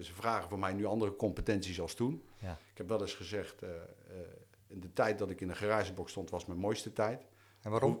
ze 0.00 0.14
vragen 0.14 0.48
van 0.48 0.58
mij 0.58 0.72
nu 0.72 0.84
andere 0.84 1.16
competenties 1.16 1.80
als 1.80 1.94
toen. 1.94 2.22
Ja. 2.38 2.58
Ik 2.70 2.78
heb 2.78 2.88
wel 2.88 3.00
eens 3.00 3.14
gezegd, 3.14 3.62
eh, 3.62 3.70
eh, 3.70 3.76
in 4.66 4.80
de 4.80 4.92
tijd 4.92 5.18
dat 5.18 5.30
ik 5.30 5.40
in 5.40 5.48
de 5.48 5.54
garagebox 5.54 6.10
stond 6.10 6.30
was 6.30 6.46
mijn 6.46 6.58
mooiste 6.58 6.92
tijd. 6.92 7.26
En 7.60 7.70
waarom? 7.70 8.00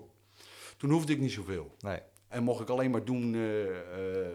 Toen 0.76 0.90
hoefde 0.90 1.12
ik 1.12 1.18
niet 1.18 1.32
zoveel. 1.32 1.74
Nee. 1.80 2.00
En 2.28 2.42
mocht 2.42 2.60
ik 2.60 2.68
alleen 2.68 2.90
maar 2.90 3.04
doen, 3.04 3.32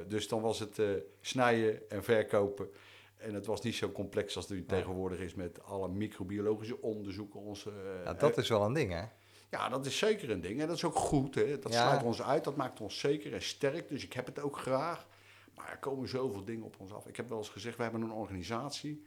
dus 0.07 0.27
dan 0.27 0.41
was 0.41 0.59
het 0.59 0.81
snijden 1.21 1.89
en 1.89 2.03
verkopen. 2.03 2.69
En 3.17 3.33
het 3.33 3.45
was 3.45 3.61
niet 3.61 3.75
zo 3.75 3.91
complex 3.91 4.35
als 4.35 4.47
het 4.47 4.57
nu 4.57 4.65
tegenwoordig 4.65 5.19
is 5.19 5.35
met 5.35 5.63
alle 5.63 5.87
microbiologische 5.87 6.81
onderzoeken. 6.81 7.39
Onze, 7.39 7.71
Ja, 8.03 8.13
dat 8.13 8.37
is 8.37 8.49
wel 8.49 8.65
een 8.65 8.73
ding, 8.73 8.91
hè? 8.91 9.03
Ja, 9.49 9.69
dat 9.69 9.85
is 9.85 9.97
zeker 9.97 10.29
een 10.29 10.41
ding. 10.41 10.61
En 10.61 10.67
dat 10.67 10.75
is 10.75 10.83
ook 10.83 10.95
goed. 10.95 11.35
Hè? 11.35 11.59
Dat 11.59 11.73
Ja. 11.73 11.79
sluit 11.87 12.03
ons 12.03 12.21
uit. 12.21 12.43
Dat 12.43 12.55
maakt 12.55 12.79
ons 12.81 12.99
zeker 12.99 13.33
en 13.33 13.41
sterk. 13.41 13.89
Dus 13.89 14.03
ik 14.03 14.13
heb 14.13 14.25
het 14.25 14.39
ook 14.39 14.57
graag. 14.57 15.07
Maar 15.55 15.69
er 15.71 15.77
komen 15.77 16.07
zoveel 16.09 16.43
dingen 16.45 16.65
op 16.65 16.75
ons 16.79 16.93
af. 16.93 17.07
Ik 17.07 17.15
heb 17.15 17.29
wel 17.29 17.37
eens 17.37 17.49
gezegd, 17.49 17.77
we 17.77 17.83
hebben 17.83 18.01
een 18.01 18.11
organisatie 18.11 19.05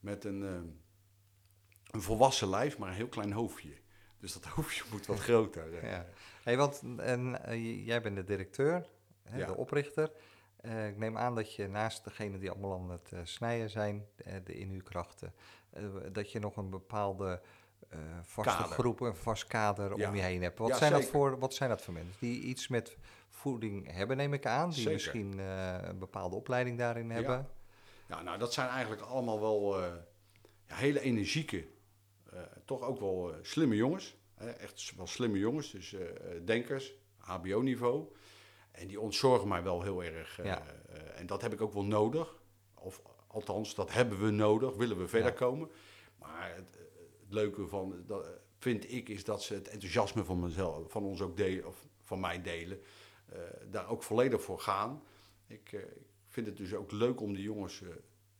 met 0.00 0.24
een, 0.24 0.42
eh, 0.42 0.54
een 1.90 2.02
volwassen 2.02 2.48
lijf, 2.48 2.78
maar 2.78 2.88
een 2.88 2.94
heel 2.94 3.08
klein 3.08 3.32
hoofdje. 3.32 3.72
Dus 4.18 4.32
dat 4.32 4.44
hoofdje 4.56 4.84
moet 4.90 5.06
wat 5.06 5.18
groter. 5.20 5.74
eh. 5.78 5.90
Ja. 5.90 6.06
Hey, 6.42 6.56
want 6.56 6.82
en, 6.96 7.44
eh, 7.44 7.86
jij 7.86 8.02
bent 8.02 8.16
de 8.16 8.24
directeur, 8.24 8.86
hè, 9.22 9.38
Ja. 9.38 9.46
de 9.46 9.56
oprichter. 9.56 10.12
Eh, 10.56 10.88
ik 10.88 10.96
neem 10.96 11.18
aan 11.18 11.34
dat 11.34 11.54
je 11.54 11.68
naast 11.68 12.04
degene 12.04 12.38
die 12.38 12.50
allemaal 12.50 12.72
aan 12.78 12.90
het 12.90 13.12
eh, 13.12 13.20
snijden 13.24 13.70
zijn, 13.70 14.06
de 14.44 14.52
inhuurkrachten, 14.52 15.34
dat 16.12 16.32
je 16.32 16.38
nog 16.38 16.56
een 16.56 16.70
bepaalde 16.70 17.40
vaste 18.22 18.62
Kader. 18.62 18.72
groep, 18.78 19.00
een 19.00 19.14
vast 19.16 19.46
kader 19.46 19.98
Ja. 19.98 20.08
om 20.08 20.14
je 20.14 20.22
heen 20.22 20.42
hebt. 20.42 20.58
Wat, 20.58 20.68
Ja, 20.68 20.76
zijn 20.76 20.92
dat 20.92 21.04
voor, 21.04 21.38
wat 21.38 21.54
zijn 21.54 21.70
dat 21.70 21.82
voor 21.82 21.94
mensen? 21.94 22.14
Die 22.18 22.40
iets 22.40 22.68
met 22.68 22.96
voeding 23.28 23.92
hebben, 23.92 24.16
neem 24.16 24.32
ik 24.32 24.46
aan. 24.46 24.68
Die 24.68 24.76
Zeker. 24.78 24.92
misschien 24.92 25.38
eh, 25.40 25.76
een 25.82 25.98
bepaalde 25.98 26.36
opleiding 26.36 26.78
daarin 26.78 27.10
hebben. 27.10 27.48
Ja, 28.06 28.22
nou, 28.22 28.38
dat 28.38 28.52
zijn 28.52 28.68
eigenlijk 28.68 29.02
allemaal 29.02 29.40
wel 29.40 29.82
eh, 29.82 29.92
ja, 30.66 30.74
hele 30.74 31.00
energieke, 31.00 31.66
eh, 32.32 32.38
toch 32.64 32.82
ook 32.82 33.00
wel 33.00 33.32
eh, 33.32 33.38
slimme 33.42 33.76
jongens. 33.76 34.18
Echt 34.58 34.92
wel 34.96 35.06
slimme 35.06 35.38
jongens, 35.38 35.70
dus 35.70 35.92
eh, 35.92 36.08
eh, 36.08 36.16
denkers, 36.44 36.92
HBO-niveau. 37.18 38.12
En 38.70 38.86
die 38.86 39.00
ontzorgen 39.00 39.48
mij 39.48 39.62
wel 39.62 39.82
heel 39.82 40.02
erg. 40.04 40.38
eh, 40.38 40.44
Ja. 40.44 40.62
eh, 40.88 41.18
en 41.20 41.26
dat 41.26 41.42
heb 41.42 41.52
ik 41.52 41.60
ook 41.60 41.72
wel 41.72 41.84
nodig. 41.84 42.34
Of 42.74 43.02
althans, 43.26 43.74
dat 43.74 43.92
hebben 43.92 44.20
we 44.24 44.30
nodig, 44.30 44.76
willen 44.76 44.98
we 44.98 45.08
verder 45.08 45.30
Ja. 45.30 45.36
komen. 45.36 45.70
Maar 46.18 46.50
eh, 46.50 46.56
het 46.56 46.78
leuke 47.32 47.66
van, 47.66 48.02
dat, 48.06 48.26
vind 48.58 48.92
ik, 48.92 49.08
is 49.08 49.24
dat 49.24 49.42
ze 49.42 49.54
het 49.54 49.68
enthousiasme 49.68 50.24
van, 50.24 50.40
mezelf, 50.40 50.90
van 50.90 51.04
ons 51.04 51.20
ook 51.20 51.36
delen, 51.36 51.66
of 51.66 51.86
van 52.00 52.20
mij 52.20 52.42
delen. 52.42 52.80
eh, 53.26 53.38
daar 53.70 53.88
ook 53.88 54.02
volledig 54.02 54.42
voor 54.42 54.60
gaan. 54.60 55.02
Ik, 55.46 55.72
eh, 55.72 55.80
ik 55.80 56.36
vind 56.36 56.46
het 56.46 56.56
dus 56.56 56.74
ook 56.74 56.92
leuk 56.92 57.20
om 57.20 57.34
die 57.34 57.42
jongens... 57.42 57.82
eh, 57.82 57.88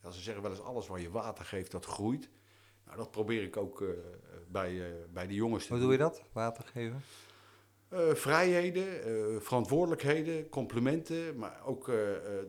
ja, 0.03 0.11
ze 0.11 0.20
zeggen 0.20 0.43
wel 0.43 0.51
eens, 0.51 0.61
alles 0.61 0.86
waar 0.86 1.01
je 1.01 1.11
water 1.11 1.45
geeft, 1.45 1.70
dat 1.70 1.84
groeit. 1.84 2.28
Nou, 2.84 2.97
dat 2.97 3.11
probeer 3.11 3.43
ik 3.43 3.57
ook 3.57 3.84
bij, 4.49 4.95
bij 5.12 5.26
die 5.26 5.36
jongens 5.36 5.66
te 5.66 5.72
Hoe 5.72 5.82
doe 5.82 5.93
je 5.93 5.99
dat? 5.99 6.22
Water 6.32 6.64
geven? 6.64 7.03
Eh, 7.91 8.14
vrijheden, 8.14 9.03
eh, 9.05 9.41
verantwoordelijkheden, 9.41 10.49
complimenten, 10.49 11.36
maar 11.36 11.61
ook 11.64 11.88
eh, 11.88 11.95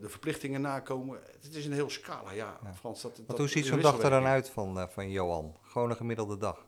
de 0.00 0.08
verplichtingen 0.08 0.60
nakomen. 0.60 1.20
Het 1.40 1.54
is 1.54 1.66
een 1.66 1.72
heel 1.72 1.90
scala, 1.90 2.32
ja, 2.32 2.58
Ja. 2.64 2.74
Frans. 2.74 3.02
Dat, 3.02 3.20
dat 3.26 3.38
hoe 3.38 3.48
ziet 3.48 3.66
zo'n 3.66 3.80
dag 3.80 4.02
er 4.02 4.10
dan 4.10 4.26
uit 4.26 4.48
van, 4.48 4.88
van 4.90 5.10
Johan? 5.10 5.56
Gewoon 5.62 5.90
een 5.90 5.96
gemiddelde 5.96 6.36
dag. 6.36 6.66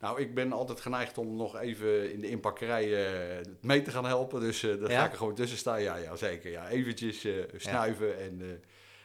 Nou, 0.00 0.20
ik 0.20 0.34
ben 0.34 0.52
altijd 0.52 0.80
geneigd 0.80 1.18
om 1.18 1.36
nog 1.36 1.56
even 1.56 2.12
in 2.12 2.20
de 2.20 2.28
inpakkerij 2.28 2.86
mee 3.60 3.82
te 3.82 3.90
gaan 3.90 4.04
helpen. 4.06 4.40
Dus 4.40 4.60
daar 4.60 4.90
Ja? 4.90 4.98
ga 4.98 5.04
ik 5.04 5.12
er 5.12 5.18
gewoon 5.18 5.34
tussen 5.34 5.58
staan. 5.58 5.82
Ja, 5.82 5.96
ja 5.96 6.16
zeker. 6.16 6.50
Ja, 6.50 6.68
eventjes 6.68 7.28
snuiven 7.56 8.18
en... 8.18 8.62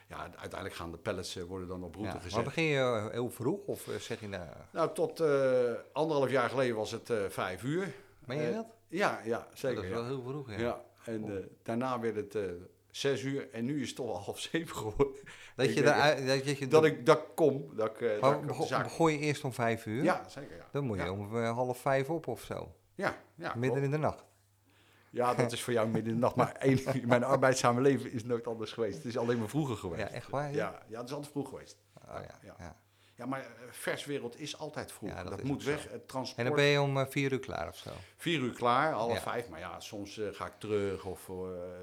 ja, 0.09 0.17
uiteindelijk 0.23 0.73
gaan 0.73 0.91
de 0.91 0.97
pellets 0.97 1.35
eh, 1.35 1.43
worden 1.43 1.67
dan 1.67 1.83
op 1.83 1.95
route 1.95 2.13
Ja. 2.13 2.19
gezet. 2.19 2.33
Maar 2.35 2.43
begin 2.43 2.63
je 2.63 3.09
heel 3.11 3.29
vroeg 3.29 3.65
of 3.65 3.87
zeg 3.99 4.19
je 4.19 4.27
nou... 4.27 4.47
Nou, 4.71 4.93
tot 4.93 5.23
anderhalf 5.93 6.29
jaar 6.29 6.49
geleden 6.49 6.75
was 6.75 6.91
het 6.91 7.13
vijf 7.29 7.63
uur. 7.63 7.93
Meen 8.25 8.41
je 8.41 8.53
dat? 8.53 8.65
Ja, 8.91 9.21
ja, 9.23 9.47
zeker. 9.53 9.75
dat 9.75 9.85
is 9.85 9.89
wel 9.89 10.05
heel 10.05 10.21
vroeg, 10.21 10.51
ja. 10.51 10.59
Ja, 10.59 10.81
en 11.03 11.37
eh, 11.37 11.45
daarna 11.63 11.99
werd 11.99 12.15
het 12.15 12.35
eh, 12.35 12.43
zes 12.89 13.23
uur 13.23 13.49
en 13.51 13.65
nu 13.65 13.81
is 13.81 13.87
het 13.87 13.95
toch 13.95 14.09
al 14.09 14.19
half 14.19 14.39
zeven 14.39 14.75
geworden. 14.75 15.15
Dat 15.55 15.65
Ik 15.65 15.75
je 15.75 15.81
daar 15.81 16.25
dat 16.25 16.59
je 16.59 16.67
Dat 16.67 16.85
ik 16.85 17.05
dat 17.05 17.25
kom, 17.35 17.75
dat 17.75 17.89
ik, 17.89 18.01
eh, 18.01 18.21
dat 18.21 18.59
ik 18.59 18.67
zaak... 18.67 18.97
je 18.97 19.17
eerst 19.17 19.43
om 19.43 19.53
vijf 19.53 19.85
uur? 19.85 20.03
Ja, 20.03 20.29
zeker. 20.29 20.55
Ja, 20.57 20.67
Dan 20.71 20.83
moet 20.83 20.97
je 20.97 21.03
ja. 21.03 21.11
om 21.11 21.35
half 21.35 21.77
vijf 21.77 22.09
op 22.09 22.27
of 22.27 22.41
zo. 22.41 22.75
Ja, 22.95 23.17
ja, 23.35 23.53
Midden 23.55 23.69
klopt. 23.69 23.83
in 23.83 23.91
de 23.91 23.97
nacht. 23.97 24.25
ja, 25.09 25.33
dat 25.33 25.51
is 25.51 25.63
voor 25.63 25.73
jou 25.73 25.87
midden 25.87 26.13
in 26.13 26.19
de 26.19 26.21
nacht. 26.21 26.35
Maar 26.35 26.55
één, 26.69 26.79
mijn 27.05 27.23
arbeidzame 27.23 27.81
leven 27.81 28.11
is 28.11 28.23
nooit 28.23 28.47
anders 28.47 28.71
geweest. 28.71 28.97
Het 28.97 29.05
is 29.05 29.17
alleen 29.17 29.39
maar 29.39 29.49
vroeger 29.49 29.77
geweest. 29.77 30.01
Ja, 30.01 30.09
echt 30.09 30.29
waar? 30.29 30.51
Ja. 30.51 30.57
Ja, 30.57 30.83
ja, 30.87 30.97
het 30.97 31.07
is 31.07 31.13
altijd 31.13 31.31
vroeg 31.31 31.49
geweest. 31.49 31.77
Oh, 32.07 32.19
ja, 32.41 32.55
Ja. 32.59 32.75
Ja. 33.21 33.27
Maar 33.27 33.39
eh, 33.39 33.47
verswereld 33.71 34.39
is 34.39 34.57
altijd 34.57 34.91
vroeg. 34.91 35.09
Ja, 35.09 35.23
dat 35.23 35.43
moet 35.43 35.63
weg. 35.63 35.75
Het 35.83 35.91
En 35.91 35.97
dan 35.97 36.05
transport. 36.07 36.53
ben 36.55 36.63
je 36.63 36.81
om 36.81 36.97
eh, 36.97 37.05
vier 37.07 37.31
uur 37.31 37.39
klaar 37.39 37.67
of 37.67 37.77
zo? 37.77 37.89
Vier 38.17 38.39
uur 38.39 38.53
klaar, 38.53 38.93
half 38.93 39.13
Ja. 39.13 39.21
vijf. 39.21 39.49
Maar 39.49 39.59
ja, 39.59 39.79
soms 39.79 40.17
eh, 40.17 40.27
ga 40.31 40.45
ik 40.45 40.53
terug. 40.57 41.05
Of, 41.05 41.31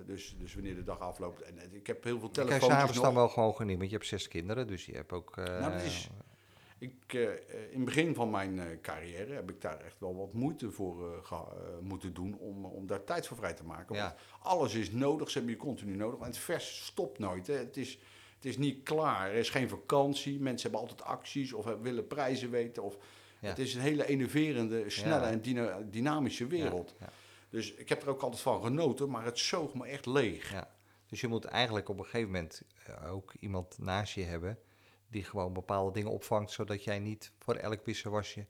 dus, 0.07 0.37
dus 0.39 0.55
wanneer 0.55 0.75
de 0.75 0.83
dag 0.83 0.99
afloopt. 1.01 1.43
En 1.43 1.75
ik 1.75 1.87
heb 1.87 2.05
heel 2.05 2.19
veel 2.19 2.31
telefoontjes 2.31 2.71
s'avonds 2.71 2.95
nog. 2.97 3.05
dan 3.05 3.15
wel 3.15 3.29
gewoon 3.29 3.55
genieten, 3.55 3.79
want 3.79 3.91
je 3.91 3.97
hebt 3.97 4.09
zes 4.09 4.29
kinderen, 4.29 4.67
dus 4.67 4.87
je 4.87 4.93
hebt 4.95 5.13
ook... 5.13 5.37
Nou, 5.37 5.73
dat 5.73 5.83
is- 5.83 6.09
Ik, 6.81 7.13
in 7.71 7.77
het 7.77 7.85
begin 7.85 8.15
van 8.15 8.31
mijn 8.31 8.79
carrière 8.83 9.33
heb 9.35 9.51
ik 9.51 9.61
daar 9.61 9.81
echt 9.81 9.97
wel 10.01 10.17
wat 10.17 10.33
moeite 10.33 10.71
voor 10.71 11.23
moeten 11.81 12.15
doen 12.15 12.37
om, 12.39 12.65
om 12.65 12.87
daar 12.87 13.05
tijd 13.05 13.27
voor 13.27 13.37
vrij 13.37 13.55
te 13.55 13.65
maken. 13.65 13.95
Ja. 13.97 14.03
Want 14.03 14.15
alles 14.43 14.75
is 14.75 14.91
nodig, 14.91 15.31
ze 15.31 15.39
hebben 15.39 15.57
je 15.57 15.61
continu 15.61 15.97
nodig. 15.97 16.21
En 16.21 16.27
het 16.27 16.39
vers 16.39 16.85
stopt 16.87 17.19
nooit. 17.19 17.47
Hè. 17.47 17.55
Het, 17.55 17.77
is, 17.77 17.99
het 18.39 18.45
is 18.47 18.57
niet 18.57 18.83
klaar. 18.83 19.29
Er 19.31 19.35
is 19.37 19.51
geen 19.51 19.69
vakantie. 19.69 20.41
Mensen 20.41 20.71
hebben 20.71 20.89
altijd 20.89 21.09
acties 21.09 21.53
of 21.53 21.65
willen 21.83 22.07
prijzen 22.07 22.51
weten. 22.51 22.83
Of, 22.83 22.97
Ja. 23.41 23.49
Het 23.49 23.59
is 23.59 23.75
een 23.75 23.81
hele 23.81 24.07
innoverende, 24.07 24.91
snelle 24.91 25.25
Ja. 25.25 25.31
en 25.31 25.41
dyna- 25.41 25.81
dynamische 25.91 26.47
wereld. 26.47 26.95
Ja, 26.99 27.07
ja. 27.07 27.13
Dus 27.51 27.73
ik 27.75 27.89
heb 27.89 28.03
er 28.03 28.09
ook 28.09 28.23
altijd 28.23 28.43
van 28.43 28.63
genoten, 28.63 29.11
maar 29.11 29.25
het 29.25 29.39
zoog 29.39 29.75
me 29.75 29.87
echt 29.87 30.07
leeg. 30.07 30.53
Ja. 30.53 30.71
Dus 31.07 31.21
je 31.21 31.29
moet 31.29 31.45
eigenlijk 31.45 31.89
op 31.89 31.99
een 31.99 32.05
gegeven 32.05 32.27
moment 32.31 32.63
eh, 32.87 33.13
ook 33.13 33.33
iemand 33.41 33.79
naast 33.79 34.15
je 34.15 34.23
hebben 34.23 34.59
die 35.11 35.25
gewoon 35.25 35.53
bepaalde 35.53 35.93
dingen 35.93 36.11
opvangt, 36.11 36.51
zodat 36.51 36.85
jij 36.85 36.99
niet 36.99 37.33
voor 37.39 37.55
elk 37.55 37.85
wisselwasje 37.85 38.47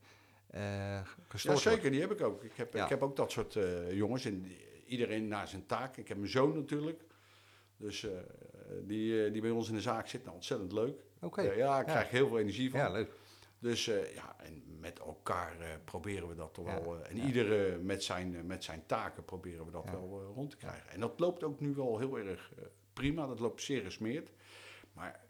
eh 0.51 0.61
Ja, 0.62 1.05
gestoord 1.28 1.59
zeker, 1.59 1.91
die 1.91 2.01
heb 2.01 2.11
ik 2.12 2.20
ook. 2.22 2.43
Ik 2.45 2.53
heb, 2.55 2.74
Ja. 2.74 2.82
ik 2.84 2.89
heb 2.91 3.03
ook 3.03 3.16
dat 3.16 3.30
soort 3.32 3.57
eh, 3.57 3.93
jongens. 3.93 4.24
En 4.24 4.47
iedereen 4.86 5.28
naar 5.28 5.49
zijn 5.49 5.66
taak. 5.66 5.97
Ik 5.97 6.09
heb 6.09 6.16
mijn 6.16 6.30
zoon 6.30 6.55
natuurlijk. 6.55 7.01
Dus 7.76 8.07
die, 8.83 9.25
eh, 9.25 9.33
die 9.33 9.41
bij 9.43 9.51
ons 9.51 9.69
in 9.69 9.75
de 9.75 9.81
zaak 9.81 10.07
zit. 10.09 10.23
Nou, 10.25 10.35
ontzettend 10.35 10.73
leuk. 10.73 11.01
Oké, 11.21 11.41
Eh, 11.43 11.57
ja, 11.57 11.81
ik 11.81 11.87
Ja. 11.87 11.93
krijg 11.93 12.11
heel 12.11 12.29
veel 12.29 12.39
energie 12.39 12.71
van. 12.71 12.81
ja, 12.81 12.91
leuk. 12.91 13.11
Dus 13.59 13.89
eh, 13.89 14.14
ja, 14.14 14.37
en 14.41 14.62
met 14.81 14.99
elkaar 14.99 15.81
proberen 15.85 16.29
we 16.29 16.35
dat 16.35 16.55
toch 16.55 16.66
Ja, 16.66 16.83
wel. 16.83 17.05
en 17.05 17.16
ja. 17.16 17.25
iedere 17.27 17.79
met 17.79 18.03
zijn, 18.05 18.47
met 18.47 18.64
zijn 18.64 18.83
taken 18.87 19.25
proberen 19.25 19.64
we 19.64 19.71
dat 19.71 19.85
wel 19.91 20.33
rond 20.35 20.51
te 20.51 20.57
krijgen. 20.57 20.91
En 20.91 21.01
dat 21.01 21.21
loopt 21.21 21.43
ook 21.43 21.61
nu 21.61 21.75
wel 21.75 21.99
heel 21.99 22.19
erg 22.19 22.53
prima. 22.93 23.27
Dat 23.27 23.39
loopt 23.41 23.62
zeer 23.62 23.83
gesmeerd. 23.83 24.31
Maar 24.93 25.25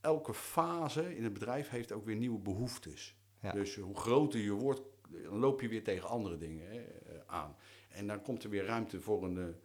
elke 0.00 0.34
fase 0.34 1.16
in 1.16 1.24
het 1.24 1.32
bedrijf 1.32 1.68
heeft 1.68 1.92
ook 1.92 2.04
weer 2.04 2.16
nieuwe 2.16 2.38
behoeftes. 2.38 3.16
Ja. 3.40 3.52
Dus 3.52 3.76
hoe 3.76 3.96
groter 3.96 4.40
je 4.40 4.52
wordt, 4.52 4.80
dan 5.08 5.38
loop 5.38 5.60
je 5.60 5.68
weer 5.68 5.84
tegen 5.84 6.08
andere 6.08 6.36
dingen 6.38 6.66
hè, 6.70 6.82
aan. 7.26 7.56
En 7.88 8.06
dan 8.06 8.22
komt 8.22 8.44
er 8.44 8.50
weer 8.50 8.64
ruimte 8.64 9.00
voor 9.00 9.24
een, 9.24 9.56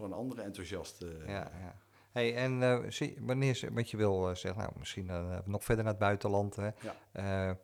voor 0.00 0.08
een 0.08 0.14
andere 0.14 0.42
enthousiaste. 0.42 1.08
eh, 1.18 1.26
Ja, 1.28 1.50
ja. 1.60 1.76
Hey, 2.10 2.36
en 2.36 2.62
eh, 2.62 2.90
zie, 2.90 3.16
wanneer, 3.20 3.54
ze- 3.54 3.72
want 3.72 3.90
je 3.90 3.96
wil 3.96 4.28
eh, 4.28 4.34
zeggen, 4.34 4.60
nou, 4.62 4.72
misschien 4.78 5.10
nog 5.44 5.64
verder 5.64 5.84
naar 5.84 5.92
het 5.92 6.02
buitenland. 6.02 6.56
Hè? 6.56 6.70
Ja. 7.12 7.56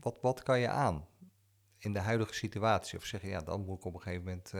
Wat, 0.00 0.18
wat 0.20 0.42
kan 0.42 0.60
je 0.60 0.68
aan 0.68 1.06
in 1.78 1.92
de 1.92 1.98
huidige 2.00 2.34
situatie? 2.34 2.98
Of 2.98 3.04
zeg 3.04 3.22
je, 3.22 3.28
ja, 3.28 3.40
dan 3.40 3.64
moet 3.64 3.78
ik 3.78 3.84
op 3.84 3.94
een 3.94 4.00
gegeven 4.00 4.24
moment 4.24 4.52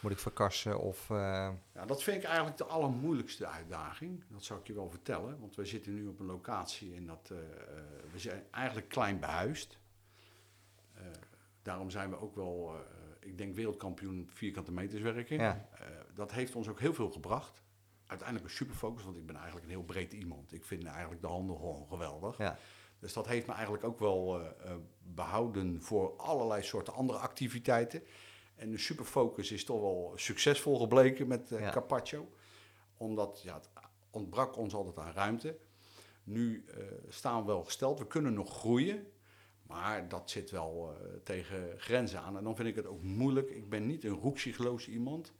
moet 0.00 0.12
ik 0.12 0.18
verkassen 0.18 0.78
of... 0.80 1.08
Ja, 1.08 1.56
dat 1.86 2.02
vind 2.02 2.16
ik 2.16 2.24
eigenlijk 2.24 2.56
de 2.56 2.64
allermoeilijkste 2.64 3.46
uitdaging. 3.46 4.24
Dat 4.28 4.44
zou 4.44 4.60
ik 4.60 4.66
je 4.66 4.72
wel 4.74 4.90
vertellen. 4.90 5.40
Want 5.40 5.56
we 5.56 5.64
zitten 5.64 5.94
nu 5.94 6.06
op 6.06 6.20
een 6.20 6.26
locatie 6.26 6.94
en 6.96 7.06
dat, 7.06 7.28
we 8.12 8.18
zijn 8.18 8.42
eigenlijk 8.50 8.88
klein 8.88 9.20
behuisd. 9.20 9.78
Eh, 10.94 11.02
daarom 11.62 11.90
zijn 11.90 12.10
we 12.10 12.20
ook 12.20 12.34
wel, 12.34 12.74
ik 13.24 13.38
denk, 13.38 13.54
wereldkampioen 13.54 14.28
vierkante 14.32 14.72
meters 14.72 15.02
werken. 15.02 15.36
Ja. 15.36 15.68
Eh, 15.78 15.86
dat 16.14 16.32
heeft 16.32 16.54
ons 16.54 16.68
ook 16.68 16.80
heel 16.80 16.94
veel 16.94 17.10
gebracht. 17.10 17.62
Uiteindelijk 18.06 18.48
een 18.50 18.56
superfocus, 18.56 19.04
want 19.04 19.16
ik 19.16 19.26
ben 19.26 19.34
eigenlijk 19.36 19.64
een 19.64 19.70
heel 19.72 19.82
breed 19.84 20.12
iemand. 20.12 20.52
Ik 20.52 20.64
vind 20.64 20.84
eigenlijk 20.84 21.20
de 21.20 21.26
handel 21.26 21.56
gewoon 21.56 21.86
geweldig. 21.88 22.38
ja, 22.38 22.58
Dus 22.98 23.12
dat 23.12 23.26
heeft 23.26 23.46
me 23.46 23.52
eigenlijk 23.52 23.84
ook 23.84 23.98
wel 23.98 24.40
eh, 24.40 24.46
eh, 24.70 24.76
behouden 25.02 25.82
voor 25.82 26.16
allerlei 26.16 26.62
soorten 26.62 26.92
andere 26.94 27.18
activiteiten. 27.18 28.02
En 28.54 28.70
de 28.70 28.78
superfocus 28.78 29.52
is 29.52 29.64
toch 29.64 29.80
wel 29.80 30.12
succesvol 30.16 30.78
gebleken 30.78 31.26
met 31.26 31.48
Ja. 31.48 31.70
Carpaccio. 31.70 32.28
Omdat 32.96 33.40
ja, 33.42 33.54
het 33.54 33.68
ontbrak 34.10 34.56
ons 34.56 34.74
altijd 34.74 34.98
aan 34.98 35.12
ruimte. 35.12 35.58
Nu 36.24 36.64
staan 37.08 37.40
we 37.40 37.46
wel 37.46 37.64
gesteld, 37.64 37.98
we 37.98 38.06
kunnen 38.06 38.34
nog 38.34 38.58
groeien. 38.58 39.06
Maar 39.74 40.08
dat 40.08 40.30
zit 40.30 40.50
wel 40.50 40.96
eh, 41.00 41.08
tegen 41.22 41.80
grenzen 41.80 42.20
aan. 42.20 42.36
En 42.36 42.44
dan 42.44 42.56
vind 42.56 42.68
ik 42.68 42.74
het 42.74 42.86
ook 42.86 43.02
moeilijk. 43.02 43.50
Ik 43.50 43.68
ben 43.68 43.86
niet 43.86 44.04
een 44.04 44.14
roekzichtloos 44.14 44.88
iemand. 44.88 45.32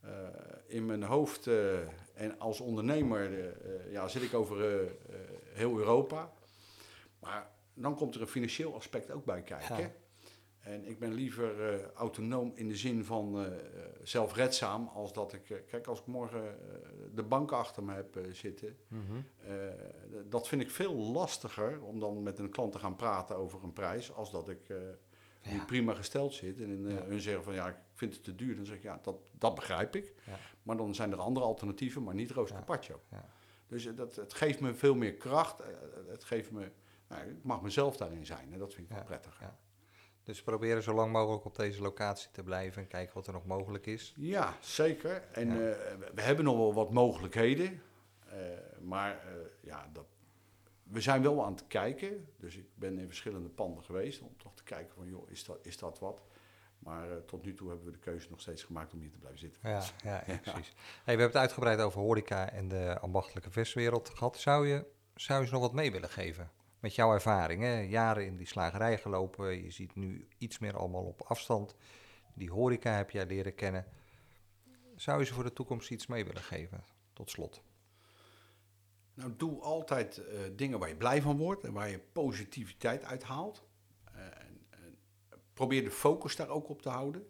Eh, 0.00 0.10
in 0.66 0.86
mijn 0.86 1.02
hoofd 1.02 1.46
eh, 1.46 1.78
en 2.14 2.38
als 2.38 2.60
ondernemer 2.60 3.54
ja, 3.90 4.08
zit 4.08 4.22
ik 4.22 4.34
over 4.34 4.88
heel 5.52 5.78
Europa. 5.78 6.32
Maar 7.18 7.50
dan 7.74 7.94
komt 7.94 8.14
er 8.14 8.20
een 8.20 8.26
financieel 8.26 8.74
aspect 8.74 9.10
ook 9.10 9.24
bij 9.24 9.42
kijken. 9.42 9.78
Ja. 9.78 9.92
En 10.58 10.88
ik 10.88 10.98
ben 10.98 11.12
liever 11.12 11.82
autonoom 11.94 12.52
in 12.54 12.68
de 12.68 12.76
zin 12.76 13.04
van 13.04 13.46
zelfredzaam 14.08 14.88
als 14.94 15.12
dat 15.12 15.32
ik... 15.32 15.50
eh, 15.50 15.56
kijk, 15.66 15.86
als 15.86 16.00
ik 16.00 16.06
morgen 16.06 16.44
eh, 16.48 16.78
de 17.14 17.22
bank 17.22 17.52
achter 17.52 17.82
me 17.84 17.94
heb 17.94 18.16
eh, 18.16 18.22
zitten... 18.32 18.76
mhm. 18.88 19.20
dat 20.28 20.48
vind 20.48 20.62
ik 20.62 20.70
veel 20.70 20.94
lastiger 20.94 21.82
om 21.82 22.00
dan 22.00 22.22
met 22.22 22.38
een 22.38 22.50
klant 22.50 22.72
te 22.72 22.78
gaan 22.78 22.96
praten 22.96 23.36
over 23.36 23.62
een 23.62 23.72
prijs... 23.72 24.12
als 24.12 24.30
dat 24.30 24.48
ik 24.48 24.68
Ja. 24.68 25.52
nu 25.52 25.60
prima 25.64 25.94
gesteld 25.94 26.34
zit 26.34 26.60
en 26.60 26.88
Ja. 26.88 27.02
hun 27.02 27.20
zeggen 27.20 27.44
van... 27.44 27.54
ja, 27.54 27.68
ik 27.68 27.76
vind 27.94 28.14
het 28.14 28.24
te 28.24 28.34
duur. 28.34 28.56
Dan 28.56 28.66
zeg 28.66 28.76
ik, 28.76 28.82
ja, 28.82 28.98
dat, 29.02 29.16
dat 29.38 29.54
begrijp 29.54 29.96
ik. 29.96 30.12
Ja. 30.26 30.38
Maar 30.62 30.76
dan 30.76 30.94
zijn 30.94 31.12
er 31.12 31.18
andere 31.18 31.46
alternatieven, 31.46 32.02
maar 32.02 32.14
niet 32.14 32.30
Roos 32.30 32.48
Ja. 32.48 32.54
Carpaccio. 32.56 33.00
Dus 33.66 33.94
dat, 33.94 34.16
het 34.16 34.34
geeft 34.34 34.60
me 34.60 34.74
veel 34.74 34.94
meer 34.94 35.14
kracht. 35.14 35.62
Het 36.08 36.24
geeft 36.24 36.50
me... 36.50 36.70
Nou, 37.08 37.28
ik 37.28 37.42
mag 37.42 37.62
mezelf 37.62 37.96
daarin 37.96 38.26
zijn 38.26 38.52
en 38.52 38.58
dat 38.58 38.74
vind 38.74 38.88
ik 38.90 38.94
wel 38.94 39.04
prettig. 39.04 39.40
Dus 40.26 40.42
proberen 40.42 40.82
zo 40.82 40.94
lang 40.94 41.12
mogelijk 41.12 41.44
op 41.44 41.56
deze 41.56 41.82
locatie 41.82 42.28
te 42.32 42.42
blijven 42.42 42.82
en 42.82 42.88
kijken 42.88 43.14
wat 43.14 43.26
er 43.26 43.32
nog 43.32 43.46
mogelijk 43.46 43.86
is. 43.86 44.14
Ja, 44.16 44.56
zeker. 44.60 45.22
En 45.32 45.48
Ja. 45.48 45.54
eh, 45.70 45.96
we- 46.14 46.22
hebben 46.22 46.44
nog 46.44 46.56
wel 46.56 46.74
wat 46.74 46.90
mogelijkheden. 46.92 47.82
eh, 48.28 48.38
maar 48.80 49.10
eh, 49.18 49.32
ja, 49.60 49.88
dat, 49.92 50.06
we 50.82 51.00
zijn 51.00 51.22
wel 51.22 51.44
aan 51.44 51.52
het 51.52 51.66
kijken. 51.66 52.28
Dus 52.36 52.56
ik 52.56 52.64
ben 52.74 52.98
in 52.98 53.06
verschillende 53.06 53.48
panden 53.48 53.84
geweest 53.84 54.20
om 54.20 54.36
toch 54.36 54.54
te 54.54 54.62
kijken 54.64 54.94
van, 54.96 55.06
joh, 55.06 55.30
is 55.30 55.44
dat, 55.44 55.58
is 55.62 55.78
dat 55.78 55.98
wat? 55.98 56.22
Maar 56.78 57.24
tot 57.24 57.44
nu 57.44 57.54
toe 57.54 57.68
hebben 57.68 57.86
we 57.86 57.92
de 57.92 57.98
keuze 57.98 58.26
nog 58.30 58.40
steeds 58.40 58.62
gemaakt 58.62 58.92
om 58.92 59.00
hier 59.00 59.10
te 59.10 59.18
blijven 59.18 59.40
zitten. 59.40 59.60
Ja, 59.70 59.82
ja, 60.04 60.22
ja, 60.26 60.38
precies. 60.38 60.68
Hey, 60.76 61.14
we 61.14 61.20
hebben 61.20 61.26
het 61.26 61.36
uitgebreid 61.36 61.80
over 61.80 62.00
horeca 62.00 62.50
en 62.50 62.68
de 62.68 62.98
ambachtelijke 63.00 63.50
verswereld 63.50 64.08
gehad. 64.08 64.36
Zou 64.38 64.68
je, 64.68 64.84
zou 65.14 65.40
je 65.40 65.46
ze 65.46 65.52
nog 65.52 65.62
wat 65.62 65.72
mee 65.72 65.92
willen 65.92 66.10
geven? 66.10 66.50
Met 66.86 66.94
jouw 66.94 67.12
ervaring, 67.12 67.90
jaren 67.90 68.26
in 68.26 68.36
die 68.36 68.46
slagerij 68.46 68.98
gelopen. 68.98 69.62
Je 69.62 69.70
ziet 69.70 69.94
nu 69.94 70.28
iets 70.38 70.58
meer 70.58 70.76
allemaal 70.76 71.04
op 71.04 71.22
afstand. 71.22 71.74
Die 72.34 72.50
horeca 72.50 72.96
heb 72.96 73.10
jij 73.10 73.26
leren 73.26 73.54
kennen. 73.54 73.86
Zou 74.94 75.18
je 75.20 75.26
ze 75.26 75.34
voor 75.34 75.44
de 75.44 75.52
toekomst 75.52 75.90
iets 75.90 76.06
mee 76.06 76.24
willen 76.24 76.42
geven? 76.42 76.84
Tot 77.12 77.30
slot. 77.30 77.62
Nou, 79.14 79.34
doe 79.36 79.60
altijd 79.60 80.18
eh, 80.18 80.40
dingen 80.56 80.78
waar 80.78 80.88
je 80.88 80.96
blij 80.96 81.22
van 81.22 81.36
wordt 81.36 81.64
en 81.64 81.72
waar 81.72 81.90
je 81.90 81.98
positiviteit 82.12 83.04
uit 83.04 83.22
haalt. 83.22 83.64
Eh, 84.04 84.24
en, 84.24 84.66
en 84.70 84.98
probeer 85.52 85.84
de 85.84 85.90
focus 85.90 86.36
daar 86.36 86.48
ook 86.48 86.68
op 86.68 86.82
te 86.82 86.88
houden. 86.88 87.26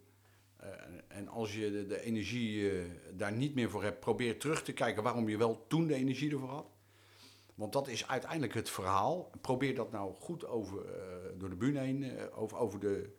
Eh, 0.56 0.68
en- 1.08 1.28
als 1.28 1.54
je 1.54 1.70
de, 1.70 1.86
de 1.86 2.00
energie 2.00 2.72
daar 3.12 3.32
niet 3.32 3.54
meer 3.54 3.70
voor 3.70 3.82
hebt, 3.82 4.00
probeer 4.00 4.38
terug 4.38 4.62
te 4.62 4.72
kijken 4.72 5.02
waarom 5.02 5.28
je 5.28 5.36
wel 5.36 5.66
toen 5.66 5.86
de 5.86 5.94
energie 5.94 6.30
ervoor 6.30 6.48
had. 6.48 6.75
Want 7.56 7.72
dat 7.72 7.88
is 7.88 8.08
uiteindelijk 8.08 8.54
het 8.54 8.70
verhaal. 8.70 9.30
Probeer 9.40 9.74
dat 9.74 9.90
nou 9.92 10.14
goed 10.14 10.46
over, 10.46 10.84
eh, 10.84 11.02
door 11.38 11.48
de 11.48 11.56
bühne 11.56 11.80
heen, 11.80 12.02
eh, 12.02 12.38
over, 12.38 12.58
over, 12.58 12.80
de, 12.80 13.10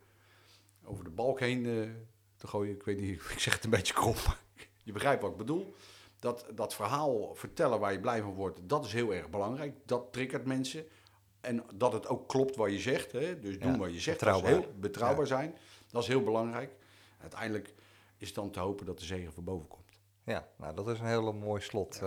over 0.84 1.04
de 1.04 1.10
balk 1.10 1.40
heen 1.40 1.66
eh, 1.66 1.90
te 2.36 2.46
gooien. 2.46 2.74
Ik 2.74 2.82
weet 2.82 3.00
niet, 3.00 3.20
ik 3.34 3.38
zeg 3.38 3.54
het 3.54 3.64
een 3.64 3.70
beetje 3.70 3.94
krom, 3.94 4.14
maar 4.26 4.40
je 4.84 4.92
begrijpt 4.92 5.22
wat 5.22 5.30
ik 5.30 5.36
bedoel. 5.36 5.74
Dat, 6.18 6.46
dat 6.54 6.74
verhaal 6.74 7.34
vertellen 7.34 7.80
waar 7.80 7.92
je 7.92 8.00
blij 8.00 8.22
van 8.22 8.34
wordt, 8.34 8.58
dat 8.62 8.84
is 8.84 8.92
heel 8.92 9.14
erg 9.14 9.30
belangrijk. 9.30 9.76
Dat 9.84 10.12
triggert 10.12 10.44
mensen. 10.44 10.86
En 11.40 11.64
dat 11.74 11.92
het 11.92 12.06
ook 12.06 12.28
klopt 12.28 12.56
wat 12.56 12.70
je 12.70 12.78
zegt. 12.78 13.12
Hè? 13.12 13.40
Dus 13.40 13.58
doen 13.58 13.72
Ja, 13.72 13.78
wat 13.78 13.92
je 13.92 14.00
zegt. 14.00 14.18
Betrouwbaar. 14.18 14.50
heel 14.50 14.72
betrouwbaar 14.76 15.26
zijn. 15.26 15.56
Dat 15.90 16.02
is 16.02 16.08
heel 16.08 16.22
belangrijk. 16.22 16.72
Uiteindelijk 17.20 17.74
is 18.16 18.26
het 18.26 18.36
dan 18.36 18.50
te 18.50 18.60
hopen 18.60 18.86
dat 18.86 18.98
de 18.98 19.04
zegen 19.04 19.32
van 19.32 19.44
boven 19.44 19.68
komt. 19.68 20.00
Ja, 20.24 20.48
nou 20.56 20.74
dat 20.74 20.88
is 20.88 20.98
een 20.98 21.06
hele 21.06 21.32
mooi 21.32 21.60
slot, 21.60 22.00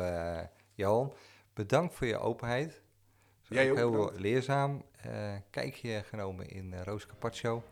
Johan. 0.73 1.13
Bedankt 1.53 1.95
voor 1.95 2.07
je 2.07 2.17
openheid. 2.17 2.81
Jij 3.47 3.71
ook, 3.71 3.77
heel 3.77 3.91
bedankt. 3.91 4.19
leerzaam. 4.19 4.83
eh 5.01 5.33
kijkje 5.49 6.03
genomen 6.09 6.49
in 6.49 6.71
uh, 6.73 6.81
Roos 6.81 7.05
Carpaccio. 7.05 7.63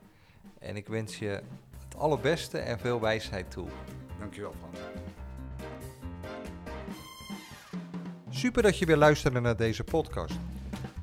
En 0.59 0.75
ik 0.75 0.87
wens 0.87 1.19
je 1.19 1.41
het 1.83 1.97
allerbeste 1.97 2.57
en 2.57 2.79
veel 2.79 2.99
wijsheid 3.01 3.51
toe. 3.51 3.67
Dankjewel 4.19 4.53
Frans. 4.59 4.79
Super 8.29 8.63
dat 8.63 8.77
je 8.77 8.85
weer 8.85 8.97
luisterde 8.97 9.39
naar 9.39 9.57
deze 9.57 9.83
podcast. 9.83 10.35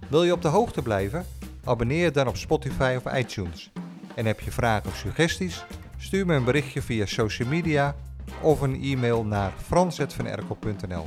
Wil 0.08 0.22
je 0.22 0.32
op 0.32 0.42
de 0.42 0.48
hoogte 0.48 0.82
blijven? 0.82 1.26
Abonneer 1.64 2.04
je 2.04 2.10
dan 2.10 2.28
op 2.28 2.36
Spotify 2.36 2.98
of 3.04 3.12
iTunes. 3.14 3.72
En 4.14 4.26
heb 4.26 4.40
je 4.40 4.50
vragen 4.50 4.88
of 4.88 4.96
suggesties? 4.96 5.64
Stuur 5.98 6.26
me 6.26 6.34
een 6.34 6.44
berichtje 6.44 6.82
via 6.82 7.06
social 7.06 7.48
media 7.48 7.94
of 8.42 8.60
een 8.60 8.82
e-mail 8.82 9.24
naar 9.24 9.52
frans.vanerkel.nl. 9.52 11.06